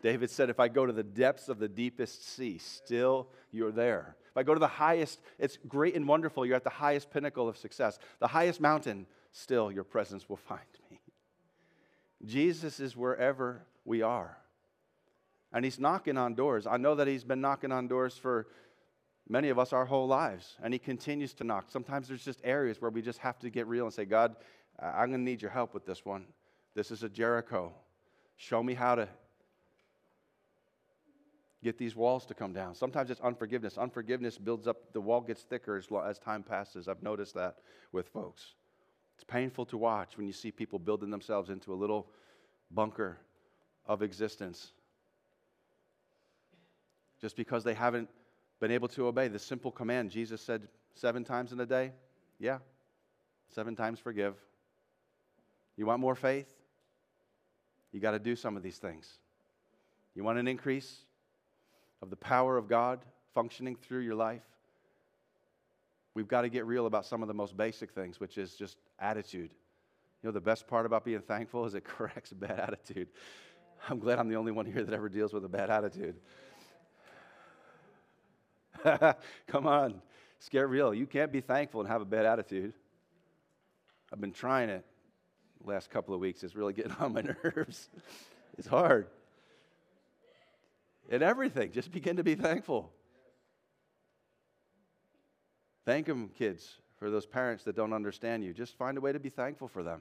David 0.03 0.29
said, 0.29 0.51
If 0.51 0.59
I 0.59 0.67
go 0.67 0.85
to 0.85 0.93
the 0.93 1.05
depths 1.05 1.49
of 1.49 1.61
the 1.61 1.69
deepest 1.69 2.29
sea, 2.35 2.59
still 2.59 3.29
you're 3.53 3.71
there. 3.71 4.17
If 4.29 4.37
I 4.37 4.43
go 4.43 4.55
to 4.55 4.61
the 4.61 4.67
highest, 4.67 5.21
it's 5.39 5.57
great 5.69 5.95
and 5.95 6.09
wonderful. 6.09 6.45
You're 6.45 6.57
at 6.57 6.65
the 6.65 6.71
highest 6.71 7.13
pinnacle 7.13 7.49
of 7.49 7.57
success, 7.57 8.01
the 8.19 8.27
highest 8.27 8.61
mountain, 8.61 9.07
still 9.31 9.71
your 9.71 9.85
presence 9.85 10.29
will 10.29 10.37
find 10.49 10.61
me. 10.91 11.01
Jesus 12.25 12.81
is 12.81 12.97
wherever 12.97 13.63
we 13.85 14.03
are. 14.03 14.37
And 15.53 15.65
he's 15.65 15.79
knocking 15.79 16.19
on 16.19 16.35
doors. 16.35 16.67
I 16.67 16.77
know 16.77 16.97
that 16.97 17.07
he's 17.07 17.23
been 17.23 17.41
knocking 17.41 17.71
on 17.71 17.87
doors 17.87 18.17
for 18.17 18.49
many 19.29 19.49
of 19.49 19.59
us 19.59 19.73
our 19.73 19.85
whole 19.85 20.07
lives, 20.07 20.57
and 20.63 20.73
he 20.73 20.79
continues 20.79 21.35
to 21.35 21.45
knock. 21.45 21.71
Sometimes 21.71 22.09
there's 22.09 22.25
just 22.25 22.41
areas 22.45 22.81
where 22.81 22.91
we 22.91 23.03
just 23.03 23.19
have 23.19 23.39
to 23.41 23.51
get 23.51 23.67
real 23.67 23.85
and 23.85 23.93
say, 23.93 24.05
God, 24.05 24.37
I'm 24.81 25.11
going 25.11 25.25
to 25.25 25.31
need 25.31 25.43
your 25.43 25.51
help 25.51 25.75
with 25.75 25.87
this 25.87 26.05
one. 26.05 26.27
This 26.75 26.91
is 26.91 27.03
a 27.03 27.09
Jericho. 27.09 27.73
Show 28.37 28.63
me 28.63 28.75
how 28.75 28.95
to 28.97 29.09
get 31.63 31.79
these 31.79 31.97
walls 31.97 32.27
to 32.27 32.35
come 32.35 32.53
down. 32.53 32.75
Sometimes 32.75 33.11
it's 33.11 33.21
unforgiveness. 33.21 33.79
Unforgiveness 33.79 34.39
builds 34.39 34.69
up, 34.69 34.93
the 34.93 35.01
wall 35.01 35.21
gets 35.21 35.43
thicker 35.43 35.77
as, 35.77 35.89
as 36.07 36.19
time 36.19 36.43
passes. 36.43 36.87
I've 36.87 37.03
noticed 37.03 37.35
that 37.35 37.57
with 37.93 38.09
folks. 38.09 38.55
It's 39.17 39.25
painful 39.25 39.65
to 39.67 39.79
watch 39.79 40.17
when 40.17 40.27
you 40.27 40.33
see 40.33 40.51
people 40.51 40.79
building 40.79 41.11
themselves 41.11 41.49
into 41.49 41.73
a 41.73 41.75
little 41.75 42.07
bunker 42.71 43.19
of 43.87 44.03
existence 44.03 44.73
just 47.21 47.37
because 47.37 47.65
they 47.65 47.75
haven't 47.75 48.09
been 48.61 48.71
able 48.71 48.89
to 48.89 49.07
obey 49.07 49.29
the 49.29 49.39
simple 49.39 49.71
command. 49.71 50.11
Jesus 50.11 50.41
said 50.41 50.69
seven 50.95 51.25
times 51.25 51.53
in 51.53 51.61
a 51.61 51.67
day. 51.67 51.93
Yeah, 52.39 52.59
seven 53.55 53.77
times 53.77 53.99
forgive. 53.99 54.35
You 55.77 55.87
want 55.87 56.01
more 56.01 56.15
faith? 56.15 56.49
You 57.93 58.01
got 58.01 58.13
to 58.13 58.19
do 58.19 58.37
some 58.37 58.57
of 58.57 58.63
these 58.63 58.79
things. 58.79 59.09
You 60.15 60.25
want 60.25 60.39
an 60.39 60.49
increase? 60.49 61.07
of 62.03 62.11
the 62.11 62.17
power 62.17 62.57
of 62.57 62.69
God 62.69 63.01
functioning 63.35 63.77
through 63.77 64.01
your 64.01 64.15
life, 64.15 64.45
we've 66.15 66.29
got 66.29 66.43
to 66.43 66.49
get 66.49 66.67
real 66.67 66.87
about 66.87 67.07
some 67.07 67.23
of 67.23 67.29
the 67.29 67.35
most 67.35 67.57
basic 67.57 67.91
things, 67.91 68.21
which 68.21 68.39
is 68.39 68.55
just 68.55 68.77
attitude. 68.99 69.51
You 70.23 70.29
know, 70.29 70.33
the 70.33 70.41
best 70.41 70.67
part 70.67 70.87
about 70.87 71.05
being 71.05 71.21
thankful 71.21 71.65
is 71.65 71.75
it 71.75 71.85
corrects 71.85 72.33
bad 72.33 72.59
attitude. 72.59 73.09
I'm 73.89 73.99
glad 73.99 74.19
I'm 74.19 74.29
the 74.29 74.37
only 74.37 74.53
one 74.53 74.67
here 74.67 74.83
that 74.83 74.95
ever 74.95 75.09
deals 75.09 75.33
with 75.33 75.45
a 75.45 75.49
bad 75.49 75.71
attitude. 75.71 76.17
Come 79.47 79.67
on, 79.67 80.01
let's 80.39 80.49
get 80.49 80.69
real. 80.69 80.95
You 80.95 81.07
can't 81.07 81.33
be 81.33 81.41
thankful 81.41 81.81
and 81.81 81.89
have 81.89 82.03
a 82.03 82.07
bad 82.07 82.27
attitude. 82.27 82.73
I've 84.13 84.21
been 84.21 84.33
trying 84.33 84.69
it 84.69 84.85
the 85.63 85.71
last 85.71 85.91
couple 85.91 86.15
of 86.15 86.21
weeks. 86.21 86.45
It's 86.45 86.55
really 86.55 86.73
getting 86.73 86.93
on 87.01 87.13
my 87.13 87.23
nerves. 87.23 87.89
It's 88.59 88.69
hard. 88.69 89.09
In 91.09 91.23
everything, 91.23 91.73
just 91.73 91.93
begin 91.93 92.17
to 92.17 92.25
be 92.25 92.35
thankful. 92.35 92.93
Thank 95.85 96.07
them, 96.07 96.31
kids, 96.37 96.79
for 96.99 97.11
those 97.11 97.27
parents 97.27 97.63
that 97.65 97.77
don't 97.77 97.93
understand 97.93 98.43
you. 98.43 98.53
Just 98.53 98.77
find 98.77 98.99
a 98.99 99.01
way 99.01 99.13
to 99.13 99.21
be 99.21 99.31
thankful 99.31 99.69
for 99.69 99.85
them. 99.85 100.01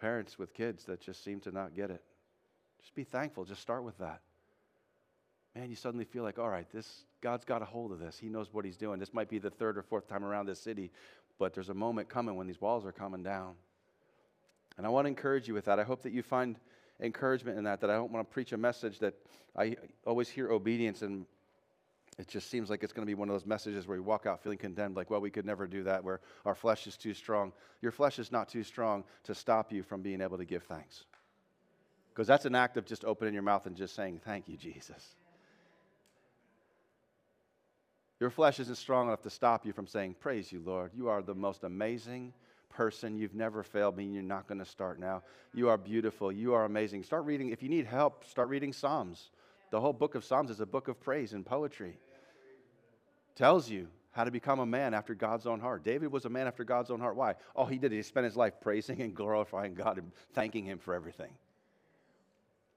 Parents 0.00 0.38
with 0.38 0.54
kids 0.54 0.84
that 0.84 1.00
just 1.00 1.24
seem 1.24 1.40
to 1.40 1.50
not 1.50 1.74
get 1.74 1.90
it. 1.90 2.02
Just 2.80 2.94
be 2.94 3.04
thankful. 3.04 3.44
Just 3.44 3.60
start 3.60 3.84
with 3.84 3.98
that. 3.98 4.20
Man, 5.54 5.68
you 5.68 5.76
suddenly 5.76 6.04
feel 6.04 6.22
like, 6.22 6.38
all 6.38 6.48
right, 6.48 6.70
this 6.72 7.04
God's 7.20 7.44
got 7.44 7.60
a 7.60 7.64
hold 7.64 7.92
of 7.92 7.98
this. 7.98 8.18
He 8.18 8.28
knows 8.28 8.52
what 8.52 8.64
he's 8.64 8.76
doing. 8.76 8.98
This 8.98 9.12
might 9.12 9.28
be 9.28 9.38
the 9.38 9.50
third 9.50 9.76
or 9.76 9.82
fourth 9.82 10.08
time 10.08 10.24
around 10.24 10.46
this 10.46 10.60
city, 10.60 10.90
but 11.38 11.52
there's 11.52 11.68
a 11.68 11.74
moment 11.74 12.08
coming 12.08 12.36
when 12.36 12.46
these 12.46 12.60
walls 12.60 12.86
are 12.86 12.92
coming 12.92 13.22
down. 13.22 13.54
And 14.76 14.86
I 14.86 14.90
want 14.90 15.06
to 15.06 15.08
encourage 15.08 15.48
you 15.48 15.54
with 15.54 15.64
that. 15.64 15.78
I 15.78 15.84
hope 15.84 16.02
that 16.02 16.12
you 16.12 16.22
find 16.22 16.56
encouragement 17.00 17.58
in 17.58 17.64
that, 17.64 17.80
that 17.80 17.90
I 17.90 17.94
don't 17.94 18.12
want 18.12 18.28
to 18.28 18.32
preach 18.32 18.52
a 18.52 18.56
message 18.56 18.98
that 19.00 19.14
I 19.56 19.76
always 20.06 20.28
hear 20.28 20.50
obedience 20.50 21.02
and 21.02 21.26
it 22.18 22.28
just 22.28 22.50
seems 22.50 22.68
like 22.68 22.82
it's 22.82 22.92
going 22.92 23.06
to 23.06 23.10
be 23.10 23.14
one 23.14 23.30
of 23.30 23.34
those 23.34 23.46
messages 23.46 23.88
where 23.88 23.96
you 23.96 24.02
walk 24.02 24.26
out 24.26 24.42
feeling 24.42 24.58
condemned, 24.58 24.94
like, 24.94 25.08
well, 25.08 25.22
we 25.22 25.30
could 25.30 25.46
never 25.46 25.66
do 25.66 25.84
that, 25.84 26.04
where 26.04 26.20
our 26.44 26.54
flesh 26.54 26.86
is 26.86 26.98
too 26.98 27.14
strong. 27.14 27.50
Your 27.80 27.92
flesh 27.92 28.18
is 28.18 28.30
not 28.30 28.48
too 28.48 28.62
strong 28.62 29.04
to 29.24 29.34
stop 29.34 29.72
you 29.72 29.82
from 29.82 30.02
being 30.02 30.20
able 30.20 30.36
to 30.36 30.44
give 30.44 30.64
thanks. 30.64 31.04
Because 32.10 32.26
that's 32.26 32.44
an 32.44 32.54
act 32.54 32.76
of 32.76 32.84
just 32.84 33.04
opening 33.04 33.34
your 33.34 33.42
mouth 33.42 33.66
and 33.66 33.76
just 33.76 33.94
saying, 33.94 34.20
Thank 34.24 34.48
you, 34.48 34.56
Jesus. 34.56 35.14
Your 38.18 38.30
flesh 38.30 38.60
isn't 38.60 38.76
strong 38.76 39.08
enough 39.08 39.22
to 39.22 39.30
stop 39.30 39.64
you 39.64 39.72
from 39.72 39.86
saying, 39.86 40.16
Praise 40.20 40.52
you, 40.52 40.60
Lord. 40.64 40.92
You 40.94 41.08
are 41.08 41.22
the 41.22 41.34
most 41.34 41.64
amazing 41.64 42.34
person. 42.68 43.16
You've 43.16 43.34
never 43.34 43.62
failed 43.62 43.96
me. 43.96 44.04
You're 44.04 44.22
not 44.22 44.46
going 44.46 44.58
to 44.58 44.64
start 44.64 45.00
now. 45.00 45.22
You 45.54 45.68
are 45.68 45.78
beautiful. 45.78 46.30
You 46.30 46.54
are 46.54 46.64
amazing. 46.64 47.02
Start 47.02 47.24
reading. 47.24 47.50
If 47.50 47.62
you 47.62 47.68
need 47.68 47.86
help, 47.86 48.24
start 48.28 48.48
reading 48.48 48.72
Psalms. 48.72 49.30
The 49.70 49.80
whole 49.80 49.92
book 49.92 50.14
of 50.14 50.24
Psalms 50.24 50.50
is 50.50 50.60
a 50.60 50.66
book 50.66 50.88
of 50.88 51.00
praise 51.00 51.32
and 51.32 51.46
poetry 51.46 51.98
tells 53.36 53.70
you 53.70 53.88
how 54.12 54.24
to 54.24 54.30
become 54.30 54.58
a 54.58 54.66
man 54.66 54.92
after 54.92 55.14
God's 55.14 55.46
own 55.46 55.60
heart. 55.60 55.84
David 55.84 56.10
was 56.12 56.24
a 56.24 56.28
man 56.28 56.46
after 56.46 56.64
God's 56.64 56.90
own 56.90 57.00
heart. 57.00 57.16
Why? 57.16 57.36
All 57.54 57.66
he 57.66 57.78
did 57.78 57.92
he 57.92 58.02
spent 58.02 58.24
his 58.24 58.36
life 58.36 58.54
praising 58.60 59.00
and 59.00 59.14
glorifying 59.14 59.74
God 59.74 59.98
and 59.98 60.10
thanking 60.34 60.64
him 60.64 60.78
for 60.78 60.94
everything. 60.94 61.30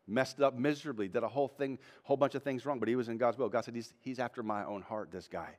Messed 0.08 0.42
up 0.42 0.58
miserably, 0.58 1.08
did 1.08 1.24
a 1.24 1.28
whole 1.28 1.48
thing, 1.48 1.80
whole 2.04 2.18
bunch 2.18 2.36
of 2.36 2.44
things 2.44 2.66
wrong, 2.66 2.80
but 2.80 2.90
he 2.90 2.96
was 2.96 3.08
in 3.08 3.18
God's 3.18 3.38
will. 3.38 3.50
God 3.50 3.64
said, 3.64 3.76
He's, 3.76 3.94
he's 4.02 4.20
after 4.20 4.44
my 4.44 4.66
own 4.66 4.82
heart, 4.82 5.12
this 5.12 5.28
guy. 5.28 5.50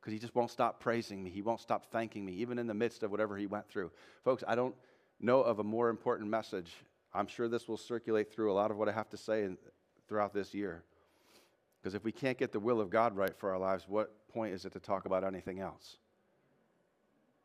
Because 0.00 0.12
he 0.12 0.18
just 0.18 0.34
won't 0.34 0.50
stop 0.50 0.80
praising 0.80 1.22
me. 1.22 1.30
He 1.30 1.42
won't 1.42 1.60
stop 1.60 1.86
thanking 1.90 2.24
me, 2.24 2.32
even 2.34 2.58
in 2.58 2.66
the 2.66 2.74
midst 2.74 3.02
of 3.02 3.10
whatever 3.10 3.36
he 3.36 3.46
went 3.46 3.68
through. 3.68 3.90
Folks, 4.24 4.42
I 4.46 4.54
don't 4.54 4.74
know 5.20 5.40
of 5.40 5.58
a 5.58 5.64
more 5.64 5.88
important 5.88 6.30
message. 6.30 6.72
I'm 7.12 7.26
sure 7.26 7.48
this 7.48 7.68
will 7.68 7.76
circulate 7.76 8.32
through 8.32 8.52
a 8.52 8.54
lot 8.54 8.70
of 8.70 8.76
what 8.76 8.88
I 8.88 8.92
have 8.92 9.10
to 9.10 9.16
say 9.16 9.44
in, 9.44 9.58
throughout 10.08 10.32
this 10.32 10.54
year. 10.54 10.84
Because 11.80 11.94
if 11.94 12.04
we 12.04 12.12
can't 12.12 12.38
get 12.38 12.52
the 12.52 12.60
will 12.60 12.80
of 12.80 12.90
God 12.90 13.16
right 13.16 13.36
for 13.36 13.50
our 13.50 13.58
lives, 13.58 13.84
what 13.88 14.28
point 14.28 14.54
is 14.54 14.64
it 14.64 14.72
to 14.72 14.80
talk 14.80 15.06
about 15.06 15.24
anything 15.24 15.60
else? 15.60 15.96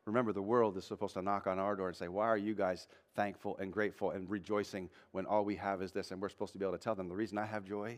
Remember, 0.05 0.31
the 0.31 0.41
world 0.41 0.77
is 0.77 0.85
supposed 0.85 1.15
to 1.15 1.21
knock 1.21 1.47
on 1.47 1.57
our 1.57 1.75
door 1.75 1.87
and 1.87 1.97
say, 1.97 2.07
Why 2.07 2.25
are 2.25 2.37
you 2.37 2.53
guys 2.53 2.87
thankful 3.15 3.57
and 3.57 3.73
grateful 3.73 4.11
and 4.11 4.29
rejoicing 4.29 4.89
when 5.11 5.25
all 5.25 5.43
we 5.43 5.55
have 5.55 5.81
is 5.81 5.91
this? 5.91 6.11
And 6.11 6.21
we're 6.21 6.29
supposed 6.29 6.53
to 6.53 6.59
be 6.59 6.65
able 6.65 6.77
to 6.77 6.83
tell 6.83 6.95
them 6.95 7.09
the 7.09 7.15
reason 7.15 7.37
I 7.37 7.45
have 7.45 7.65
joy 7.65 7.97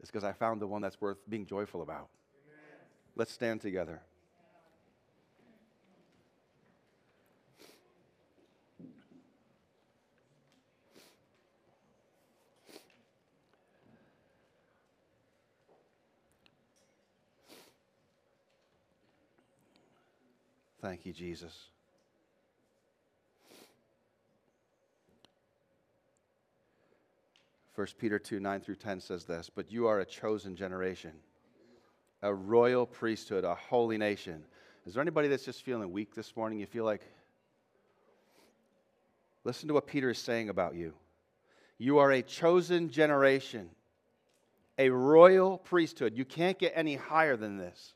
is 0.00 0.08
because 0.08 0.22
I 0.22 0.32
found 0.32 0.60
the 0.60 0.68
one 0.68 0.82
that's 0.82 1.00
worth 1.00 1.18
being 1.28 1.44
joyful 1.44 1.82
about. 1.82 2.08
Amen. 2.46 2.86
Let's 3.16 3.32
stand 3.32 3.60
together. 3.60 4.02
Thank 20.86 21.04
you, 21.04 21.12
Jesus. 21.12 21.52
First 27.74 27.98
Peter 27.98 28.20
2 28.20 28.38
9 28.38 28.60
through 28.60 28.76
10 28.76 29.00
says 29.00 29.24
this, 29.24 29.50
but 29.52 29.72
you 29.72 29.88
are 29.88 29.98
a 29.98 30.04
chosen 30.04 30.54
generation, 30.54 31.10
a 32.22 32.32
royal 32.32 32.86
priesthood, 32.86 33.42
a 33.42 33.56
holy 33.56 33.98
nation. 33.98 34.44
Is 34.86 34.94
there 34.94 35.00
anybody 35.00 35.26
that's 35.26 35.44
just 35.44 35.64
feeling 35.64 35.90
weak 35.90 36.14
this 36.14 36.36
morning? 36.36 36.60
You 36.60 36.66
feel 36.66 36.84
like, 36.84 37.02
listen 39.42 39.66
to 39.66 39.74
what 39.74 39.88
Peter 39.88 40.10
is 40.10 40.18
saying 40.18 40.50
about 40.50 40.76
you. 40.76 40.94
You 41.78 41.98
are 41.98 42.12
a 42.12 42.22
chosen 42.22 42.90
generation, 42.90 43.70
a 44.78 44.90
royal 44.90 45.58
priesthood. 45.58 46.16
You 46.16 46.24
can't 46.24 46.60
get 46.60 46.74
any 46.76 46.94
higher 46.94 47.36
than 47.36 47.56
this. 47.56 47.95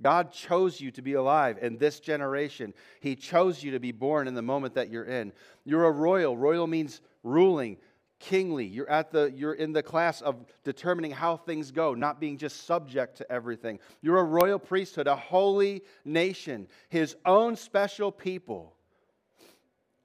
God 0.00 0.32
chose 0.32 0.80
you 0.80 0.90
to 0.92 1.02
be 1.02 1.14
alive 1.14 1.58
in 1.60 1.76
this 1.76 1.98
generation. 1.98 2.72
He 3.00 3.16
chose 3.16 3.62
you 3.62 3.72
to 3.72 3.80
be 3.80 3.90
born 3.90 4.28
in 4.28 4.34
the 4.34 4.42
moment 4.42 4.74
that 4.74 4.90
you're 4.90 5.04
in. 5.04 5.32
You're 5.64 5.86
a 5.86 5.90
royal. 5.90 6.36
Royal 6.36 6.68
means 6.68 7.00
ruling, 7.24 7.78
kingly. 8.20 8.64
You're 8.64 8.88
at 8.88 9.10
the 9.10 9.32
you're 9.34 9.54
in 9.54 9.72
the 9.72 9.82
class 9.82 10.20
of 10.20 10.36
determining 10.62 11.10
how 11.10 11.36
things 11.36 11.72
go, 11.72 11.94
not 11.94 12.20
being 12.20 12.38
just 12.38 12.64
subject 12.64 13.16
to 13.18 13.30
everything. 13.30 13.80
You're 14.00 14.18
a 14.18 14.24
royal 14.24 14.60
priesthood, 14.60 15.08
a 15.08 15.16
holy 15.16 15.82
nation, 16.04 16.68
his 16.88 17.16
own 17.24 17.56
special 17.56 18.12
people. 18.12 18.74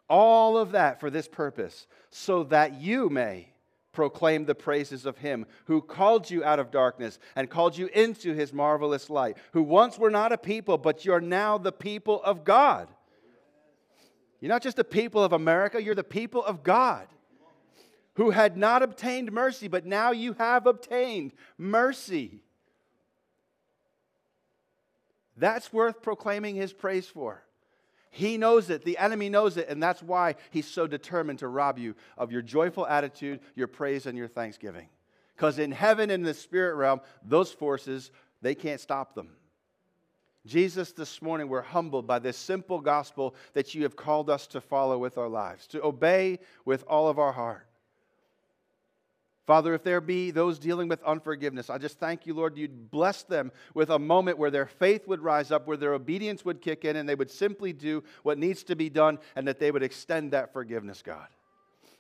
All 0.10 0.58
of 0.58 0.72
that 0.72 1.00
for 1.00 1.10
this 1.10 1.28
purpose, 1.28 1.88
so 2.10 2.44
that 2.46 2.82
you 2.82 3.10
may 3.10 3.53
proclaim 3.94 4.46
the 4.46 4.56
praises 4.56 5.06
of 5.06 5.20
him 5.20 5.46
who 5.66 5.82
called 5.82 6.30
you 6.30 6.44
out 6.44 6.60
of 6.60 6.72
darkness 6.72 7.20
and 7.36 7.50
called 7.50 7.78
you 7.78 7.88
into 7.94 8.34
his 8.34 8.52
marvelous 8.52 9.10
light, 9.10 9.38
who 9.54 9.64
once 9.64 9.98
were 9.98 10.10
not 10.10 10.34
a 10.34 10.38
people, 10.38 10.78
but 10.78 11.06
you're 11.06 11.22
now 11.22 11.58
the 11.58 11.72
people 11.72 12.22
of 12.24 12.44
God. 12.44 12.89
You're 14.41 14.50
not 14.50 14.64
just 14.64 14.76
the 14.76 14.84
people 14.84 15.24
of 15.24 15.32
America, 15.32 15.82
you're 15.82 15.96
the 15.96 16.04
people 16.04 16.44
of 16.44 16.64
God 16.64 17.08
who 18.16 18.32
had 18.32 18.58
not 18.58 18.84
obtained 18.84 19.32
mercy, 19.32 19.68
but 19.68 19.86
now 19.86 20.12
you 20.12 20.34
have 20.34 20.68
obtained 20.68 21.32
mercy. 21.58 22.44
That's 25.38 25.74
worth 25.74 26.02
proclaiming 26.02 26.56
his 26.56 26.74
praise 26.74 27.08
for. 27.08 27.44
He 28.16 28.38
knows 28.38 28.70
it. 28.70 28.86
The 28.86 28.99
enemy 28.99 29.28
knows 29.28 29.57
it. 29.57 29.70
And 29.70 29.82
that's 29.82 30.03
why 30.03 30.36
he's 30.51 30.68
so 30.68 30.86
determined 30.86 31.39
to 31.39 31.47
rob 31.47 31.80
you 31.80 31.95
of 32.16 32.32
your 32.32 32.43
joyful 32.43 32.86
attitude, 32.86 33.39
your 33.55 33.66
praise, 33.66 34.05
and 34.05 34.16
your 34.16 34.28
thanksgiving. 34.28 34.88
Because 35.36 35.57
in 35.57 35.72
heaven, 35.72 36.11
in 36.11 36.22
the 36.22 36.36
spirit 36.36 36.76
realm, 36.76 37.01
those 37.26 37.51
forces, 37.51 38.11
they 38.39 38.53
can't 38.53 38.80
stop 38.80 39.16
them. 39.16 39.30
Jesus, 40.45 40.91
this 40.91 41.24
morning, 41.24 41.49
we're 41.49 41.64
humbled 41.64 42.05
by 42.05 42.20
this 42.20 42.38
simple 42.38 42.80
gospel 42.82 43.34
that 43.53 43.74
you 43.74 43.82
have 43.82 43.95
called 43.95 44.30
us 44.30 44.45
to 44.47 44.61
follow 44.61 44.99
with 44.99 45.18
our 45.18 45.28
lives, 45.28 45.66
to 45.68 45.84
obey 45.84 46.38
with 46.66 46.84
all 46.88 47.07
of 47.07 47.18
our 47.18 47.32
heart. 47.32 47.66
Father, 49.46 49.74
if 49.74 49.84
there 49.84 50.00
be 50.00 50.32
those 50.32 50.58
dealing 50.58 50.88
with 50.88 51.04
unforgiveness, 51.04 51.70
I 51.70 51.78
just 51.78 52.00
thank 52.00 52.26
you, 52.26 52.34
Lord, 52.34 52.58
you'd 52.58 52.89
bless 52.89 53.24
them 53.24 53.52
with 53.74 53.89
a 53.89 54.00
moment 54.00 54.38
where 54.38 54.52
their 54.52 54.66
faith 54.66 55.06
would 55.08 55.20
rise 55.20 55.52
up, 55.52 55.68
where 55.68 55.76
their 55.76 55.94
obedience 55.94 56.46
would 56.46 56.62
kick 56.62 56.86
in, 56.86 56.96
and 56.96 57.08
they 57.08 57.16
would 57.16 57.30
simply 57.30 57.74
do 57.74 58.04
what 58.24 58.38
needs 58.38 58.64
to 58.64 58.76
be 58.76 58.89
done, 58.89 59.20
and 59.36 59.46
that 59.48 59.60
they 59.60 59.72
would 59.72 59.84
extend 59.84 60.32
that 60.32 60.54
forgiveness, 60.54 61.02
God. 61.02 61.28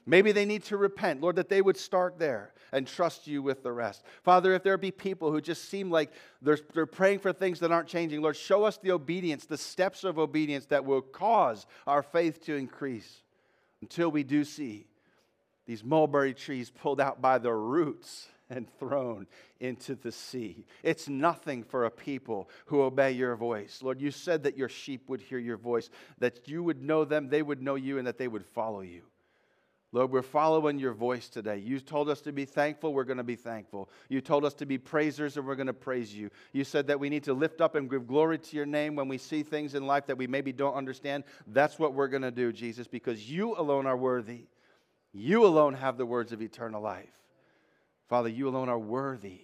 Maybe 0.05 0.31
they 0.31 0.45
need 0.45 0.63
to 0.65 0.77
repent, 0.77 1.21
Lord, 1.21 1.35
that 1.35 1.49
they 1.49 1.61
would 1.61 1.77
start 1.77 2.17
there 2.17 2.53
and 2.71 2.87
trust 2.87 3.27
you 3.27 3.41
with 3.41 3.63
the 3.63 3.71
rest. 3.71 4.03
Father, 4.23 4.53
if 4.53 4.63
there 4.63 4.77
be 4.77 4.91
people 4.91 5.31
who 5.31 5.39
just 5.39 5.69
seem 5.69 5.89
like 5.89 6.11
they're, 6.41 6.59
they're 6.73 6.85
praying 6.85 7.19
for 7.19 7.31
things 7.31 7.59
that 7.59 7.71
aren't 7.71 7.87
changing, 7.87 8.21
Lord, 8.21 8.35
show 8.35 8.63
us 8.63 8.77
the 8.77 8.91
obedience, 8.91 9.45
the 9.45 9.57
steps 9.57 10.03
of 10.03 10.19
obedience 10.19 10.65
that 10.67 10.83
will 10.83 11.01
cause 11.01 11.65
our 11.87 12.03
faith 12.03 12.43
to 12.45 12.55
increase 12.55 13.21
until 13.81 14.11
we 14.11 14.23
do 14.23 14.43
see 14.43 14.87
these 15.65 15.83
mulberry 15.83 16.33
trees 16.33 16.69
pulled 16.69 16.99
out 16.99 17.21
by 17.21 17.37
the 17.37 17.53
roots 17.53 18.27
and 18.49 18.67
thrown 18.77 19.27
into 19.59 19.95
the 19.95 20.11
sea. 20.11 20.65
It's 20.83 21.07
nothing 21.07 21.63
for 21.63 21.85
a 21.85 21.91
people 21.91 22.49
who 22.65 22.81
obey 22.81 23.11
your 23.11 23.35
voice. 23.35 23.79
Lord, 23.81 24.01
you 24.01 24.11
said 24.11 24.43
that 24.43 24.57
your 24.57 24.69
sheep 24.69 25.09
would 25.09 25.21
hear 25.21 25.39
your 25.39 25.57
voice, 25.57 25.89
that 26.19 26.47
you 26.47 26.63
would 26.63 26.81
know 26.81 27.05
them, 27.05 27.29
they 27.29 27.41
would 27.41 27.61
know 27.61 27.75
you, 27.75 27.97
and 27.97 28.07
that 28.07 28.17
they 28.17 28.27
would 28.27 28.45
follow 28.45 28.81
you. 28.81 29.03
Lord, 29.93 30.11
we're 30.11 30.23
following 30.23 30.79
your 30.79 30.93
voice 30.93 31.29
today. 31.29 31.57
You 31.57 31.79
told 31.79 32.09
us 32.09 32.19
to 32.21 32.31
be 32.31 32.45
thankful, 32.45 32.93
we're 32.95 33.03
going 33.03 33.17
to 33.17 33.23
be 33.23 33.35
thankful. 33.35 33.91
You 34.09 34.21
told 34.21 34.43
us 34.43 34.55
to 34.55 34.65
be 34.65 34.79
praisers, 34.79 35.37
and 35.37 35.45
we're 35.45 35.55
going 35.55 35.67
to 35.67 35.73
praise 35.73 36.13
you. 36.13 36.31
You 36.51 36.63
said 36.63 36.87
that 36.87 36.99
we 36.99 37.09
need 37.09 37.23
to 37.25 37.33
lift 37.33 37.61
up 37.61 37.75
and 37.75 37.87
give 37.87 38.07
glory 38.07 38.39
to 38.39 38.55
your 38.55 38.65
name 38.65 38.95
when 38.95 39.07
we 39.07 39.19
see 39.19 39.43
things 39.43 39.75
in 39.75 39.85
life 39.85 40.07
that 40.07 40.17
we 40.17 40.25
maybe 40.25 40.51
don't 40.51 40.73
understand. 40.73 41.25
That's 41.45 41.77
what 41.77 41.93
we're 41.93 42.07
going 42.07 42.23
to 42.23 42.31
do, 42.31 42.51
Jesus, 42.51 42.87
because 42.87 43.29
you 43.29 43.55
alone 43.55 43.85
are 43.85 43.95
worthy. 43.95 44.47
You 45.13 45.45
alone 45.45 45.75
have 45.75 45.97
the 45.97 46.05
words 46.05 46.31
of 46.31 46.41
eternal 46.41 46.81
life. 46.81 47.13
Father, 48.09 48.29
you 48.29 48.49
alone 48.49 48.67
are 48.67 48.79
worthy 48.79 49.41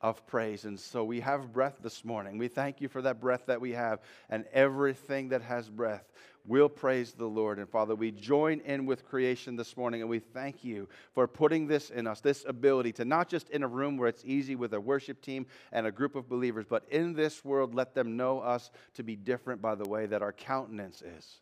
of 0.00 0.26
praise. 0.26 0.64
And 0.64 0.78
so 0.78 1.04
we 1.04 1.20
have 1.20 1.52
breath 1.52 1.78
this 1.82 2.04
morning. 2.04 2.36
We 2.36 2.48
thank 2.48 2.80
you 2.80 2.88
for 2.88 3.00
that 3.02 3.20
breath 3.20 3.46
that 3.46 3.60
we 3.60 3.72
have, 3.72 4.00
and 4.28 4.44
everything 4.52 5.30
that 5.30 5.42
has 5.42 5.70
breath 5.70 6.04
will 6.44 6.68
praise 6.68 7.12
the 7.12 7.26
Lord. 7.26 7.58
And 7.58 7.68
Father, 7.68 7.94
we 7.94 8.10
join 8.12 8.60
in 8.60 8.86
with 8.86 9.04
creation 9.04 9.56
this 9.56 9.76
morning, 9.76 10.00
and 10.00 10.10
we 10.10 10.18
thank 10.18 10.62
you 10.62 10.88
for 11.12 11.26
putting 11.26 11.66
this 11.66 11.90
in 11.90 12.06
us, 12.06 12.20
this 12.20 12.44
ability 12.46 12.92
to 12.92 13.04
not 13.04 13.28
just 13.28 13.48
in 13.50 13.62
a 13.62 13.68
room 13.68 13.96
where 13.96 14.08
it's 14.08 14.24
easy 14.24 14.54
with 14.54 14.74
a 14.74 14.80
worship 14.80 15.22
team 15.22 15.46
and 15.72 15.86
a 15.86 15.92
group 15.92 16.14
of 16.14 16.28
believers, 16.28 16.66
but 16.68 16.84
in 16.90 17.14
this 17.14 17.44
world, 17.44 17.74
let 17.74 17.94
them 17.94 18.16
know 18.16 18.40
us 18.40 18.70
to 18.94 19.02
be 19.02 19.16
different 19.16 19.62
by 19.62 19.74
the 19.74 19.88
way 19.88 20.06
that 20.06 20.22
our 20.22 20.32
countenance 20.32 21.02
is. 21.02 21.40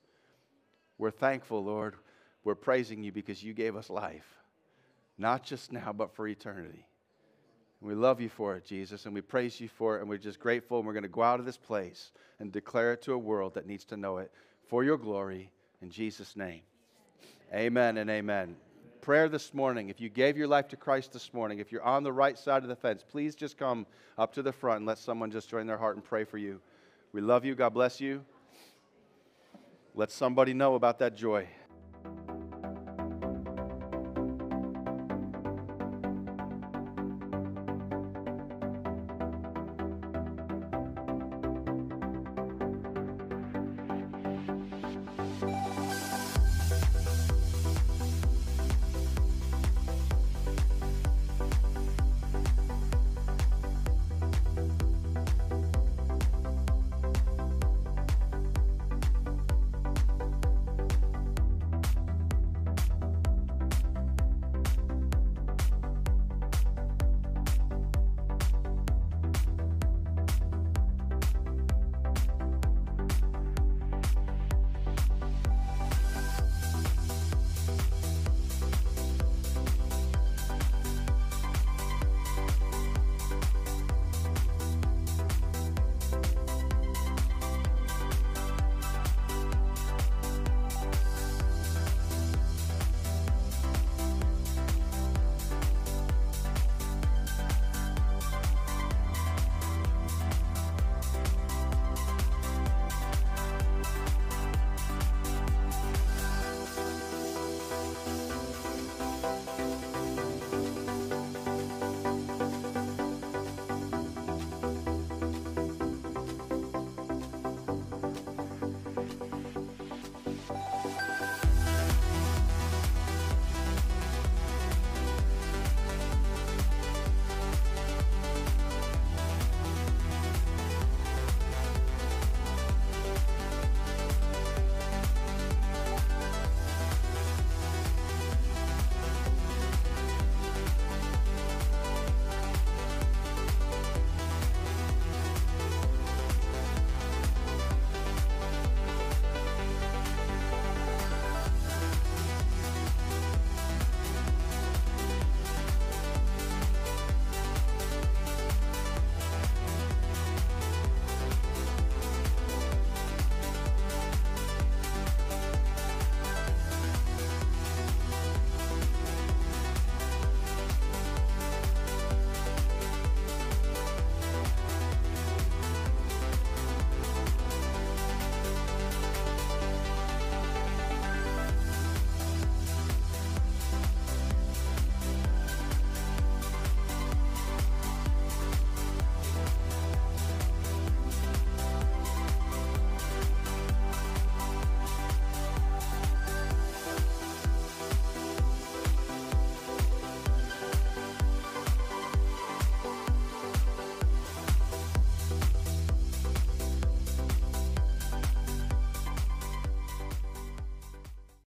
We're 0.97 1.11
thankful, 1.11 1.65
Lord. 1.65 1.97
We're 2.45 2.55
praising 2.55 3.03
you 3.03 3.11
because 3.11 3.43
you 3.43 3.55
gave 3.55 3.75
us 3.75 3.91
life, 3.91 4.27
not 5.19 5.43
just 5.43 5.73
now, 5.73 5.93
but 5.93 6.15
for 6.15 6.29
eternity. 6.29 6.87
We 7.81 7.95
love 7.95 8.21
you 8.21 8.29
for 8.29 8.57
it, 8.57 8.65
Jesus, 8.65 9.05
and 9.05 9.15
we 9.15 9.21
praise 9.21 9.61
you 9.61 9.69
for 9.69 9.97
it, 9.97 10.01
and 10.01 10.09
we're 10.09 10.17
just 10.17 10.41
grateful. 10.41 10.79
And 10.79 10.87
we're 10.87 10.95
going 10.95 11.03
to 11.03 11.09
go 11.09 11.23
out 11.23 11.41
of 11.41 11.47
this 11.47 11.57
place 11.57 12.13
and 12.39 12.51
declare 12.51 12.93
it 12.93 13.03
to 13.03 13.13
a 13.13 13.19
world 13.19 13.55
that 13.55 13.67
needs 13.67 13.85
to 13.87 13.97
know 13.97 14.19
it 14.19 14.31
for 14.69 14.85
your 14.85 14.97
glory. 14.97 15.51
In 15.83 15.91
Jesus' 15.91 16.35
name. 16.35 16.63
Amen 17.53 17.99
and 17.99 18.09
amen. 18.09 18.57
Prayer 19.03 19.29
this 19.29 19.53
morning. 19.53 19.91
If 19.91 20.01
you 20.01 20.09
gave 20.09 20.39
your 20.39 20.49
life 20.49 20.67
to 20.69 20.77
Christ 20.77 21.13
this 21.13 21.35
morning, 21.35 21.59
if 21.59 21.71
you're 21.71 21.83
on 21.83 22.05
the 22.05 22.13
right 22.13 22.39
side 22.39 22.63
of 22.63 22.71
the 22.71 22.77
fence, 22.77 23.05
please 23.07 23.35
just 23.35 23.59
come 23.59 23.87
up 24.17 24.33
to 24.33 24.43
the 24.43 24.53
front 24.53 24.79
and 24.79 24.87
let 24.87 24.97
someone 24.97 25.31
just 25.31 25.51
join 25.51 25.67
their 25.67 25.77
heart 25.77 25.97
and 25.97 26.05
pray 26.05 26.25
for 26.25 26.39
you. 26.39 26.61
We 27.13 27.21
love 27.21 27.45
you. 27.45 27.55
God 27.55 27.75
bless 27.75 28.01
you. 28.01 28.25
Let 29.95 30.11
somebody 30.11 30.55
know 30.55 30.75
about 30.75 30.99
that 31.01 31.15
joy. 31.15 31.47